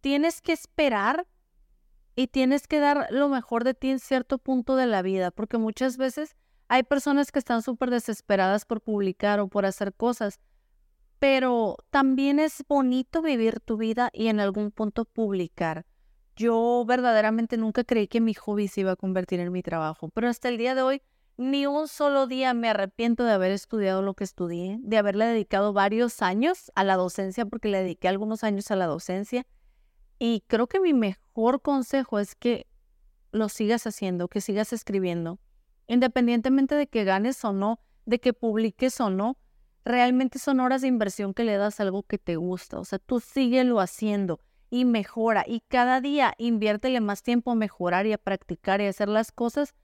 tienes 0.00 0.40
que 0.40 0.52
esperar 0.52 1.26
y 2.16 2.26
tienes 2.26 2.66
que 2.66 2.80
dar 2.80 3.08
lo 3.10 3.28
mejor 3.28 3.64
de 3.64 3.74
ti 3.74 3.90
en 3.90 3.98
cierto 3.98 4.38
punto 4.38 4.76
de 4.76 4.86
la 4.86 5.02
vida, 5.02 5.30
porque 5.30 5.58
muchas 5.58 5.96
veces 5.96 6.36
hay 6.68 6.82
personas 6.82 7.32
que 7.32 7.38
están 7.38 7.62
súper 7.62 7.90
desesperadas 7.90 8.64
por 8.64 8.80
publicar 8.80 9.40
o 9.40 9.48
por 9.48 9.64
hacer 9.66 9.94
cosas 9.94 10.40
pero 11.20 11.76
también 11.90 12.40
es 12.40 12.64
bonito 12.66 13.20
vivir 13.22 13.60
tu 13.60 13.76
vida 13.76 14.10
y 14.12 14.28
en 14.28 14.40
algún 14.40 14.72
punto 14.72 15.04
publicar. 15.04 15.84
Yo 16.40 16.86
verdaderamente 16.86 17.58
nunca 17.58 17.84
creí 17.84 18.08
que 18.08 18.22
mi 18.22 18.32
hobby 18.32 18.66
se 18.66 18.80
iba 18.80 18.92
a 18.92 18.96
convertir 18.96 19.40
en 19.40 19.52
mi 19.52 19.62
trabajo, 19.62 20.08
pero 20.08 20.26
hasta 20.26 20.48
el 20.48 20.56
día 20.56 20.74
de 20.74 20.80
hoy 20.80 21.02
ni 21.36 21.66
un 21.66 21.86
solo 21.86 22.26
día 22.26 22.54
me 22.54 22.70
arrepiento 22.70 23.24
de 23.24 23.32
haber 23.32 23.52
estudiado 23.52 24.00
lo 24.00 24.14
que 24.14 24.24
estudié, 24.24 24.78
de 24.80 24.96
haberle 24.96 25.26
dedicado 25.26 25.74
varios 25.74 26.22
años 26.22 26.72
a 26.74 26.82
la 26.82 26.96
docencia, 26.96 27.44
porque 27.44 27.68
le 27.68 27.82
dediqué 27.82 28.08
algunos 28.08 28.42
años 28.42 28.70
a 28.70 28.76
la 28.76 28.86
docencia. 28.86 29.46
Y 30.18 30.42
creo 30.46 30.66
que 30.66 30.80
mi 30.80 30.94
mejor 30.94 31.60
consejo 31.60 32.18
es 32.18 32.34
que 32.34 32.66
lo 33.32 33.50
sigas 33.50 33.86
haciendo, 33.86 34.28
que 34.28 34.40
sigas 34.40 34.72
escribiendo, 34.72 35.40
independientemente 35.88 36.74
de 36.74 36.86
que 36.86 37.04
ganes 37.04 37.44
o 37.44 37.52
no, 37.52 37.80
de 38.06 38.18
que 38.18 38.32
publiques 38.32 38.98
o 39.02 39.10
no, 39.10 39.36
realmente 39.84 40.38
son 40.38 40.60
horas 40.60 40.80
de 40.80 40.88
inversión 40.88 41.34
que 41.34 41.44
le 41.44 41.58
das 41.58 41.80
algo 41.80 42.02
que 42.02 42.16
te 42.16 42.36
gusta. 42.36 42.78
O 42.78 42.86
sea, 42.86 42.98
tú 42.98 43.20
síguelo 43.20 43.78
haciendo 43.78 44.40
y 44.70 44.84
mejora. 44.84 45.44
Y 45.46 45.60
cada 45.68 46.00
día 46.00 46.34
inviértele 46.38 47.00
más 47.00 47.22
tiempo 47.22 47.50
a 47.50 47.54
mejorar 47.56 48.06
y 48.06 48.12
a 48.12 48.18
practicar 48.18 48.80
y 48.80 48.86
a 48.86 48.90
hacer 48.90 49.08
las 49.08 49.32
cosas 49.32 49.74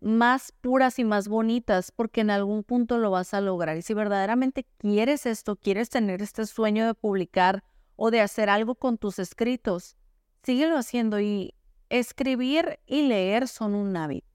más 0.00 0.52
puras 0.60 0.98
y 0.98 1.04
más 1.04 1.28
bonitas, 1.28 1.90
porque 1.90 2.20
en 2.20 2.30
algún 2.30 2.62
punto 2.62 2.98
lo 2.98 3.10
vas 3.10 3.32
a 3.32 3.40
lograr. 3.40 3.76
Y 3.76 3.82
si 3.82 3.94
verdaderamente 3.94 4.66
quieres 4.76 5.24
esto, 5.24 5.56
quieres 5.56 5.88
tener 5.88 6.20
este 6.20 6.44
sueño 6.44 6.86
de 6.86 6.94
publicar 6.94 7.64
o 7.96 8.10
de 8.10 8.20
hacer 8.20 8.50
algo 8.50 8.74
con 8.74 8.98
tus 8.98 9.18
escritos, 9.18 9.96
síguelo 10.42 10.76
haciendo. 10.76 11.20
Y 11.20 11.54
escribir 11.88 12.80
y 12.86 13.02
leer 13.02 13.48
son 13.48 13.74
un 13.74 13.96
hábito. 13.96 14.26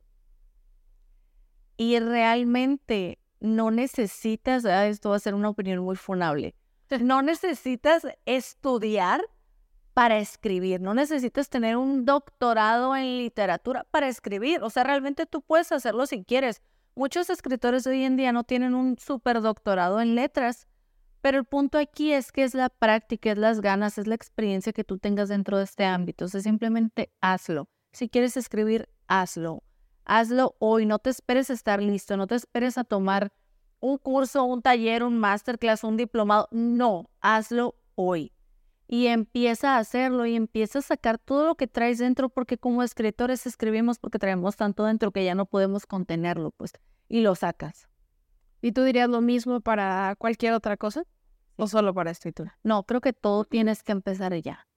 Y 1.77 1.99
realmente 1.99 3.19
no 3.39 3.71
necesitas, 3.71 4.65
ah, 4.65 4.87
esto 4.87 5.11
va 5.11 5.17
a 5.17 5.19
ser 5.19 5.33
una 5.33 5.49
opinión 5.49 5.79
muy 5.79 5.95
funable, 5.95 6.55
no 7.01 7.21
necesitas 7.21 8.05
estudiar 8.25 9.21
para 9.99 10.19
escribir, 10.19 10.79
no 10.79 10.93
necesitas 10.93 11.49
tener 11.49 11.75
un 11.75 12.05
doctorado 12.05 12.95
en 12.95 13.17
literatura 13.17 13.85
para 13.91 14.07
escribir, 14.07 14.63
o 14.63 14.69
sea, 14.69 14.85
realmente 14.85 15.25
tú 15.25 15.41
puedes 15.41 15.73
hacerlo 15.73 16.05
si 16.05 16.23
quieres. 16.23 16.61
Muchos 16.95 17.29
escritores 17.29 17.85
hoy 17.85 18.05
en 18.05 18.15
día 18.15 18.31
no 18.31 18.45
tienen 18.45 18.75
un 18.75 18.95
doctorado 19.43 19.99
en 19.99 20.15
letras, 20.15 20.69
pero 21.19 21.37
el 21.37 21.43
punto 21.43 21.77
aquí 21.77 22.13
es 22.13 22.31
que 22.31 22.43
es 22.43 22.53
la 22.53 22.69
práctica, 22.69 23.33
es 23.33 23.37
las 23.37 23.59
ganas, 23.59 23.97
es 23.97 24.07
la 24.07 24.15
experiencia 24.15 24.71
que 24.71 24.85
tú 24.85 24.99
tengas 24.99 25.27
dentro 25.27 25.57
de 25.57 25.65
este 25.65 25.83
ámbito. 25.83 26.23
O 26.23 26.27
sea, 26.29 26.39
simplemente 26.39 27.11
hazlo. 27.19 27.67
Si 27.91 28.07
quieres 28.07 28.37
escribir, 28.37 28.87
hazlo 29.09 29.63
hazlo 30.05 30.55
hoy, 30.59 30.85
no 30.85 30.99
te 30.99 31.09
esperes 31.09 31.49
a 31.49 31.53
estar 31.53 31.83
listo, 31.83 32.15
no 32.15 32.25
te 32.25 32.35
esperes 32.35 32.77
a 32.77 32.85
tomar 32.85 33.33
un 33.81 33.97
curso, 33.97 34.45
un 34.45 34.61
taller, 34.61 35.03
un 35.03 35.19
masterclass, 35.19 35.83
un 35.83 35.97
diplomado, 35.97 36.47
no, 36.51 37.09
hazlo 37.19 37.75
hoy. 37.95 38.31
Y 38.91 39.05
empieza 39.05 39.75
a 39.75 39.77
hacerlo 39.77 40.25
y 40.25 40.35
empieza 40.35 40.79
a 40.79 40.81
sacar 40.81 41.19
todo 41.19 41.45
lo 41.45 41.53
que 41.53 41.67
traes 41.67 41.99
dentro, 41.99 42.29
porque 42.29 42.57
como 42.57 42.81
escritores 42.81 43.45
escribimos 43.45 43.99
porque 43.99 44.17
traemos 44.17 44.55
tanto 44.55 44.83
dentro 44.83 45.11
que 45.11 45.23
ya 45.23 45.35
no 45.35 45.45
podemos 45.45 45.85
contenerlo, 45.85 46.49
pues, 46.49 46.73
y 47.07 47.21
lo 47.21 47.35
sacas. 47.35 47.87
¿Y 48.63 48.71
tú 48.71 48.83
dirías 48.83 49.07
lo 49.07 49.21
mismo 49.21 49.61
para 49.61 50.15
cualquier 50.17 50.53
otra 50.53 50.75
cosa? 50.75 51.03
¿O 51.55 51.67
solo 51.67 51.93
para 51.93 52.09
escritura? 52.09 52.57
No, 52.63 52.81
creo 52.83 52.99
que 52.99 53.13
todo 53.13 53.45
tienes 53.45 53.83
que 53.83 53.91
empezar 53.91 54.33
ya. 54.41 54.67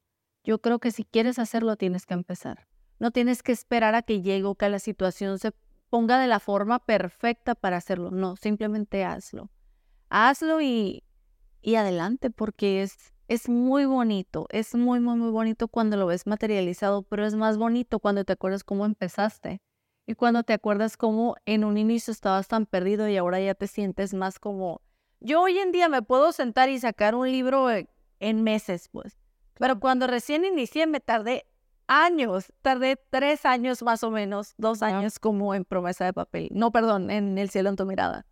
Yo 0.45 0.61
creo 0.61 0.79
que 0.79 0.91
si 0.91 1.05
quieres 1.05 1.39
hacerlo, 1.39 1.77
tienes 1.77 2.05
que 2.05 2.13
empezar. 2.13 2.69
No 2.99 3.13
tienes 3.13 3.43
que 3.43 3.53
esperar 3.53 3.95
a 3.95 4.03
que 4.03 4.21
llegue 4.21 4.45
o 4.45 4.57
que 4.57 4.69
la 4.69 4.79
situación 4.79 5.39
se 5.39 5.53
ponga 5.89 6.19
de 6.19 6.27
la 6.27 6.39
forma 6.39 6.81
perfecta 6.81 7.55
para 7.55 7.79
hacerlo. 7.79 8.11
No, 8.11 8.37
simplemente 8.37 9.05
hazlo. 9.05 9.51
Hazlo 10.11 10.61
y, 10.61 11.03
y 11.63 11.77
adelante, 11.77 12.31
porque 12.31 12.83
es, 12.83 13.12
es 13.29 13.49
muy 13.49 13.85
bonito. 13.85 14.47
Es 14.51 14.75
muy, 14.75 15.01
muy, 15.01 15.17
muy 15.17 15.31
bonito 15.31 15.69
cuando 15.69 15.97
lo 15.97 16.07
ves 16.07 16.27
materializado, 16.27 17.03
pero 17.03 17.27
es 17.27 17.35
más 17.35 17.57
bonito 17.57 17.99
cuando 17.99 18.25
te 18.25 18.33
acuerdas 18.33 18.65
cómo 18.65 18.87
empezaste. 18.87 19.61
Y 20.07 20.15
cuando 20.15 20.43
te 20.43 20.53
acuerdas 20.53 20.97
cómo 20.97 21.37
en 21.47 21.65
un 21.65 21.79
inicio 21.79 22.13
estabas 22.13 22.49
tan 22.49 22.67
perdido 22.67 23.09
y 23.09 23.17
ahora 23.17 23.41
ya 23.41 23.55
te 23.55 23.67
sientes 23.67 24.15
más 24.15 24.39
como... 24.39 24.81
Yo 25.21 25.43
hoy 25.43 25.59
en 25.59 25.71
día 25.71 25.89
me 25.89 26.03
puedo 26.03 26.33
sentar 26.33 26.69
y 26.69 26.81
sacar 26.81 27.15
un 27.15 27.31
libro 27.31 27.69
en 27.71 28.43
meses, 28.43 28.89
pues. 28.91 29.17
Pero 29.55 29.79
cuando 29.79 30.09
recién 30.09 30.45
inicié 30.45 30.89
me 30.89 30.99
tardé 30.99 31.47
años, 31.87 32.53
tardé 32.63 32.97
tres 33.11 33.47
años 33.47 33.83
más 33.83 34.03
o 34.03 34.11
menos, 34.11 34.55
dos 34.59 34.83
años 34.83 35.19
como 35.19 35.55
en 35.55 35.65
promesa 35.65 36.05
de 36.05 36.13
papel. 36.13 36.49
No, 36.51 36.73
perdón, 36.73 37.11
en 37.11 37.39
El 37.39 37.51
cielo 37.51 37.69
en 37.69 37.77
tu 37.77 37.87
mirada. 37.87 38.27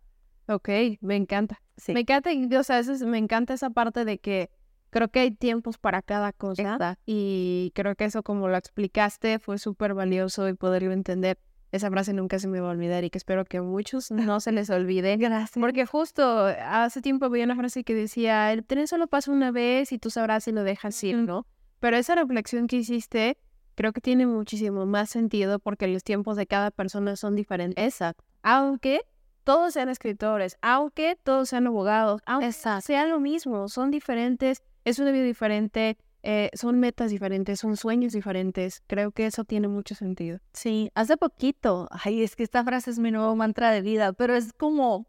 Ok, 0.47 0.69
me 0.99 1.15
encanta. 1.15 1.61
Sí. 1.77 1.93
Me 1.93 2.01
encanta, 2.01 2.31
o 2.59 2.63
sea, 2.63 2.81
me 3.05 3.17
encanta 3.17 3.53
esa 3.53 3.69
parte 3.69 4.03
de 4.03 4.19
que 4.19 4.49
creo 4.91 5.09
que 5.09 5.21
hay 5.21 5.31
tiempos 5.31 5.79
para 5.79 6.03
cada 6.03 6.31
cosa. 6.33 6.97
Y 7.05 7.71
creo 7.73 7.95
que 7.95 8.05
eso, 8.05 8.21
como 8.21 8.47
lo 8.47 8.57
explicaste, 8.57 9.39
fue 9.39 9.57
súper 9.57 9.95
valioso 9.95 10.47
y 10.47 10.53
poderlo 10.53 10.91
entender. 10.91 11.39
Esa 11.71 11.89
frase 11.89 12.11
nunca 12.13 12.37
se 12.37 12.49
me 12.49 12.59
va 12.59 12.67
a 12.67 12.71
olvidar 12.71 13.05
y 13.05 13.09
que 13.09 13.17
espero 13.17 13.45
que 13.45 13.57
a 13.57 13.61
muchos 13.61 14.11
no 14.11 14.41
se 14.41 14.51
les 14.51 14.69
olvide. 14.69 15.15
Gracias. 15.17 15.51
Porque 15.59 15.85
justo 15.85 16.45
hace 16.61 17.01
tiempo 17.01 17.25
había 17.25 17.45
una 17.45 17.55
frase 17.55 17.83
que 17.85 17.95
decía, 17.95 18.51
el 18.51 18.65
tren 18.65 18.87
solo 18.87 19.07
pasa 19.07 19.31
una 19.31 19.51
vez 19.51 19.93
y 19.93 19.97
tú 19.97 20.09
sabrás 20.09 20.43
si 20.43 20.51
lo 20.51 20.63
dejas 20.63 21.01
ir, 21.03 21.15
¿no? 21.15 21.47
Pero 21.79 21.95
esa 21.95 22.13
reflexión 22.15 22.67
que 22.67 22.75
hiciste 22.75 23.37
creo 23.75 23.93
que 23.93 24.01
tiene 24.01 24.27
muchísimo 24.27 24.85
más 24.85 25.09
sentido 25.09 25.59
porque 25.59 25.87
los 25.87 26.03
tiempos 26.03 26.35
de 26.35 26.45
cada 26.45 26.71
persona 26.71 27.15
son 27.15 27.35
diferentes. 27.35 27.83
Exacto. 27.83 28.25
Aunque 28.43 29.01
todos 29.43 29.73
sean 29.73 29.89
escritores, 29.89 30.57
aunque 30.61 31.17
todos 31.23 31.49
sean 31.49 31.67
abogados, 31.67 32.21
aunque 32.25 32.51
sea 32.51 33.05
lo 33.07 33.19
mismo, 33.19 33.69
son 33.69 33.89
diferentes, 33.91 34.61
es 34.85 34.99
una 34.99 35.11
vida 35.11 35.23
diferente, 35.23 35.97
eh, 36.23 36.51
son 36.53 36.79
metas 36.79 37.09
diferentes, 37.09 37.59
son 37.59 37.77
sueños 37.77 38.13
diferentes. 38.13 38.83
Creo 38.87 39.11
que 39.11 39.25
eso 39.25 39.43
tiene 39.43 39.67
mucho 39.67 39.95
sentido. 39.95 40.39
Sí, 40.53 40.91
hace 40.93 41.17
poquito, 41.17 41.87
ay, 41.91 42.23
es 42.23 42.35
que 42.35 42.43
esta 42.43 42.63
frase 42.63 42.91
es 42.91 42.99
mi 42.99 43.11
nuevo 43.11 43.35
mantra 43.35 43.71
de 43.71 43.81
vida, 43.81 44.13
pero 44.13 44.35
es 44.35 44.53
como 44.53 45.07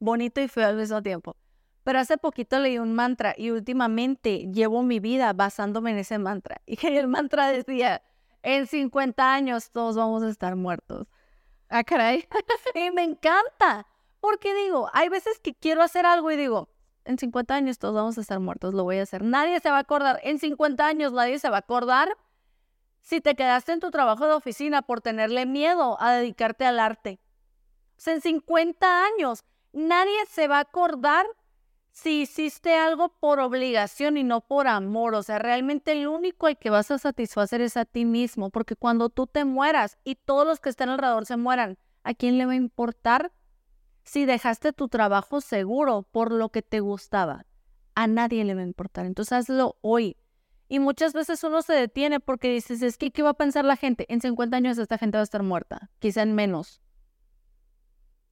bonito 0.00 0.40
y 0.40 0.48
feo 0.48 0.66
al 0.66 0.76
mismo 0.76 1.02
tiempo. 1.02 1.36
Pero 1.84 2.00
hace 2.00 2.18
poquito 2.18 2.58
leí 2.58 2.78
un 2.78 2.94
mantra 2.94 3.34
y 3.36 3.50
últimamente 3.50 4.50
llevo 4.52 4.82
mi 4.82 5.00
vida 5.00 5.32
basándome 5.32 5.92
en 5.92 5.98
ese 5.98 6.18
mantra. 6.18 6.60
Y 6.66 6.86
el 6.86 7.08
mantra 7.08 7.48
decía, 7.48 8.02
en 8.42 8.66
50 8.66 9.32
años 9.32 9.70
todos 9.70 9.96
vamos 9.96 10.22
a 10.22 10.28
estar 10.28 10.56
muertos. 10.56 11.06
Ah, 11.68 11.84
caray. 11.84 12.26
y 12.74 12.90
me 12.90 13.04
encanta. 13.04 13.86
Porque 14.20 14.52
digo, 14.54 14.90
hay 14.92 15.08
veces 15.08 15.38
que 15.38 15.54
quiero 15.54 15.82
hacer 15.82 16.04
algo 16.04 16.30
y 16.32 16.36
digo, 16.36 16.68
en 17.08 17.16
50 17.18 17.54
años 17.54 17.78
todos 17.78 17.94
vamos 17.94 18.18
a 18.18 18.20
estar 18.20 18.38
muertos, 18.38 18.74
lo 18.74 18.84
voy 18.84 18.98
a 18.98 19.02
hacer. 19.02 19.22
Nadie 19.22 19.58
se 19.60 19.70
va 19.70 19.78
a 19.78 19.80
acordar. 19.80 20.20
En 20.22 20.38
50 20.38 20.86
años 20.86 21.12
nadie 21.12 21.38
se 21.38 21.48
va 21.48 21.56
a 21.56 21.60
acordar 21.60 22.10
si 23.00 23.22
te 23.22 23.34
quedaste 23.34 23.72
en 23.72 23.80
tu 23.80 23.90
trabajo 23.90 24.26
de 24.26 24.34
oficina 24.34 24.82
por 24.82 25.00
tenerle 25.00 25.46
miedo 25.46 25.96
a 26.00 26.12
dedicarte 26.12 26.66
al 26.66 26.78
arte. 26.78 27.18
En 28.04 28.20
50 28.20 29.06
años 29.06 29.42
nadie 29.72 30.18
se 30.28 30.48
va 30.48 30.58
a 30.58 30.60
acordar 30.60 31.24
si 31.92 32.20
hiciste 32.20 32.76
algo 32.76 33.08
por 33.08 33.40
obligación 33.40 34.18
y 34.18 34.22
no 34.22 34.42
por 34.42 34.68
amor. 34.68 35.14
O 35.14 35.22
sea, 35.22 35.38
realmente 35.38 35.92
el 35.92 36.08
único 36.08 36.46
al 36.46 36.58
que 36.58 36.68
vas 36.68 36.90
a 36.90 36.98
satisfacer 36.98 37.62
es 37.62 37.78
a 37.78 37.86
ti 37.86 38.04
mismo, 38.04 38.50
porque 38.50 38.76
cuando 38.76 39.08
tú 39.08 39.26
te 39.26 39.46
mueras 39.46 39.96
y 40.04 40.16
todos 40.16 40.46
los 40.46 40.60
que 40.60 40.68
están 40.68 40.90
alrededor 40.90 41.24
se 41.24 41.38
mueran, 41.38 41.78
¿a 42.02 42.12
quién 42.12 42.36
le 42.36 42.44
va 42.44 42.52
a 42.52 42.56
importar 42.56 43.32
si 44.08 44.24
dejaste 44.24 44.72
tu 44.72 44.88
trabajo 44.88 45.42
seguro 45.42 46.02
por 46.02 46.32
lo 46.32 46.48
que 46.48 46.62
te 46.62 46.80
gustaba? 46.80 47.44
A 47.94 48.06
nadie 48.06 48.42
le 48.44 48.54
va 48.54 48.62
a 48.62 48.64
importar. 48.64 49.04
Entonces 49.04 49.32
hazlo 49.32 49.76
hoy. 49.82 50.16
Y 50.66 50.78
muchas 50.78 51.12
veces 51.12 51.44
uno 51.44 51.60
se 51.60 51.74
detiene 51.74 52.18
porque 52.18 52.50
dices, 52.50 52.80
es 52.82 52.96
que, 52.96 53.10
¿qué 53.10 53.22
va 53.22 53.30
a 53.30 53.34
pensar 53.34 53.64
la 53.64 53.76
gente? 53.76 54.06
En 54.08 54.20
50 54.20 54.56
años 54.56 54.78
esta 54.78 54.96
gente 54.96 55.18
va 55.18 55.20
a 55.20 55.24
estar 55.24 55.42
muerta, 55.42 55.90
quizá 55.98 56.22
en 56.22 56.34
menos. 56.34 56.80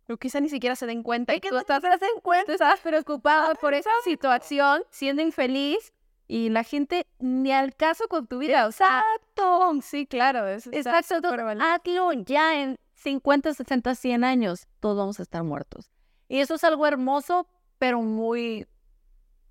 Pero 0.07 0.19
quizá 0.19 0.41
ni 0.41 0.49
siquiera 0.49 0.77
se 0.77 0.87
den 0.87 1.03
cuenta. 1.03 1.35
Y 1.35 1.41
que 1.41 1.51
tú 1.51 1.59
estás, 1.59 1.83
se 1.83 1.89
den 1.89 2.21
cuenta. 2.23 2.53
estás 2.53 2.81
preocupada 2.81 3.55
por 3.55 3.75
esa 3.75 3.91
situación, 4.05 4.83
siendo 4.91 5.21
infeliz, 5.21 5.93
y 6.29 6.49
la 6.49 6.65
gente 6.65 7.07
ni 7.19 7.53
al 7.53 7.75
caso 7.75 8.09
con 8.09 8.27
tu 8.27 8.39
vida. 8.39 8.67
Exacto. 8.67 9.73
sí, 9.83 10.07
claro. 10.07 10.47
Eso 10.47 10.71
Exacto. 10.73 11.29
Hazlo 11.29 12.13
ya 12.25 12.61
en 12.61 12.79
50, 13.07 13.55
60, 13.55 13.95
100 13.95 14.25
años. 14.25 14.67
Todos 14.81 14.97
vamos 14.97 15.21
a 15.21 15.23
estar 15.23 15.45
muertos. 15.45 15.93
Y 16.29 16.41
eso 16.41 16.57
es 16.57 16.65
algo 16.65 16.89
hermoso, 16.89 17.47
pero 17.79 18.03
muy 18.03 18.67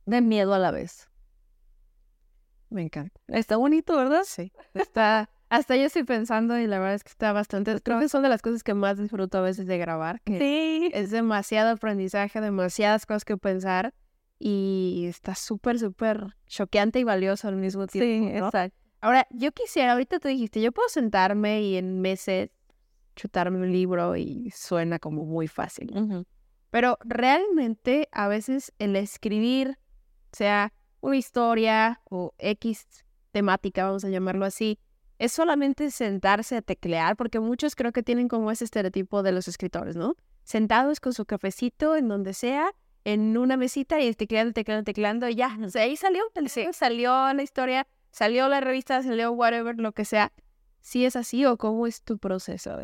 de 0.05 0.19
miedo 0.19 0.53
a 0.53 0.59
la 0.59 0.71
vez. 0.71 1.09
Me 2.69 2.81
encanta. 2.81 3.17
Está 3.27 3.55
bonito, 3.55 3.95
¿verdad? 3.95 4.23
Sí. 4.25 4.51
Está, 4.73 5.29
hasta 5.47 5.77
yo 5.77 5.83
estoy 5.83 6.03
pensando 6.03 6.59
y 6.59 6.67
la 6.67 6.79
verdad 6.79 6.95
es 6.95 7.05
que 7.05 7.11
está 7.11 7.31
bastante, 7.31 7.79
creo 7.79 7.97
que 8.01 8.09
son 8.09 8.23
de 8.23 8.29
las 8.29 8.41
cosas 8.41 8.61
que 8.61 8.73
más 8.73 8.97
disfruto 8.97 9.37
a 9.37 9.41
veces 9.41 9.67
de 9.67 9.77
grabar. 9.77 10.19
Que 10.25 10.37
sí. 10.37 10.91
Es 10.93 11.11
demasiado 11.11 11.69
aprendizaje, 11.69 12.41
demasiadas 12.41 13.05
cosas 13.05 13.23
que 13.23 13.37
pensar 13.37 13.93
y 14.37 15.05
está 15.07 15.33
súper, 15.33 15.79
súper 15.79 16.35
choqueante 16.45 16.99
y 16.99 17.05
valioso 17.05 17.47
al 17.47 17.55
mismo 17.55 17.87
tiempo. 17.87 18.29
Sí, 18.29 18.37
exacto. 18.37 18.77
Ahora, 18.99 19.27
yo 19.29 19.53
quisiera, 19.53 19.93
ahorita 19.93 20.19
tú 20.19 20.27
dijiste, 20.27 20.61
yo 20.61 20.73
puedo 20.73 20.89
sentarme 20.89 21.61
y 21.61 21.77
en 21.77 22.01
meses 22.01 22.49
chutarme 23.15 23.57
un 23.59 23.71
libro 23.71 24.15
y 24.15 24.51
suena 24.51 24.99
como 24.99 25.25
muy 25.25 25.47
fácil. 25.47 26.25
Pero 26.69 26.97
realmente 27.03 28.09
a 28.11 28.27
veces 28.27 28.73
el 28.79 28.95
escribir, 28.95 29.77
sea 30.31 30.73
una 31.01 31.15
historia 31.15 32.01
o 32.05 32.33
X 32.37 32.87
temática, 33.31 33.85
vamos 33.85 34.03
a 34.05 34.09
llamarlo 34.09 34.45
así, 34.45 34.79
es 35.17 35.31
solamente 35.31 35.91
sentarse 35.91 36.57
a 36.57 36.61
teclear, 36.61 37.15
porque 37.15 37.39
muchos 37.39 37.75
creo 37.75 37.91
que 37.91 38.03
tienen 38.03 38.27
como 38.27 38.51
ese 38.51 38.65
estereotipo 38.65 39.23
de 39.23 39.31
los 39.31 39.47
escritores, 39.47 39.95
¿no? 39.95 40.15
Sentados 40.43 40.99
con 40.99 41.13
su 41.13 41.25
cafecito 41.25 41.95
en 41.95 42.09
donde 42.09 42.33
sea, 42.33 42.73
en 43.05 43.37
una 43.37 43.55
mesita 43.55 44.01
y 44.01 44.13
tecleando, 44.13 44.51
tecleando, 44.51 44.83
tecleando, 44.83 45.29
y 45.29 45.35
ya, 45.35 45.57
o 45.63 45.69
sea, 45.69 45.83
ahí 45.83 45.95
salió, 45.95 46.23
salió 46.73 47.33
la 47.33 47.43
historia, 47.43 47.87
salió 48.11 48.49
la 48.49 48.59
revista, 48.59 49.01
salió 49.03 49.31
whatever, 49.31 49.77
lo 49.77 49.91
que 49.93 50.05
sea. 50.05 50.33
¿Sí 50.81 51.05
es 51.05 51.15
así 51.15 51.45
o 51.45 51.57
cómo 51.57 51.87
es 51.87 52.01
tu 52.03 52.17
proceso? 52.17 52.77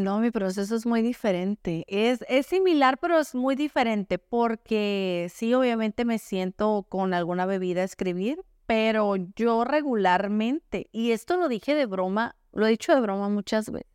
No, 0.00 0.18
mi 0.18 0.30
proceso 0.30 0.74
es 0.74 0.86
muy 0.86 1.02
diferente. 1.02 1.84
Es, 1.86 2.24
es 2.26 2.46
similar, 2.46 2.96
pero 2.98 3.18
es 3.18 3.34
muy 3.34 3.54
diferente 3.54 4.18
porque 4.18 5.30
sí, 5.32 5.52
obviamente 5.52 6.06
me 6.06 6.18
siento 6.18 6.86
con 6.88 7.12
alguna 7.12 7.44
bebida 7.44 7.84
escribir, 7.84 8.42
pero 8.66 9.16
yo 9.36 9.64
regularmente, 9.64 10.88
y 10.90 11.10
esto 11.10 11.36
lo 11.36 11.48
dije 11.48 11.74
de 11.74 11.84
broma, 11.84 12.34
lo 12.52 12.66
he 12.66 12.70
dicho 12.70 12.94
de 12.94 13.00
broma 13.02 13.28
muchas 13.28 13.70
veces, 13.70 13.90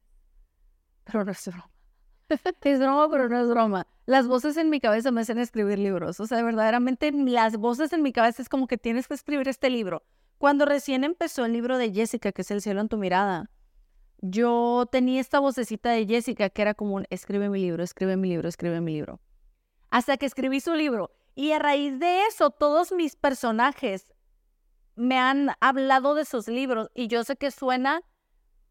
pero 1.05 1.25
no 1.25 1.31
es 1.31 1.47
broma. 1.47 1.71
es 2.61 2.79
broma, 2.79 3.09
pero 3.09 3.27
no 3.27 3.41
es 3.41 3.49
broma. 3.49 3.87
Las 4.05 4.27
voces 4.27 4.57
en 4.57 4.69
mi 4.69 4.79
cabeza 4.79 5.09
me 5.09 5.21
hacen 5.21 5.39
escribir 5.39 5.79
libros. 5.79 6.19
O 6.19 6.27
sea, 6.27 6.43
verdaderamente 6.43 7.11
las 7.11 7.57
voces 7.57 7.93
en 7.93 8.03
mi 8.03 8.13
cabeza 8.13 8.43
es 8.43 8.49
como 8.49 8.67
que 8.67 8.77
tienes 8.77 9.07
que 9.07 9.15
escribir 9.15 9.47
este 9.47 9.71
libro. 9.71 10.03
Cuando 10.37 10.65
recién 10.65 11.03
empezó 11.03 11.45
el 11.45 11.53
libro 11.53 11.79
de 11.79 11.91
Jessica, 11.91 12.31
que 12.31 12.43
es 12.43 12.51
El 12.51 12.61
cielo 12.61 12.81
en 12.81 12.89
tu 12.89 12.97
mirada, 12.97 13.49
yo 14.29 14.85
tenía 14.91 15.21
esta 15.21 15.39
vocecita 15.39 15.91
de 15.91 16.05
Jessica 16.05 16.49
que 16.49 16.61
era 16.61 16.73
como 16.73 16.95
un, 16.95 17.05
escribe 17.09 17.49
mi 17.49 17.59
libro, 17.59 17.83
escribe 17.83 18.17
mi 18.17 18.29
libro, 18.29 18.49
escribe 18.49 18.81
mi 18.81 18.93
libro. 18.93 19.19
Hasta 19.89 20.17
que 20.17 20.25
escribí 20.25 20.59
su 20.59 20.73
libro. 20.73 21.11
Y 21.35 21.51
a 21.51 21.59
raíz 21.59 21.99
de 21.99 22.25
eso, 22.27 22.49
todos 22.49 22.91
mis 22.91 23.15
personajes 23.15 24.13
me 24.95 25.17
han 25.17 25.51
hablado 25.59 26.15
de 26.15 26.25
sus 26.25 26.47
libros 26.47 26.89
y 26.93 27.07
yo 27.07 27.23
sé 27.23 27.35
que 27.35 27.51
suena 27.51 28.01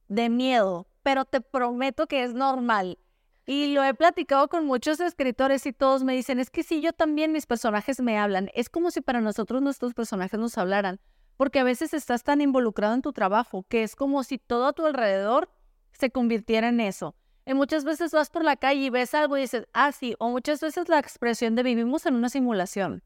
de 0.09 0.28
miedo, 0.30 0.88
pero 1.02 1.24
te 1.24 1.40
prometo 1.40 2.07
que 2.07 2.24
es 2.24 2.34
normal. 2.34 2.98
Y 3.46 3.74
lo 3.74 3.84
he 3.84 3.92
platicado 3.92 4.48
con 4.48 4.64
muchos 4.64 5.00
escritores 5.00 5.66
y 5.66 5.74
todos 5.74 6.02
me 6.02 6.14
dicen, 6.14 6.38
es 6.38 6.50
que 6.50 6.62
sí, 6.62 6.80
yo 6.80 6.94
también 6.94 7.32
mis 7.32 7.44
personajes 7.44 8.00
me 8.00 8.18
hablan. 8.18 8.50
Es 8.55 8.70
como 8.70 8.90
si 8.90 9.02
para 9.02 9.20
nosotros 9.20 9.61
nuestros 9.61 9.92
personajes 9.92 10.40
nos 10.40 10.57
hablaran, 10.57 10.98
porque 11.37 11.61
a 11.61 11.64
veces 11.64 11.95
estás 11.95 12.22
tan 12.22 12.41
involucrado 12.41 12.95
en 12.95 13.03
tu 13.03 13.12
trabajo 13.12 13.64
que 13.68 13.82
es 13.82 13.97
como 13.97 14.22
si 14.24 14.39
todo 14.39 14.66
a 14.66 14.72
tu 14.72 14.87
alrededor 14.87 15.51
se 15.93 16.11
convirtiera 16.11 16.68
en 16.68 16.80
eso. 16.80 17.16
Y 17.47 17.55
muchas 17.55 17.85
veces 17.85 18.12
vas 18.12 18.30
por 18.30 18.45
la 18.45 18.57
calle 18.57 18.80
y 18.80 18.91
ves 18.91 19.14
algo 19.14 19.37
y 19.37 19.43
dices, 19.43 19.66
ah, 19.72 19.93
sí, 19.93 20.14
o 20.18 20.30
muchas 20.30 20.61
veces 20.61 20.89
la 20.89 20.99
expresión 20.99 21.55
de 21.55 21.62
vivimos 21.62 22.07
en 22.07 22.14
una 22.14 22.28
simulación. 22.28 23.03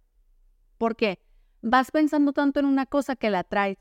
¿Por 0.79 0.95
qué? 0.95 1.21
vas 1.63 1.91
pensando 1.91 2.33
tanto 2.33 2.61
en 2.61 2.67
una 2.67 2.87
cosa 2.87 3.17
que 3.17 3.31
la 3.31 3.45
traes. 3.45 3.79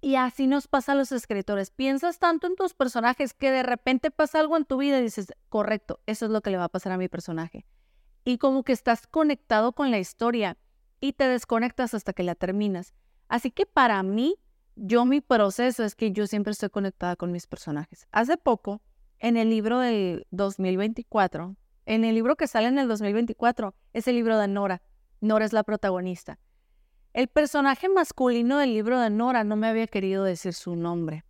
Y 0.00 0.16
así 0.16 0.46
nos 0.46 0.68
pasa 0.68 0.92
a 0.92 0.94
los 0.94 1.10
escritores. 1.10 1.70
Piensas 1.70 2.18
tanto 2.18 2.46
en 2.46 2.54
tus 2.54 2.74
personajes 2.74 3.34
que 3.34 3.50
de 3.50 3.62
repente 3.62 4.10
pasa 4.10 4.40
algo 4.40 4.56
en 4.56 4.64
tu 4.64 4.76
vida 4.76 4.98
y 4.98 5.02
dices, 5.02 5.32
correcto, 5.48 6.00
eso 6.06 6.26
es 6.26 6.30
lo 6.30 6.42
que 6.42 6.50
le 6.50 6.58
va 6.58 6.64
a 6.64 6.68
pasar 6.68 6.92
a 6.92 6.98
mi 6.98 7.08
personaje. 7.08 7.66
Y 8.24 8.38
como 8.38 8.62
que 8.62 8.72
estás 8.72 9.06
conectado 9.06 9.72
con 9.72 9.90
la 9.90 9.98
historia 9.98 10.58
y 11.00 11.14
te 11.14 11.28
desconectas 11.28 11.94
hasta 11.94 12.12
que 12.12 12.22
la 12.22 12.34
terminas. 12.34 12.94
Así 13.28 13.50
que 13.50 13.66
para 13.66 14.02
mí, 14.02 14.36
yo 14.76 15.04
mi 15.04 15.20
proceso 15.20 15.84
es 15.84 15.94
que 15.94 16.12
yo 16.12 16.26
siempre 16.26 16.52
estoy 16.52 16.70
conectada 16.70 17.16
con 17.16 17.32
mis 17.32 17.46
personajes. 17.46 18.06
Hace 18.12 18.36
poco, 18.36 18.82
en 19.18 19.36
el 19.36 19.50
libro 19.50 19.80
del 19.80 20.26
2024, 20.30 21.56
en 21.86 22.04
el 22.04 22.14
libro 22.14 22.36
que 22.36 22.46
sale 22.46 22.68
en 22.68 22.78
el 22.78 22.88
2024, 22.88 23.74
es 23.92 24.08
el 24.08 24.16
libro 24.16 24.38
de 24.38 24.48
Nora. 24.48 24.82
Nora 25.20 25.44
es 25.44 25.52
la 25.52 25.62
protagonista. 25.62 26.38
El 27.14 27.28
personaje 27.28 27.88
masculino 27.88 28.58
del 28.58 28.74
libro 28.74 29.00
de 29.00 29.08
Nora 29.08 29.42
no 29.44 29.56
me 29.56 29.68
había 29.68 29.86
querido 29.86 30.22
decir 30.22 30.52
su 30.52 30.76
nombre. 30.76 31.24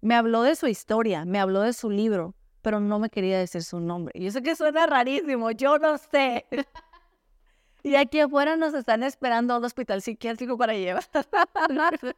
Me 0.00 0.14
habló 0.14 0.42
de 0.42 0.54
su 0.54 0.68
historia, 0.68 1.24
me 1.24 1.40
habló 1.40 1.60
de 1.62 1.72
su 1.72 1.90
libro, 1.90 2.34
pero 2.62 2.78
no 2.78 2.98
me 2.98 3.10
quería 3.10 3.38
decir 3.38 3.62
su 3.64 3.80
nombre. 3.80 4.18
Yo 4.20 4.30
sé 4.30 4.42
que 4.42 4.54
suena 4.54 4.86
rarísimo, 4.86 5.50
yo 5.50 5.78
no 5.78 5.98
sé. 5.98 6.46
y 7.82 7.94
aquí 7.94 8.20
afuera 8.20 8.56
nos 8.56 8.74
están 8.74 9.02
esperando 9.02 9.54
a 9.54 9.58
un 9.58 9.64
hospital 9.64 10.02
psiquiátrico 10.02 10.56
para 10.58 10.74
llevar. 10.74 11.04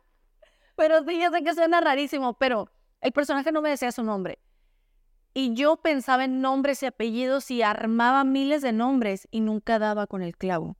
pero 0.77 1.05
sí, 1.05 1.21
yo 1.21 1.31
sé 1.31 1.43
que 1.43 1.55
suena 1.55 1.81
rarísimo, 1.81 2.35
pero 2.35 2.69
el 3.01 3.13
personaje 3.13 3.53
no 3.53 3.63
me 3.63 3.71
decía 3.71 3.93
su 3.93 4.03
nombre. 4.03 4.39
Y 5.35 5.55
yo 5.55 5.77
pensaba 5.77 6.25
en 6.25 6.41
nombres 6.41 6.83
y 6.83 6.87
apellidos 6.87 7.51
y 7.51 7.63
armaba 7.63 8.23
miles 8.25 8.61
de 8.63 8.73
nombres 8.73 9.29
y 9.31 9.41
nunca 9.41 9.79
daba 9.79 10.07
con 10.07 10.23
el 10.23 10.37
clavo. 10.37 10.77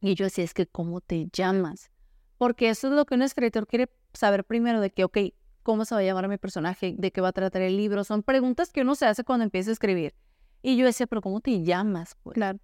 Y 0.00 0.14
yo 0.14 0.24
decía, 0.24 0.44
es 0.44 0.54
que, 0.54 0.66
¿cómo 0.66 1.00
te 1.00 1.28
llamas? 1.32 1.90
Porque 2.38 2.70
eso 2.70 2.88
es 2.88 2.92
lo 2.94 3.04
que 3.04 3.14
un 3.14 3.22
escritor 3.22 3.66
quiere 3.66 3.88
saber 4.12 4.44
primero 4.44 4.80
de 4.80 4.90
que, 4.90 5.04
ok, 5.04 5.18
¿cómo 5.62 5.84
se 5.84 5.94
va 5.94 6.00
a 6.00 6.04
llamar 6.04 6.28
mi 6.28 6.38
personaje? 6.38 6.94
¿De 6.96 7.12
qué 7.12 7.20
va 7.20 7.28
a 7.28 7.32
tratar 7.32 7.62
el 7.62 7.76
libro? 7.76 8.04
Son 8.04 8.22
preguntas 8.22 8.72
que 8.72 8.82
uno 8.82 8.94
se 8.94 9.06
hace 9.06 9.24
cuando 9.24 9.44
empieza 9.44 9.70
a 9.70 9.72
escribir. 9.72 10.14
Y 10.62 10.76
yo 10.76 10.86
decía, 10.86 11.06
pero 11.06 11.22
¿cómo 11.22 11.40
te 11.40 11.62
llamas? 11.62 12.16
Pues? 12.22 12.34
Claro. 12.34 12.58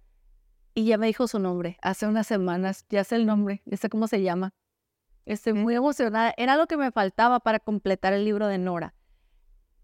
Y 0.75 0.85
ya 0.85 0.97
me 0.97 1.07
dijo 1.07 1.27
su 1.27 1.39
nombre. 1.39 1.77
Hace 1.81 2.05
unas 2.05 2.27
semanas, 2.27 2.85
ya 2.89 3.03
sé 3.03 3.15
el 3.15 3.25
nombre, 3.25 3.63
ya 3.65 3.77
sé 3.77 3.89
cómo 3.89 4.07
se 4.07 4.21
llama. 4.21 4.53
Estoy 5.25 5.53
muy 5.53 5.73
emocionada. 5.73 6.33
Era 6.37 6.57
lo 6.57 6.67
que 6.67 6.77
me 6.77 6.91
faltaba 6.91 7.39
para 7.39 7.59
completar 7.59 8.13
el 8.13 8.25
libro 8.25 8.47
de 8.47 8.57
Nora. 8.57 8.93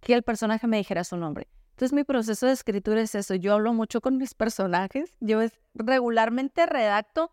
Que 0.02 0.14
el 0.14 0.22
personaje 0.22 0.68
me 0.68 0.78
dijera 0.78 1.04
su 1.04 1.18
nombre. 1.18 1.48
Entonces 1.72 1.94
mi 1.94 2.04
proceso 2.04 2.46
de 2.46 2.52
escritura 2.52 3.02
es 3.02 3.16
eso. 3.16 3.34
Yo 3.36 3.54
hablo 3.54 3.74
mucho 3.74 4.02
con 4.02 4.18
mis 4.18 4.36
personajes. 4.36 5.18
Yo 5.22 5.40
regularmente 5.74 6.66
redacto 6.66 7.32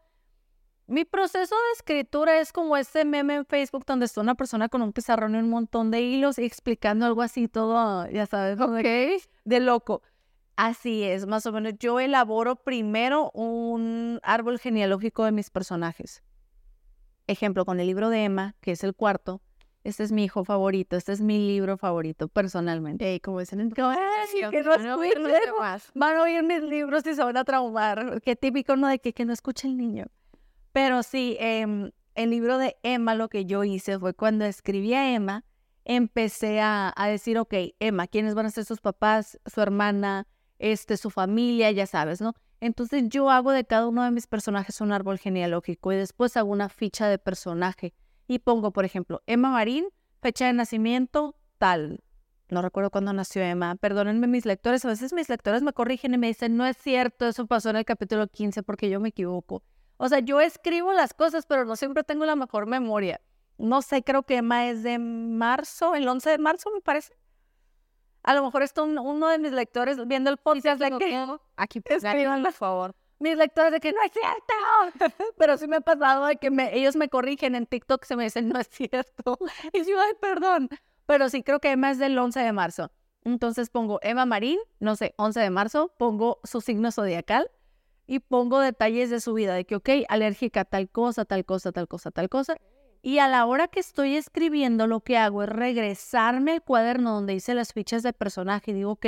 mi 0.89 1.05
proceso 1.05 1.55
de 1.55 1.73
escritura 1.75 2.41
es 2.41 2.51
como 2.51 2.75
ese 2.75 3.05
meme 3.05 3.35
en 3.35 3.45
Facebook 3.45 3.85
donde 3.85 4.07
está 4.07 4.23
una 4.23 4.35
persona 4.35 4.71
con 4.71 4.81
un 4.81 4.95
pizarrón 4.95 5.35
y 5.35 5.39
un 5.39 5.51
montón 5.51 5.91
de 5.91 6.01
hilos 6.01 6.39
y 6.39 6.45
explicando 6.45 7.05
algo 7.05 7.21
así 7.21 7.47
todo, 7.47 8.09
ya 8.09 8.25
sabes, 8.25 8.57
de, 8.57 9.21
de 9.45 9.61
loco. 9.61 10.03
Así 10.59 11.05
es, 11.05 11.25
más 11.25 11.47
o 11.47 11.53
menos. 11.53 11.75
Yo 11.79 12.01
elaboro 12.01 12.57
primero 12.57 13.31
un 13.31 14.19
árbol 14.25 14.59
genealógico 14.59 15.25
de 15.25 15.31
mis 15.31 15.51
personajes. 15.51 16.25
Ejemplo, 17.29 17.65
con 17.65 17.79
el 17.79 17.87
libro 17.87 18.11
de 18.11 18.25
Emma, 18.25 18.57
que 18.61 18.73
es 18.73 18.83
el 18.83 18.97
cuarto. 18.97 19.41
Este 19.85 20.03
es 20.03 20.11
mi 20.11 20.25
hijo 20.25 20.45
favorito, 20.45 20.97
este 20.97 21.13
es 21.13 21.21
mi 21.21 21.39
libro 21.39 21.77
favorito 21.77 22.27
personalmente. 22.27 23.21
como 23.21 23.39
dicen 23.39 23.61
en 23.61 23.71
que 23.71 23.83
no 23.83 23.87
van 23.87 23.99
a 26.17 26.23
oír 26.23 26.43
mis 26.43 26.63
libros 26.65 27.07
y 27.07 27.15
se 27.15 27.23
van 27.23 27.37
a 27.37 27.45
traumar. 27.45 28.21
Qué 28.21 28.35
típico, 28.35 28.75
¿no? 28.75 28.89
De 28.89 28.99
que, 28.99 29.13
que 29.13 29.25
no 29.25 29.33
escuche 29.33 29.69
el 29.69 29.77
niño. 29.77 30.07
Pero 30.73 31.05
sí, 31.05 31.37
em, 31.39 31.93
el 32.17 32.31
libro 32.31 32.59
de 32.59 32.77
Emma, 32.83 33.15
lo 33.15 33.29
que 33.29 33.45
yo 33.45 33.63
hice 33.63 33.97
fue 33.97 34.13
cuando 34.13 34.45
escribí 34.45 34.93
a 34.95 35.15
Emma, 35.15 35.45
empecé 35.85 36.61
a, 36.61 36.93
decir, 37.07 37.39
ok, 37.39 37.55
Emma, 37.79 38.09
¿quiénes 38.09 38.35
van 38.35 38.47
a 38.47 38.51
ser 38.51 38.65
sus 38.65 38.81
papás, 38.81 39.39
su 39.47 39.61
hermana, 39.61 40.27
este, 40.59 40.97
su 40.97 41.11
familia, 41.11 41.71
ya 41.71 41.87
sabes, 41.87 42.21
¿no? 42.21 42.35
Entonces 42.61 43.05
yo 43.09 43.31
hago 43.31 43.53
de 43.53 43.65
cada 43.65 43.87
uno 43.87 44.03
de 44.03 44.11
mis 44.11 44.27
personajes 44.27 44.81
un 44.81 44.93
árbol 44.93 45.19
genealógico 45.19 45.93
y 45.93 45.97
después 45.97 46.37
hago 46.37 46.51
una 46.51 46.69
ficha 46.69 47.09
de 47.09 47.19
personaje 47.19 47.95
y 48.27 48.41
pongo, 48.41 48.73
por 48.73 48.85
ejemplo, 48.85 49.23
Emma 49.27 49.51
Marín, 49.51 49.87
fecha 50.21 50.47
de 50.47 50.53
nacimiento, 50.53 51.37
tal. 51.59 52.01
No 52.51 52.63
recuerdo 52.63 52.91
cuándo 52.91 53.13
nació 53.13 53.43
Emma. 53.43 53.77
Perdónenme 53.77 54.27
mis 54.27 54.47
lectores. 54.47 54.85
A 54.85 54.89
veces 54.89 55.13
mis 55.13 55.29
lectores 55.29 55.63
me 55.63 55.73
corrigen 55.73 56.15
y 56.15 56.19
me 56.19 56.29
dicen, 56.29 56.57
no 56.57 56.65
es 56.65 56.77
cierto, 56.79 57.27
eso 57.27 57.47
pasó 57.47 57.71
en 57.71 57.77
el 57.77 57.85
capítulo 57.85 58.27
15 58.27 58.63
porque 58.63 58.89
yo 58.89 59.01
me 59.01 59.11
equivoco. 59.11 59.63
O 59.99 60.09
sea, 60.09 60.21
yo 60.21 60.41
escribo 60.41 60.93
las 60.93 61.13
cosas, 61.13 61.45
pero 61.47 61.65
no 61.65 61.77
siempre 61.77 62.05
tengo 62.05 62.25
la 62.25 62.37
mejor 62.37 62.67
memoria. 62.67 63.21
No 63.59 63.83
sé, 63.83 64.03
creo 64.03 64.23
que 64.23 64.37
Emma 64.37 64.69
es 64.69 64.83
de 64.83 64.99
marzo, 64.99 65.95
el 65.95 66.07
11 66.09 66.31
de 66.31 66.39
marzo 66.39 66.71
me 66.73 66.81
parece. 66.81 67.15
A 68.29 68.35
lo 68.35 68.45
mejor 68.45 68.63
está 68.63 68.83
uno 68.83 69.29
de 69.29 69.39
mis 69.39 69.53
lectores 69.53 70.07
viendo 70.07 70.29
el 70.29 70.37
podcast 70.37 70.79
de 70.79 70.91
que... 70.99 71.27
Aquí, 71.57 71.81
escriban, 71.89 72.43
por 72.43 72.53
favor. 72.53 72.95
Mis 73.21 73.39
lectores 73.39 73.73
de 73.73 73.81
que 73.81 73.91
no 73.91 74.03
es 74.03 74.13
cierto. 74.13 75.25
Pero 75.39 75.57
sí 75.57 75.67
me 75.67 75.77
ha 75.77 75.81
pasado 75.81 76.27
de 76.27 76.37
que 76.37 76.51
ellos 76.73 76.95
me 76.95 77.09
corrigen 77.09 77.55
en 77.55 77.65
TikTok, 77.65 78.05
se 78.05 78.17
me 78.17 78.25
dicen 78.25 78.51
no 78.51 78.61
es 78.61 78.69
cierto. 78.69 79.39
Y 79.73 79.79
yo, 79.79 79.99
ay, 79.99 80.13
perdón. 80.21 80.69
Pero 81.07 81.31
sí 81.31 81.43
creo 81.43 81.59
que 81.59 81.71
Emma 81.71 81.91
es 81.91 81.97
del 81.97 82.19
11 82.19 82.41
de 82.41 82.53
marzo. 82.53 82.93
Entonces 83.25 83.71
pongo 83.71 83.99
Emma 84.03 84.27
Marín, 84.27 84.59
no 84.79 84.95
sé, 84.95 85.15
11 85.17 85.41
de 85.41 85.49
marzo, 85.49 85.95
pongo 85.97 86.39
su 86.45 86.61
signo 86.61 86.93
zodiacal 86.93 87.51
y 88.07 88.19
pongo 88.19 88.61
detalles 88.61 89.09
de 89.09 89.21
su 89.23 89.33
vida, 89.33 89.55
de 89.55 89.65
que, 89.65 89.77
ok, 89.77 89.89
alérgica 90.11 90.61
a 90.61 90.65
tal 90.67 90.91
cosa, 90.91 91.25
tal 91.25 91.47
cosa, 91.47 91.73
tal 91.73 91.89
cosa, 91.89 92.11
tal 92.11 92.29
cosa. 92.29 92.59
Y 93.09 93.21
a 93.21 93.29
la 93.29 93.47
hora 93.47 93.69
que 93.69 93.81
estoy 93.81 94.17
escribiendo, 94.17 94.87
lo 94.87 95.01
que 95.01 95.17
hago 95.17 95.43
es 95.43 95.49
regresarme 95.49 96.53
al 96.53 96.63
cuaderno 96.63 97.15
donde 97.15 97.33
hice 97.33 97.55
las 97.55 97.73
fichas 97.73 98.03
de 98.03 98.13
personaje 98.13 98.71
y 98.71 98.75
digo, 98.75 98.91
ok, 98.91 99.07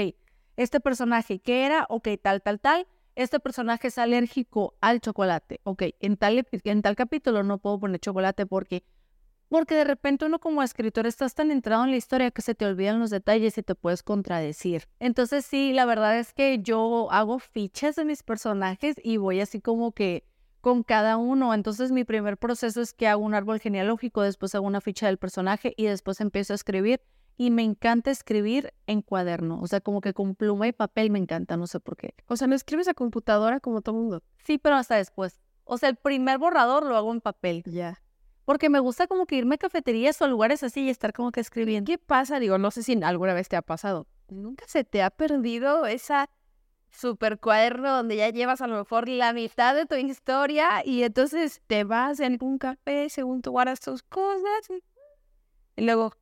este 0.56 0.80
personaje, 0.80 1.40
¿qué 1.40 1.66
era? 1.66 1.84
Ok, 1.90 2.08
tal, 2.22 2.40
tal, 2.40 2.60
tal. 2.60 2.86
Este 3.14 3.40
personaje 3.40 3.88
es 3.88 3.98
alérgico 3.98 4.74
al 4.80 5.02
chocolate. 5.02 5.60
Ok, 5.64 5.82
en 6.00 6.16
tal, 6.16 6.46
en 6.50 6.80
tal 6.80 6.96
capítulo 6.96 7.42
no 7.42 7.58
puedo 7.58 7.78
poner 7.78 8.00
chocolate 8.00 8.46
porque 8.46 8.84
porque 9.50 9.74
de 9.74 9.84
repente 9.84 10.24
uno 10.24 10.38
como 10.38 10.62
escritor 10.62 11.06
estás 11.06 11.34
tan 11.34 11.50
entrado 11.50 11.84
en 11.84 11.90
la 11.90 11.96
historia 11.98 12.30
que 12.30 12.40
se 12.40 12.54
te 12.54 12.64
olvidan 12.64 13.00
los 13.00 13.10
detalles 13.10 13.58
y 13.58 13.62
te 13.62 13.74
puedes 13.74 14.02
contradecir. 14.02 14.84
Entonces 14.98 15.44
sí, 15.44 15.74
la 15.74 15.84
verdad 15.84 16.18
es 16.18 16.32
que 16.32 16.60
yo 16.62 17.10
hago 17.10 17.38
fichas 17.38 17.96
de 17.96 18.06
mis 18.06 18.22
personajes 18.22 18.96
y 19.04 19.18
voy 19.18 19.40
así 19.40 19.60
como 19.60 19.92
que 19.92 20.24
con 20.60 20.82
cada 20.82 21.16
uno. 21.16 21.54
Entonces 21.54 21.92
mi 21.92 22.04
primer 22.04 22.36
proceso 22.36 22.80
es 22.80 22.92
que 22.92 23.08
hago 23.08 23.22
un 23.22 23.34
árbol 23.34 23.60
genealógico, 23.60 24.22
después 24.22 24.54
hago 24.54 24.66
una 24.66 24.80
ficha 24.80 25.06
del 25.06 25.18
personaje 25.18 25.74
y 25.76 25.84
después 25.84 26.20
empiezo 26.20 26.52
a 26.52 26.56
escribir. 26.56 27.00
Y 27.36 27.50
me 27.50 27.62
encanta 27.62 28.10
escribir 28.10 28.74
en 28.86 29.00
cuaderno, 29.00 29.60
o 29.62 29.66
sea, 29.66 29.80
como 29.80 30.02
que 30.02 30.12
con 30.12 30.34
pluma 30.34 30.68
y 30.68 30.72
papel 30.72 31.10
me 31.10 31.18
encanta, 31.18 31.56
no 31.56 31.66
sé 31.66 31.80
por 31.80 31.96
qué. 31.96 32.14
O 32.26 32.36
sea, 32.36 32.46
no 32.46 32.54
escribes 32.54 32.86
a 32.86 32.92
computadora 32.92 33.60
como 33.60 33.80
todo 33.80 33.94
mundo. 33.94 34.22
Sí, 34.44 34.58
pero 34.58 34.76
hasta 34.76 34.96
después. 34.96 35.40
O 35.64 35.78
sea, 35.78 35.88
el 35.88 35.96
primer 35.96 36.36
borrador 36.36 36.84
lo 36.84 36.96
hago 36.96 37.10
en 37.12 37.22
papel. 37.22 37.62
Ya 37.64 37.98
porque 38.50 38.68
me 38.68 38.80
gusta 38.80 39.06
como 39.06 39.26
que 39.26 39.36
irme 39.36 39.54
a 39.54 39.58
cafeterías 39.58 40.20
o 40.20 40.26
lugares 40.26 40.64
así 40.64 40.80
y 40.80 40.90
estar 40.90 41.12
como 41.12 41.30
que 41.30 41.38
escribiendo. 41.38 41.88
¿Qué 41.88 41.98
pasa? 41.98 42.40
Digo, 42.40 42.58
no 42.58 42.72
sé 42.72 42.82
si 42.82 43.00
alguna 43.00 43.32
vez 43.32 43.48
te 43.48 43.54
ha 43.54 43.62
pasado. 43.62 44.08
¿Nunca 44.28 44.64
se 44.66 44.82
te 44.82 45.04
ha 45.04 45.10
perdido 45.10 45.86
esa 45.86 46.28
super 46.90 47.38
cuaderno 47.38 47.90
donde 47.96 48.16
ya 48.16 48.30
llevas 48.30 48.60
a 48.60 48.66
lo 48.66 48.76
mejor 48.76 49.08
la 49.08 49.32
mitad 49.32 49.74
de 49.74 49.86
tu 49.86 49.94
historia 49.94 50.82
y 50.84 51.02
entonces 51.02 51.62
te 51.66 51.84
vas 51.84 52.20
en 52.20 52.32
algún 52.32 52.58
café 52.58 53.08
según 53.08 53.42
tú 53.42 53.52
guardas 53.52 53.80
tus 53.80 54.02
cosas 54.02 54.70
y 55.80 55.84
luego, 55.84 56.12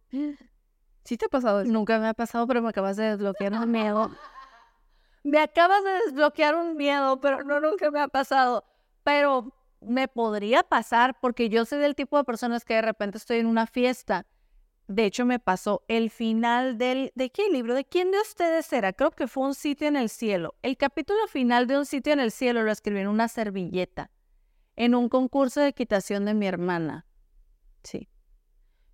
¿sí 1.03 1.17
te 1.17 1.27
ha 1.27 1.29
pasado 1.29 1.63
eso? 1.63 1.73
Nunca 1.73 1.99
me 1.99 2.07
ha 2.07 2.15
pasado, 2.15 2.47
pero 2.47 2.63
me 2.63 2.69
acabas 2.69 2.97
de 2.97 3.11
desbloquear 3.11 3.53
un 3.55 3.71
miedo. 3.73 4.11
me 5.25 5.41
acabas 5.41 5.83
de 5.83 5.91
desbloquear 6.07 6.55
un 6.55 6.77
miedo, 6.77 7.21
pero 7.21 7.43
no, 7.43 7.61
nunca 7.61 7.91
me 7.91 8.01
ha 8.01 8.07
pasado. 8.07 8.65
Pero 9.03 9.53
me 9.81 10.07
podría 10.07 10.63
pasar 10.63 11.19
porque 11.21 11.49
yo 11.49 11.65
soy 11.65 11.81
del 11.81 11.97
tipo 11.97 12.17
de 12.19 12.25
personas 12.25 12.65
que 12.65 12.75
de 12.75 12.83
repente 12.83 13.19
estoy 13.19 13.39
en 13.39 13.47
una 13.47 13.67
fiesta. 13.67 14.27
De 14.89 15.05
hecho, 15.05 15.27
me 15.27 15.39
pasó 15.39 15.85
el 15.87 16.11
final 16.11 16.79
del... 16.79 17.13
¿De 17.15 17.31
qué 17.31 17.49
libro? 17.51 17.75
¿De 17.75 17.85
quién 17.85 18.11
de 18.11 18.21
ustedes 18.21 18.73
era? 18.73 18.93
Creo 18.95 19.11
que 19.11 19.29
fue 19.29 19.47
Un 19.47 19.55
sitio 19.55 19.87
en 19.87 19.97
el 19.97 20.09
cielo. 20.09 20.55
El 20.63 20.77
capítulo 20.77 21.19
final 21.29 21.67
de 21.67 21.79
Un 21.79 21.87
sitio 21.87 22.13
en 22.13 22.21
el 22.21 22.33
cielo 22.33 22.63
lo 22.63 22.73
escribí 22.73 23.01
en 23.01 23.09
una 23.09 23.29
servilleta, 23.29 24.11
en 24.77 24.95
un 24.95 25.09
concurso 25.09 25.61
de 25.61 25.69
equitación 25.69 26.25
de 26.25 26.35
mi 26.35 26.47
hermana. 26.47 27.07
Sí. 27.83 28.09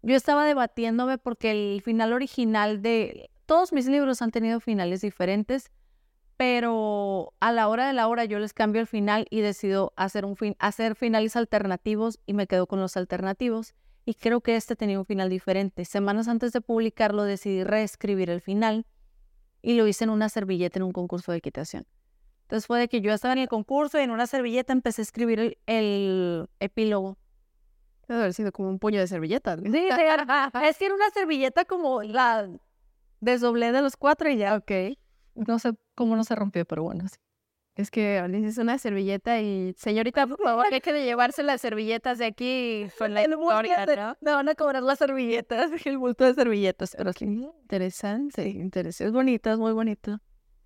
Yo 0.02 0.16
estaba 0.16 0.44
debatiéndome 0.44 1.16
porque 1.16 1.52
el 1.52 1.80
final 1.82 2.12
original 2.12 2.82
de... 2.82 3.30
Todos 3.46 3.72
mis 3.72 3.86
libros 3.86 4.20
han 4.20 4.32
tenido 4.32 4.58
finales 4.58 5.00
diferentes 5.00 5.70
pero 6.36 7.32
a 7.40 7.52
la 7.52 7.68
hora 7.68 7.86
de 7.86 7.92
la 7.92 8.08
hora 8.08 8.24
yo 8.24 8.38
les 8.38 8.52
cambio 8.52 8.80
el 8.80 8.86
final 8.86 9.26
y 9.30 9.40
decido 9.40 9.92
hacer, 9.96 10.24
un 10.24 10.36
fin, 10.36 10.56
hacer 10.58 10.96
finales 10.96 11.36
alternativos 11.36 12.18
y 12.26 12.34
me 12.34 12.46
quedo 12.46 12.66
con 12.66 12.80
los 12.80 12.96
alternativos. 12.96 13.74
Y 14.04 14.14
creo 14.14 14.40
que 14.40 14.56
este 14.56 14.76
tenía 14.76 14.98
un 14.98 15.06
final 15.06 15.30
diferente. 15.30 15.84
Semanas 15.84 16.28
antes 16.28 16.52
de 16.52 16.60
publicarlo 16.60 17.22
decidí 17.22 17.64
reescribir 17.64 18.30
el 18.30 18.40
final 18.40 18.86
y 19.62 19.74
lo 19.74 19.86
hice 19.86 20.04
en 20.04 20.10
una 20.10 20.28
servilleta 20.28 20.78
en 20.78 20.82
un 20.82 20.92
concurso 20.92 21.32
de 21.32 21.38
equitación. 21.38 21.86
Entonces 22.42 22.66
fue 22.66 22.78
de 22.78 22.88
que 22.88 23.00
yo 23.00 23.12
estaba 23.12 23.32
en 23.32 23.40
el 23.40 23.48
concurso 23.48 23.98
y 23.98 24.02
en 24.02 24.10
una 24.10 24.26
servilleta 24.26 24.74
empecé 24.74 25.00
a 25.00 25.04
escribir 25.04 25.40
el, 25.40 25.58
el 25.66 26.48
epílogo. 26.60 27.16
Debe 28.06 28.20
haber 28.20 28.34
sido 28.34 28.52
como 28.52 28.68
un 28.68 28.78
puño 28.78 29.00
de 29.00 29.06
servilletas. 29.06 29.60
Sí, 29.60 29.88
es 29.88 29.96
que 30.76 30.84
era 30.84 30.94
una 30.94 31.10
servilleta 31.14 31.64
como 31.64 32.02
la 32.02 32.48
desdoblé 33.20 33.72
de 33.72 33.80
los 33.80 33.96
cuatro 33.96 34.28
y 34.28 34.36
ya. 34.36 34.56
Ok. 34.56 34.70
No 35.34 35.58
sé 35.58 35.72
cómo 35.94 36.14
no 36.14 36.24
se 36.24 36.34
rompió, 36.34 36.66
pero 36.66 36.82
bueno, 36.82 37.08
sí. 37.08 37.16
Es 37.76 37.90
que 37.90 38.18
es 38.18 38.58
una 38.58 38.78
servilleta 38.78 39.40
y 39.40 39.74
señorita, 39.76 40.28
por 40.28 40.40
favor, 40.40 40.66
hay 40.70 40.80
que 40.80 40.92
llevarse 40.92 41.42
las 41.42 41.60
servilletas 41.60 42.18
de 42.18 42.26
aquí 42.26 42.86
con 42.98 43.14
la 43.14 43.22
historia, 43.22 44.16
Me 44.20 44.30
van 44.30 44.48
a 44.48 44.54
cobrar 44.54 44.82
las 44.82 44.98
servilletas, 44.98 45.70
el 45.84 45.98
bulto 45.98 46.24
de 46.24 46.34
servilletas, 46.34 46.94
pero 46.96 47.12
sí. 47.12 47.24
Interesante, 47.24 48.48
interesante. 48.48 49.08
Es 49.08 49.12
bonito, 49.12 49.50
es 49.50 49.58
muy 49.58 49.72
bonito. 49.72 50.20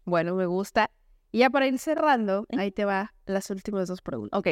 Bueno, 0.05 0.35
me 0.35 0.45
gusta. 0.45 0.91
Y 1.33 1.39
ya 1.39 1.51
para 1.51 1.67
ir 1.67 1.79
cerrando, 1.79 2.47
ahí 2.57 2.73
te 2.73 2.85
va 2.85 3.15
las 3.25 3.49
últimas 3.51 3.89
dos 3.89 4.03
preguntas. 4.03 4.39
Ok. 4.39 4.49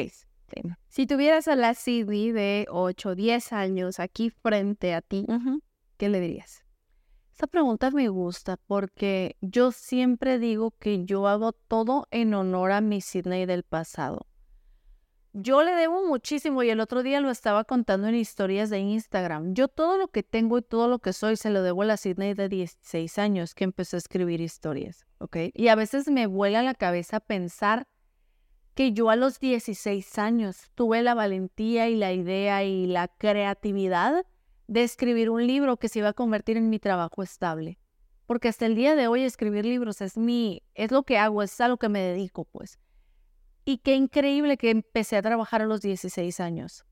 Si 0.87 1.05
tuvieras 1.05 1.47
a 1.47 1.55
la 1.55 1.73
Sidney 1.73 2.31
de 2.31 2.65
8 2.69 3.09
o 3.09 3.15
10 3.15 3.53
años 3.53 3.99
aquí 3.99 4.29
frente 4.29 4.93
a 4.93 5.01
ti, 5.01 5.25
¿qué 5.97 6.09
le 6.09 6.19
dirías? 6.19 6.63
Esta 7.37 7.45
pregunta 7.45 7.91
me 7.91 8.09
gusta 8.09 8.57
porque 8.57 9.37
yo 9.41 9.71
siempre 9.71 10.39
digo 10.39 10.71
que 10.71 11.05
yo 11.05 11.27
hago 11.27 11.51
todo 11.51 12.07
en 12.09 12.33
honor 12.33 12.71
a 12.71 12.81
mi 12.81 12.99
Sidney 12.99 13.45
del 13.45 13.61
pasado. 13.61 14.25
Yo 15.33 15.61
le 15.61 15.75
debo 15.75 16.03
muchísimo 16.07 16.63
y 16.63 16.71
el 16.71 16.79
otro 16.79 17.03
día 17.03 17.21
lo 17.21 17.29
estaba 17.29 17.63
contando 17.63 18.07
en 18.07 18.15
historias 18.15 18.71
de 18.71 18.79
Instagram. 18.79 19.53
Yo 19.53 19.67
todo 19.67 19.99
lo 19.99 20.07
que 20.07 20.23
tengo 20.23 20.57
y 20.57 20.63
todo 20.63 20.87
lo 20.87 20.97
que 20.97 21.13
soy 21.13 21.35
se 21.35 21.51
lo 21.51 21.61
debo 21.61 21.83
a 21.83 21.85
la 21.85 21.97
Sidney 21.97 22.33
de 22.33 22.49
16 22.49 23.19
años 23.19 23.53
que 23.53 23.65
empezó 23.65 23.97
a 23.97 23.99
escribir 23.99 24.41
historias, 24.41 25.05
¿ok? 25.19 25.37
Y 25.53 25.67
a 25.67 25.75
veces 25.75 26.09
me 26.09 26.25
vuela 26.25 26.63
la 26.63 26.73
cabeza 26.73 27.19
pensar 27.19 27.87
que 28.73 28.93
yo 28.93 29.11
a 29.11 29.15
los 29.15 29.39
16 29.39 30.17
años 30.17 30.71
tuve 30.73 31.03
la 31.03 31.13
valentía 31.13 31.87
y 31.87 31.97
la 31.97 32.13
idea 32.13 32.63
y 32.63 32.87
la 32.87 33.07
creatividad 33.07 34.25
de 34.67 34.83
escribir 34.83 35.29
un 35.29 35.47
libro 35.47 35.77
que 35.77 35.87
se 35.87 35.99
iba 35.99 36.09
a 36.09 36.13
convertir 36.13 36.57
en 36.57 36.69
mi 36.69 36.79
trabajo 36.79 37.23
estable. 37.23 37.79
Porque 38.25 38.49
hasta 38.49 38.65
el 38.65 38.75
día 38.75 38.95
de 38.95 39.07
hoy 39.07 39.23
escribir 39.23 39.65
libros 39.65 40.01
es 40.01 40.17
mi, 40.17 40.61
es 40.75 40.91
lo 40.91 41.03
que 41.03 41.17
hago, 41.17 41.41
es 41.41 41.59
a 41.61 41.69
lo 41.69 41.77
que 41.77 41.87
me 41.87 42.01
dedico, 42.01 42.43
pues. 42.43 42.77
Y 43.63 43.77
qué 43.77 43.95
increíble 43.95 44.57
que 44.57 44.69
empecé 44.69 45.15
a 45.15 45.21
trabajar 45.21 45.61
a 45.61 45.65
los 45.65 45.81
16 45.81 46.39
años. 46.41 46.85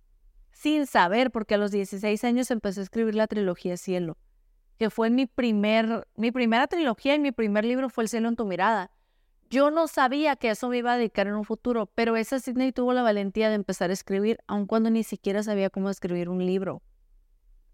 Sin 0.51 0.87
saber, 0.87 1.31
porque 1.31 1.55
a 1.55 1.57
los 1.57 1.71
16 1.71 2.23
años 2.23 2.49
empecé 2.49 2.79
a 2.79 2.83
escribir 2.83 3.15
la 3.15 3.27
trilogía 3.27 3.75
Cielo, 3.75 4.17
que 4.77 4.89
fue 4.89 5.09
mi 5.09 5.25
primer, 5.25 6.07
mi 6.15 6.31
primera 6.31 6.67
trilogía 6.67 7.15
y 7.15 7.19
mi 7.19 7.33
primer 7.33 7.65
libro 7.65 7.89
fue 7.89 8.05
El 8.05 8.09
cielo 8.09 8.29
en 8.29 8.37
tu 8.37 8.45
mirada. 8.45 8.91
Yo 9.49 9.69
no 9.69 9.87
sabía 9.87 10.37
que 10.37 10.49
eso 10.49 10.69
me 10.69 10.77
iba 10.77 10.93
a 10.93 10.97
dedicar 10.97 11.27
en 11.27 11.35
un 11.35 11.43
futuro, 11.43 11.87
pero 11.87 12.15
esa 12.15 12.39
Sidney 12.39 12.71
tuvo 12.71 12.93
la 12.93 13.03
valentía 13.03 13.49
de 13.49 13.55
empezar 13.55 13.89
a 13.89 13.93
escribir, 13.93 14.39
aun 14.47 14.65
cuando 14.65 14.89
ni 14.89 15.03
siquiera 15.03 15.43
sabía 15.43 15.69
cómo 15.69 15.89
escribir 15.89 16.29
un 16.29 16.45
libro 16.45 16.81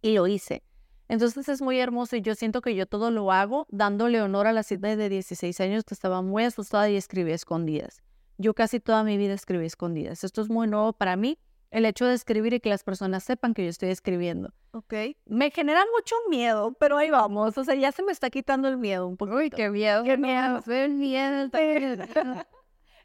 y 0.02 0.14
lo 0.14 0.28
hice. 0.28 0.64
Entonces 1.08 1.50
es 1.50 1.62
muy 1.62 1.78
hermoso 1.80 2.16
y 2.16 2.22
yo 2.22 2.36
siento 2.36 2.62
que 2.62 2.74
yo 2.74 2.86
todo 2.86 3.12
lo 3.12 3.32
hago 3.32 3.68
dándole 3.70 4.22
honor 4.22 4.48
a 4.48 4.54
la 4.54 4.64
Sidney 4.64 4.96
de 4.96 5.10
16 5.10 5.60
años 5.60 5.84
que 5.84 5.94
estaba 5.94 6.22
muy 6.22 6.46
asustada 6.46 6.90
y 6.90 6.96
escribía 6.96 7.36
escondidas. 7.36 8.02
Yo 8.38 8.54
casi 8.54 8.80
toda 8.80 9.04
mi 9.04 9.18
vida 9.18 9.34
escribí 9.34 9.66
escondidas. 9.66 10.24
Esto 10.24 10.42
es 10.42 10.50
muy 10.50 10.68
nuevo 10.68 10.94
para 10.94 11.16
mí, 11.18 11.38
el 11.70 11.86
hecho 11.86 12.06
de 12.06 12.14
escribir 12.14 12.54
y 12.54 12.60
que 12.60 12.70
las 12.70 12.84
personas 12.84 13.24
sepan 13.24 13.54
que 13.54 13.64
yo 13.64 13.70
estoy 13.70 13.90
escribiendo. 13.90 14.54
Ok. 14.72 14.94
Me 15.26 15.52
genera 15.52 15.84
mucho 15.94 16.16
miedo, 16.30 16.74
pero 16.80 16.98
ahí 16.98 17.10
vamos. 17.10 17.58
O 17.58 17.64
sea, 17.64 17.76
ya 17.76 17.92
se 17.92 18.04
me 18.04 18.12
está 18.12 18.30
quitando 18.30 18.68
el 18.68 18.78
miedo 18.78 19.08
un 19.08 19.18
poco. 19.18 19.36
Uy, 19.36 19.50
qué 19.50 19.70
miedo. 19.70 20.04
Qué 20.04 20.18
miedo. 20.18 20.62
El 20.68 20.94
miedo. 20.94 21.50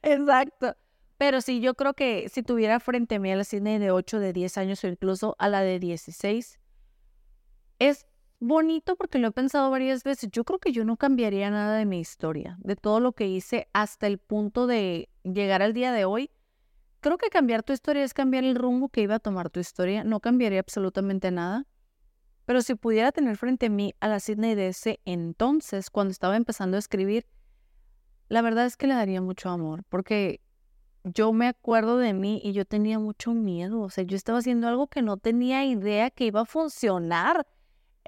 Exacto. 0.02 0.76
Pero 1.18 1.40
sí, 1.40 1.60
yo 1.60 1.74
creo 1.74 1.94
que 1.94 2.28
si 2.28 2.42
tuviera 2.42 2.78
frente 2.78 3.14
a 3.16 3.18
mí 3.18 3.32
a 3.32 3.36
la 3.36 3.44
Sidney 3.44 3.78
de 3.78 3.90
8, 3.90 4.20
de 4.20 4.32
10 4.32 4.58
años 4.58 4.84
o 4.84 4.88
incluso 4.88 5.34
a 5.38 5.48
la 5.48 5.62
de 5.62 5.78
16, 5.78 6.58
es 7.78 8.06
bonito 8.38 8.96
porque 8.96 9.18
lo 9.18 9.28
he 9.28 9.32
pensado 9.32 9.70
varias 9.70 10.04
veces. 10.04 10.30
Yo 10.30 10.44
creo 10.44 10.58
que 10.58 10.72
yo 10.72 10.84
no 10.84 10.96
cambiaría 10.96 11.50
nada 11.50 11.76
de 11.76 11.86
mi 11.86 12.00
historia, 12.00 12.58
de 12.60 12.76
todo 12.76 13.00
lo 13.00 13.12
que 13.12 13.28
hice 13.28 13.68
hasta 13.72 14.06
el 14.06 14.18
punto 14.18 14.66
de 14.66 15.08
llegar 15.22 15.62
al 15.62 15.72
día 15.72 15.92
de 15.92 16.04
hoy. 16.04 16.30
Creo 17.00 17.18
que 17.18 17.28
cambiar 17.28 17.62
tu 17.62 17.72
historia 17.72 18.04
es 18.04 18.14
cambiar 18.14 18.44
el 18.44 18.56
rumbo 18.56 18.88
que 18.88 19.02
iba 19.02 19.16
a 19.16 19.20
tomar 19.20 19.50
tu 19.50 19.60
historia. 19.60 20.04
No 20.04 20.20
cambiaría 20.20 20.60
absolutamente 20.60 21.30
nada. 21.30 21.66
Pero 22.46 22.62
si 22.62 22.74
pudiera 22.76 23.10
tener 23.12 23.36
frente 23.36 23.66
a 23.66 23.70
mí 23.70 23.94
a 24.00 24.08
la 24.08 24.20
Sidney 24.20 24.54
de 24.54 24.68
ese 24.68 25.00
entonces, 25.04 25.90
cuando 25.90 26.12
estaba 26.12 26.36
empezando 26.36 26.76
a 26.76 26.78
escribir, 26.78 27.26
la 28.28 28.40
verdad 28.40 28.66
es 28.66 28.76
que 28.76 28.86
le 28.86 28.94
daría 28.94 29.20
mucho 29.20 29.50
amor, 29.50 29.82
porque 29.88 30.40
yo 31.04 31.32
me 31.32 31.48
acuerdo 31.48 31.98
de 31.98 32.12
mí 32.12 32.40
y 32.42 32.52
yo 32.52 32.64
tenía 32.64 32.98
mucho 32.98 33.32
miedo. 33.32 33.80
O 33.80 33.90
sea, 33.90 34.04
yo 34.04 34.16
estaba 34.16 34.38
haciendo 34.38 34.68
algo 34.68 34.88
que 34.88 35.02
no 35.02 35.16
tenía 35.16 35.64
idea 35.64 36.10
que 36.10 36.24
iba 36.26 36.40
a 36.40 36.44
funcionar. 36.44 37.46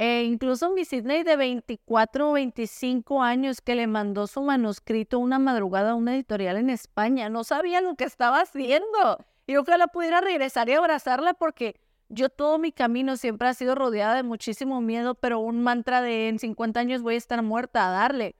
E 0.00 0.22
incluso 0.22 0.70
mi 0.70 0.84
Sidney 0.84 1.24
de 1.24 1.34
24 1.34 2.30
o 2.30 2.32
25 2.34 3.20
años 3.20 3.60
que 3.60 3.74
le 3.74 3.88
mandó 3.88 4.28
su 4.28 4.42
manuscrito 4.42 5.18
una 5.18 5.40
madrugada 5.40 5.90
a 5.90 5.94
una 5.96 6.14
editorial 6.14 6.56
en 6.56 6.70
España, 6.70 7.28
no 7.28 7.42
sabía 7.42 7.80
lo 7.80 7.96
que 7.96 8.04
estaba 8.04 8.42
haciendo. 8.42 9.18
Y 9.48 9.56
ojalá 9.56 9.88
pudiera 9.88 10.20
regresar 10.20 10.68
y 10.68 10.74
abrazarla 10.74 11.34
porque 11.34 11.80
yo 12.08 12.28
todo 12.28 12.60
mi 12.60 12.70
camino 12.70 13.16
siempre 13.16 13.48
ha 13.48 13.54
sido 13.54 13.74
rodeada 13.74 14.14
de 14.14 14.22
muchísimo 14.22 14.80
miedo, 14.80 15.16
pero 15.16 15.40
un 15.40 15.64
mantra 15.64 16.00
de 16.00 16.28
en 16.28 16.38
50 16.38 16.78
años 16.78 17.02
voy 17.02 17.14
a 17.14 17.18
estar 17.18 17.42
muerta 17.42 17.88
a 17.88 17.90
darle. 17.90 18.36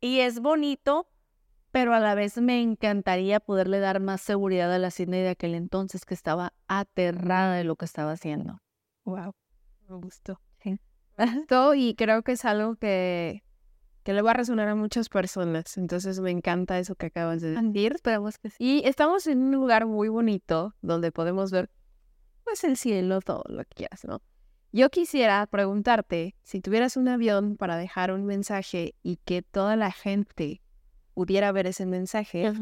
Y 0.00 0.20
es 0.20 0.40
bonito, 0.40 1.06
pero 1.70 1.92
a 1.92 2.00
la 2.00 2.14
vez 2.14 2.38
me 2.38 2.62
encantaría 2.62 3.40
poderle 3.40 3.78
dar 3.78 4.00
más 4.00 4.22
seguridad 4.22 4.72
a 4.72 4.78
la 4.78 4.90
Sidney 4.90 5.20
de 5.20 5.28
aquel 5.28 5.54
entonces 5.54 6.06
que 6.06 6.14
estaba 6.14 6.54
aterrada 6.66 7.56
de 7.56 7.64
lo 7.64 7.76
que 7.76 7.84
estaba 7.84 8.12
haciendo. 8.12 8.62
Wow, 9.04 9.34
me 9.86 9.96
gustó 9.96 10.40
y 11.74 11.94
creo 11.94 12.22
que 12.22 12.32
es 12.32 12.44
algo 12.44 12.76
que, 12.76 13.42
que 14.02 14.12
le 14.12 14.22
va 14.22 14.30
a 14.30 14.34
resonar 14.34 14.68
a 14.68 14.74
muchas 14.74 15.08
personas. 15.08 15.76
Entonces 15.76 16.20
me 16.20 16.30
encanta 16.30 16.78
eso 16.78 16.94
que 16.94 17.06
acabas 17.06 17.40
de 17.40 17.50
decir. 17.50 17.92
Esperamos 17.94 18.38
que 18.38 18.50
sí. 18.50 18.56
Y 18.58 18.86
estamos 18.86 19.26
en 19.26 19.42
un 19.42 19.52
lugar 19.52 19.86
muy 19.86 20.08
bonito 20.08 20.74
donde 20.80 21.12
podemos 21.12 21.50
ver 21.50 21.70
pues 22.44 22.64
el 22.64 22.76
cielo, 22.76 23.20
todo 23.20 23.44
lo 23.48 23.64
que 23.64 23.74
quieras, 23.74 24.04
¿no? 24.04 24.22
Yo 24.72 24.90
quisiera 24.90 25.46
preguntarte, 25.46 26.36
si 26.42 26.60
tuvieras 26.60 26.96
un 26.96 27.08
avión 27.08 27.56
para 27.56 27.76
dejar 27.76 28.12
un 28.12 28.24
mensaje 28.24 28.94
y 29.02 29.16
que 29.16 29.42
toda 29.42 29.76
la 29.76 29.90
gente 29.90 30.62
pudiera 31.14 31.52
ver 31.52 31.66
ese 31.66 31.86
mensaje, 31.86 32.52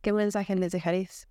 ¿qué 0.00 0.12
mensaje 0.12 0.56
les 0.56 0.72
dejarías? 0.72 1.28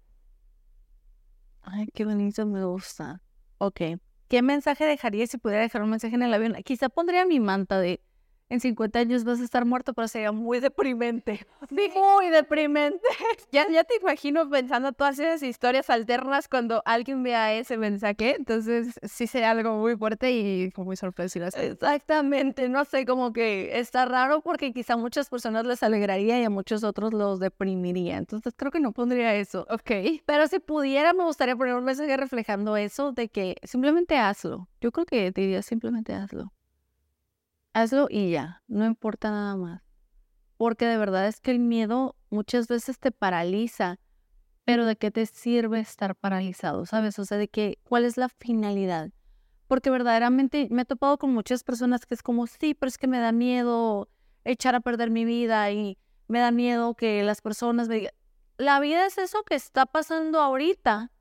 Ay, 1.62 1.88
qué 1.93 2.05
bonito, 2.05 2.45
me 2.45 2.64
gusta. 2.64 3.22
Ok. 3.58 3.82
¿Qué 4.28 4.41
mensaje 4.41 4.86
dejaría 4.86 5.25
si 5.28 5.38
pudiera 5.38 5.61
dejar 5.61 5.84
un 5.84 5.89
mensaje 5.89 6.15
en 6.15 6.23
el 6.23 6.34
avión? 6.34 6.53
Quizá 6.63 6.89
pondría 6.89 7.25
mi 7.25 7.39
manta 7.39 7.80
de 7.80 8.01
en 8.49 8.59
50 8.59 8.99
años 8.99 9.23
vas 9.23 9.39
a 9.39 9.43
estar 9.43 9.65
muerto, 9.65 9.93
pero 9.93 10.07
sería 10.07 10.31
muy 10.31 10.59
deprimente. 10.59 11.45
Sí, 11.69 11.89
muy 11.95 12.29
deprimente. 12.29 12.99
Ya, 13.51 13.67
ya 13.69 13.83
te 13.83 13.95
imagino 13.95 14.49
pensando 14.49 14.91
todas 14.91 15.19
esas 15.19 15.41
historias 15.43 15.89
alternas 15.89 16.47
cuando 16.47 16.81
alguien 16.85 17.23
vea 17.23 17.53
ese 17.53 17.77
mensaje. 17.77 18.35
Entonces, 18.37 18.99
sí 19.03 19.27
sería 19.27 19.51
algo 19.51 19.77
muy 19.77 19.95
fuerte 19.95 20.31
y 20.31 20.71
muy 20.77 20.95
sorpresivo. 20.97 21.45
Exactamente. 21.45 22.67
No 22.69 22.83
sé, 22.85 23.05
como 23.05 23.31
que 23.33 23.79
está 23.79 24.05
raro 24.05 24.41
porque 24.41 24.73
quizá 24.73 24.93
a 24.93 24.97
muchas 24.97 25.29
personas 25.29 25.65
les 25.65 25.81
alegraría 25.83 26.39
y 26.41 26.43
a 26.43 26.49
muchos 26.49 26.83
otros 26.83 27.13
los 27.13 27.39
deprimiría. 27.39 28.17
Entonces, 28.17 28.53
creo 28.55 28.71
que 28.71 28.79
no 28.79 28.91
pondría 28.91 29.35
eso. 29.35 29.65
Ok. 29.69 29.91
Pero 30.25 30.47
si 30.47 30.59
pudiera, 30.59 31.13
me 31.13 31.23
gustaría 31.23 31.55
poner 31.55 31.75
un 31.75 31.85
mensaje 31.85 32.15
reflejando 32.17 32.75
eso 32.77 33.11
de 33.11 33.29
que 33.29 33.55
simplemente 33.63 34.17
hazlo. 34.17 34.67
Yo 34.81 34.91
creo 34.91 35.05
que 35.05 35.31
te 35.31 35.41
diría 35.41 35.61
simplemente 35.61 36.13
hazlo 36.13 36.51
hazlo 37.82 38.07
y 38.09 38.32
ya, 38.32 38.63
no 38.67 38.86
importa 38.86 39.30
nada 39.30 39.55
más. 39.55 39.82
Porque 40.57 40.86
de 40.86 40.97
verdad 40.97 41.28
es 41.28 41.39
que 41.39 41.51
el 41.51 41.59
miedo 41.59 42.15
muchas 42.32 42.67
veces 42.67 42.99
te 42.99 43.11
paraliza, 43.11 43.99
pero 44.65 44.86
¿de 44.86 44.95
qué 44.95 45.11
te 45.11 45.25
sirve 45.28 45.80
estar 45.80 46.15
paralizado? 46.15 46.86
¿Sabes? 46.88 47.19
O 47.19 47.25
sea, 47.25 47.38
de 47.38 47.47
qué, 47.47 47.78
¿cuál 47.84 48.05
es 48.05 48.17
la 48.17 48.30
finalidad? 48.30 49.11
Porque 49.67 49.91
verdaderamente 49.91 50.67
me 50.71 50.82
he 50.82 50.86
topado 50.86 51.17
con 51.19 51.34
muchas 51.34 51.63
personas 51.63 52.05
que 52.05 52.15
es 52.15 52.23
como, 52.23 52.47
sí, 52.47 52.73
pero 52.73 52.88
es 52.88 52.97
que 52.97 53.07
me 53.07 53.19
da 53.19 53.32
miedo 53.32 54.09
echar 54.43 54.73
a 54.73 54.80
perder 54.80 55.11
mi 55.11 55.25
vida 55.25 55.69
y 55.71 55.99
me 56.28 56.39
da 56.39 56.51
miedo 56.51 56.95
que 56.95 57.21
las 57.23 57.41
personas 57.41 57.88
me 57.89 57.95
digan, 57.95 58.13
la 58.57 58.80
vida 58.80 59.05
es 59.05 59.19
eso 59.19 59.43
que 59.43 59.55
está 59.55 59.86
pasando 59.86 60.41
ahorita 60.41 61.11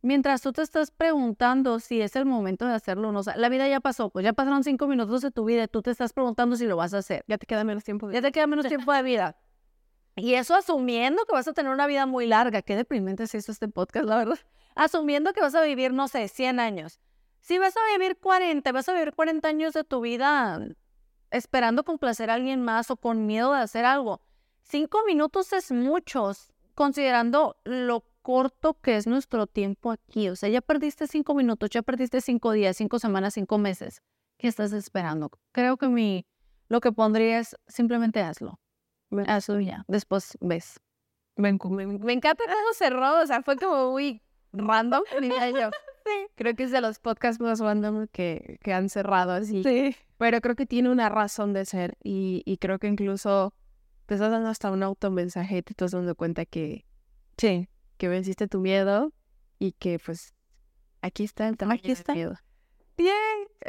Mientras 0.00 0.42
tú 0.42 0.52
te 0.52 0.62
estás 0.62 0.90
preguntando 0.90 1.80
si 1.80 2.00
es 2.00 2.14
el 2.14 2.24
momento 2.24 2.66
de 2.66 2.74
hacerlo 2.74 3.08
o 3.08 3.12
no, 3.12 3.20
o 3.20 3.22
sea, 3.22 3.36
la 3.36 3.48
vida 3.48 3.66
ya 3.68 3.80
pasó, 3.80 4.10
pues 4.10 4.24
ya 4.24 4.32
pasaron 4.32 4.62
cinco 4.62 4.86
minutos 4.86 5.22
de 5.22 5.30
tu 5.30 5.44
vida 5.44 5.64
y 5.64 5.68
tú 5.68 5.82
te 5.82 5.90
estás 5.90 6.12
preguntando 6.12 6.56
si 6.56 6.66
lo 6.66 6.76
vas 6.76 6.94
a 6.94 6.98
hacer. 6.98 7.24
Ya 7.26 7.38
te 7.38 7.46
queda 7.46 7.64
menos 7.64 7.84
tiempo. 7.84 8.06
De 8.06 8.14
ya 8.14 8.22
te 8.22 8.30
queda 8.30 8.46
menos 8.46 8.66
tiempo 8.66 8.92
de 8.92 9.02
vida. 9.02 9.36
Y 10.14 10.34
eso 10.34 10.54
asumiendo 10.54 11.24
que 11.24 11.32
vas 11.32 11.48
a 11.48 11.52
tener 11.52 11.72
una 11.72 11.86
vida 11.86 12.06
muy 12.06 12.26
larga. 12.26 12.62
Qué 12.62 12.76
deprimente 12.76 13.24
es 13.24 13.34
eso 13.34 13.52
este 13.52 13.68
podcast, 13.68 14.06
la 14.06 14.18
verdad. 14.18 14.38
Asumiendo 14.74 15.32
que 15.32 15.40
vas 15.40 15.54
a 15.54 15.62
vivir, 15.62 15.92
no 15.92 16.08
sé, 16.08 16.28
100 16.28 16.60
años. 16.60 17.00
Si 17.40 17.58
vas 17.58 17.76
a 17.76 17.80
vivir 17.96 18.18
40, 18.18 18.70
vas 18.72 18.88
a 18.88 18.92
vivir 18.92 19.12
40 19.14 19.48
años 19.48 19.72
de 19.74 19.84
tu 19.84 20.00
vida 20.00 20.60
esperando 21.30 21.84
complacer 21.84 22.30
a 22.30 22.34
alguien 22.34 22.62
más 22.62 22.90
o 22.90 22.96
con 22.96 23.26
miedo 23.26 23.52
de 23.52 23.60
hacer 23.60 23.84
algo. 23.84 24.20
Cinco 24.62 25.04
minutos 25.06 25.52
es 25.52 25.70
muchos, 25.72 26.52
considerando 26.74 27.56
lo 27.64 28.04
corto 28.28 28.74
que 28.74 28.98
es 28.98 29.06
nuestro 29.06 29.46
tiempo 29.46 29.90
aquí. 29.90 30.28
O 30.28 30.36
sea, 30.36 30.50
ya 30.50 30.60
perdiste 30.60 31.06
cinco 31.06 31.34
minutos, 31.34 31.70
ya 31.70 31.80
perdiste 31.80 32.20
cinco 32.20 32.52
días, 32.52 32.76
cinco 32.76 32.98
semanas, 32.98 33.32
cinco 33.32 33.56
meses. 33.56 34.02
¿Qué 34.36 34.48
estás 34.48 34.74
esperando? 34.74 35.30
Creo 35.50 35.78
que 35.78 35.88
mi, 35.88 36.26
lo 36.68 36.82
que 36.82 36.92
pondría 36.92 37.38
es 37.38 37.56
simplemente 37.68 38.20
hazlo. 38.20 38.60
Hazlo 39.26 39.60
ya. 39.60 39.86
Después 39.88 40.36
ves. 40.42 40.78
Me, 41.36 41.48
encanta 41.48 42.44
cómo 42.44 42.74
cerró. 42.74 43.22
O 43.22 43.26
sea, 43.26 43.40
fue 43.40 43.56
como 43.56 43.92
muy 43.92 44.20
random, 44.52 45.04
Sí. 46.04 46.26
Creo 46.34 46.54
que 46.54 46.64
es 46.64 46.70
de 46.70 46.82
los 46.82 46.98
podcasts 46.98 47.40
más 47.40 47.60
random 47.60 48.08
que, 48.08 48.58
que 48.62 48.74
han 48.74 48.90
cerrado 48.90 49.32
así. 49.32 49.62
Sí. 49.62 49.96
Pero 50.18 50.42
creo 50.42 50.54
que 50.54 50.66
tiene 50.66 50.90
una 50.90 51.08
razón 51.08 51.54
de 51.54 51.64
ser. 51.64 51.96
Y, 52.04 52.42
y 52.44 52.58
creo 52.58 52.78
que 52.78 52.88
incluso 52.88 53.54
te 54.04 54.16
estás 54.16 54.30
dando 54.30 54.50
hasta 54.50 54.70
un 54.70 54.82
automensaje 54.82 55.56
y 55.56 55.62
te 55.62 55.72
estás 55.72 55.92
dando 55.92 56.14
cuenta 56.14 56.44
que, 56.44 56.84
sí, 57.38 57.68
que 57.98 58.08
venciste 58.08 58.48
tu 58.48 58.60
miedo 58.60 59.12
y 59.58 59.72
que 59.72 59.98
pues 59.98 60.32
aquí 61.02 61.24
está 61.24 61.48
el 61.48 61.56
aquí 61.70 61.92
está. 61.92 62.14
miedo. 62.14 62.36
Bien. 62.96 63.14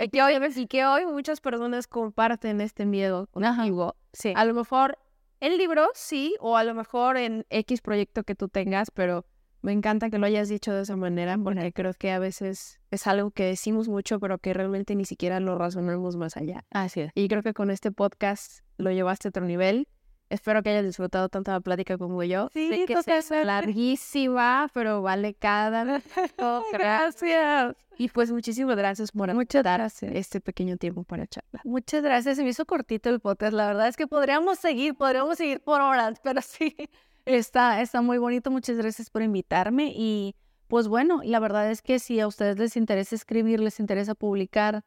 Y 0.01 0.09
que, 0.09 0.23
hoy, 0.23 0.33
y 0.55 0.67
que 0.67 0.85
hoy 0.85 1.05
muchas 1.05 1.41
personas 1.41 1.87
comparten 1.87 2.61
este 2.61 2.85
miedo 2.85 3.27
contigo. 3.27 3.95
Sí. 4.13 4.33
A 4.35 4.45
lo 4.45 4.53
mejor 4.53 4.97
el 5.39 5.57
libro 5.57 5.87
sí, 5.93 6.35
o 6.39 6.57
a 6.57 6.63
lo 6.63 6.73
mejor 6.73 7.17
en 7.17 7.45
X 7.49 7.81
proyecto 7.81 8.23
que 8.23 8.35
tú 8.35 8.47
tengas, 8.47 8.91
pero 8.91 9.25
me 9.61 9.71
encanta 9.71 10.09
que 10.09 10.17
lo 10.17 10.25
hayas 10.25 10.49
dicho 10.49 10.73
de 10.73 10.83
esa 10.83 10.95
manera, 10.95 11.37
porque 11.37 11.71
creo 11.73 11.93
que 11.93 12.11
a 12.11 12.19
veces 12.19 12.79
es 12.91 13.07
algo 13.07 13.31
que 13.31 13.43
decimos 13.43 13.87
mucho, 13.87 14.19
pero 14.19 14.37
que 14.37 14.53
realmente 14.53 14.95
ni 14.95 15.05
siquiera 15.05 15.39
lo 15.39 15.57
razonamos 15.57 16.15
más 16.15 16.37
allá. 16.37 16.65
Así 16.71 17.01
es. 17.01 17.11
Y 17.13 17.27
creo 17.27 17.43
que 17.43 17.53
con 17.53 17.69
este 17.69 17.91
podcast 17.91 18.61
lo 18.77 18.91
llevaste 18.91 19.27
a 19.27 19.29
otro 19.29 19.45
nivel 19.45 19.87
Espero 20.29 20.61
que 20.61 20.69
hayas 20.69 20.85
disfrutado 20.85 21.27
tanto 21.27 21.51
la 21.51 21.59
plática 21.59 21.97
como 21.97 22.23
yo. 22.23 22.49
Sí, 22.53 22.69
sé 22.69 22.85
que 22.85 23.17
es 23.17 23.31
larguísima, 23.31 24.69
pero 24.73 25.01
vale 25.01 25.33
cada 25.33 25.83
Gracias. 26.71 27.75
Y 27.97 28.09
pues 28.09 28.31
muchísimas 28.31 28.77
gracias 28.77 29.11
por 29.11 29.33
Muchas 29.33 29.63
gracias. 29.63 30.11
este 30.13 30.39
pequeño 30.39 30.77
tiempo 30.77 31.03
para 31.03 31.25
charlar. 31.25 31.65
Muchas 31.65 32.03
gracias. 32.03 32.37
Se 32.37 32.43
me 32.43 32.49
hizo 32.49 32.65
cortito 32.65 33.09
el 33.09 33.19
podcast. 33.19 33.53
La 33.53 33.65
verdad 33.65 33.87
es 33.87 33.97
que 33.97 34.05
podríamos 34.05 34.59
seguir, 34.59 34.95
podríamos 34.95 35.37
seguir 35.37 35.61
por 35.61 35.81
horas, 35.81 36.19
pero 36.23 36.41
sí, 36.41 36.75
está, 37.25 37.81
está 37.81 38.01
muy 38.01 38.19
bonito. 38.19 38.51
Muchas 38.51 38.77
gracias 38.77 39.09
por 39.09 39.23
invitarme. 39.23 39.91
Y 39.95 40.35
pues 40.67 40.87
bueno, 40.87 41.21
la 41.23 41.39
verdad 41.39 41.71
es 41.71 41.81
que 41.81 41.97
si 41.97 42.19
a 42.19 42.27
ustedes 42.27 42.59
les 42.59 42.77
interesa 42.77 43.15
escribir, 43.15 43.59
les 43.59 43.79
interesa 43.79 44.13
publicar, 44.13 44.83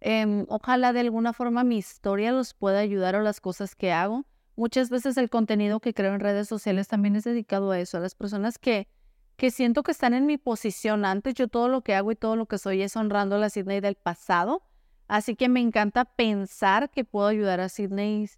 em, 0.00 0.46
ojalá 0.48 0.92
de 0.92 1.00
alguna 1.00 1.32
forma 1.32 1.64
mi 1.64 1.78
historia 1.78 2.30
los 2.30 2.54
pueda 2.54 2.78
ayudar 2.78 3.16
o 3.16 3.22
las 3.22 3.40
cosas 3.40 3.74
que 3.74 3.92
hago 3.92 4.24
Muchas 4.56 4.88
veces 4.90 5.16
el 5.16 5.30
contenido 5.30 5.80
que 5.80 5.94
creo 5.94 6.14
en 6.14 6.20
redes 6.20 6.48
sociales 6.48 6.86
también 6.86 7.16
es 7.16 7.24
dedicado 7.24 7.70
a 7.72 7.80
eso, 7.80 7.96
a 7.96 8.00
las 8.00 8.14
personas 8.14 8.58
que, 8.58 8.88
que 9.36 9.50
siento 9.50 9.82
que 9.82 9.90
están 9.90 10.14
en 10.14 10.26
mi 10.26 10.38
posición 10.38 11.04
antes. 11.04 11.34
Yo 11.34 11.48
todo 11.48 11.68
lo 11.68 11.82
que 11.82 11.94
hago 11.94 12.12
y 12.12 12.16
todo 12.16 12.36
lo 12.36 12.46
que 12.46 12.58
soy 12.58 12.82
es 12.82 12.96
honrando 12.96 13.36
a 13.36 13.38
la 13.38 13.50
Sydney 13.50 13.80
del 13.80 13.96
pasado. 13.96 14.62
Así 15.08 15.34
que 15.34 15.48
me 15.48 15.60
encanta 15.60 16.04
pensar 16.04 16.90
que 16.90 17.04
puedo 17.04 17.26
ayudar 17.26 17.60
a 17.60 17.68
Sydney 17.68 18.28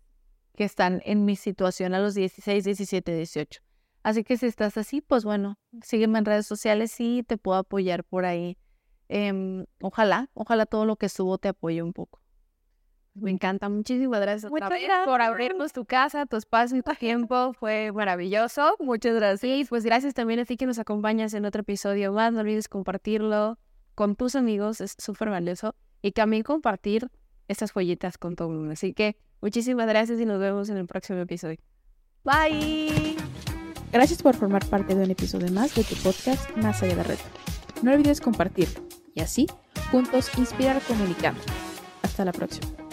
que 0.57 0.65
están 0.65 1.03
en 1.05 1.25
mi 1.25 1.37
situación 1.37 1.95
a 1.95 2.01
los 2.01 2.15
16, 2.15 2.65
17, 2.65 3.15
18. 3.15 3.61
Así 4.03 4.25
que 4.25 4.37
si 4.37 4.47
estás 4.47 4.77
así, 4.79 5.01
pues 5.01 5.25
bueno, 5.25 5.59
sígueme 5.83 6.19
en 6.19 6.25
redes 6.25 6.47
sociales 6.47 6.95
y 6.99 7.25
te 7.25 7.37
puedo 7.37 7.59
apoyar 7.59 8.05
por 8.05 8.25
ahí. 8.25 8.57
Em, 9.09 9.67
ojalá, 9.81 10.31
ojalá 10.33 10.65
todo 10.65 10.87
lo 10.87 10.97
que 10.97 11.09
subo 11.09 11.39
te 11.39 11.49
apoye 11.49 11.83
un 11.83 11.93
poco. 11.93 12.21
Me 13.19 13.31
encanta, 13.31 13.69
muchísimas 13.69 14.21
gracias, 14.21 14.51
Muchas 14.51 14.69
otra 14.69 15.05
por 15.07 15.23
abrirnos 15.23 15.73
tu 15.73 15.87
casa, 15.87 16.27
tu 16.27 16.37
espacio 16.37 16.77
y 16.77 16.83
tu 16.83 16.93
tiempo. 16.95 17.55
Fue 17.55 17.91
maravilloso. 17.93 18.77
Muchas 18.79 19.15
gracias. 19.15 19.59
Y 19.59 19.65
pues 19.65 19.85
gracias 19.85 20.13
también 20.13 20.41
a 20.41 20.45
ti 20.45 20.57
que 20.57 20.67
nos 20.67 20.79
acompañas 20.79 21.33
en 21.35 21.47
otro 21.47 21.63
episodio 21.63 22.13
más. 22.13 22.33
No 22.33 22.41
olvides 22.41 22.69
compartirlo 22.69 23.59
con 23.95 24.17
tus 24.17 24.37
amigos, 24.37 24.81
es 24.81 24.95
súper 24.99 25.31
valioso. 25.31 25.75
Y 26.03 26.13
también 26.13 26.43
compartir 26.43 27.11
estas 27.49 27.73
folletas 27.73 28.19
con 28.19 28.37
todo 28.37 28.51
el 28.51 28.59
mundo. 28.59 28.73
Así 28.73 28.93
que 28.93 29.17
muchísimas 29.41 29.87
gracias 29.89 30.21
y 30.21 30.27
nos 30.27 30.39
vemos 30.39 30.69
en 30.69 30.77
el 30.77 30.87
próximo 30.87 31.19
episodio. 31.21 31.59
Bye. 32.25 33.17
Gracias 33.93 34.23
por 34.23 34.35
formar 34.35 34.65
parte 34.67 34.95
de 34.95 35.05
un 35.05 35.11
episodio 35.11 35.51
más 35.53 35.75
de 35.75 35.85
tu 35.85 35.95
podcast 35.97 36.55
Más 36.57 36.83
allá 36.83 36.93
de 36.93 36.97
la 36.97 37.03
red. 37.05 37.19
No 37.83 37.93
olvides 37.93 38.21
compartirlo 38.21 38.83
y 39.15 39.21
así 39.21 39.47
juntos 39.91 40.31
inspirar 40.37 40.83
comunicando. 40.83 41.41
Hasta 42.03 42.25
la 42.25 42.33
próxima. 42.33 42.86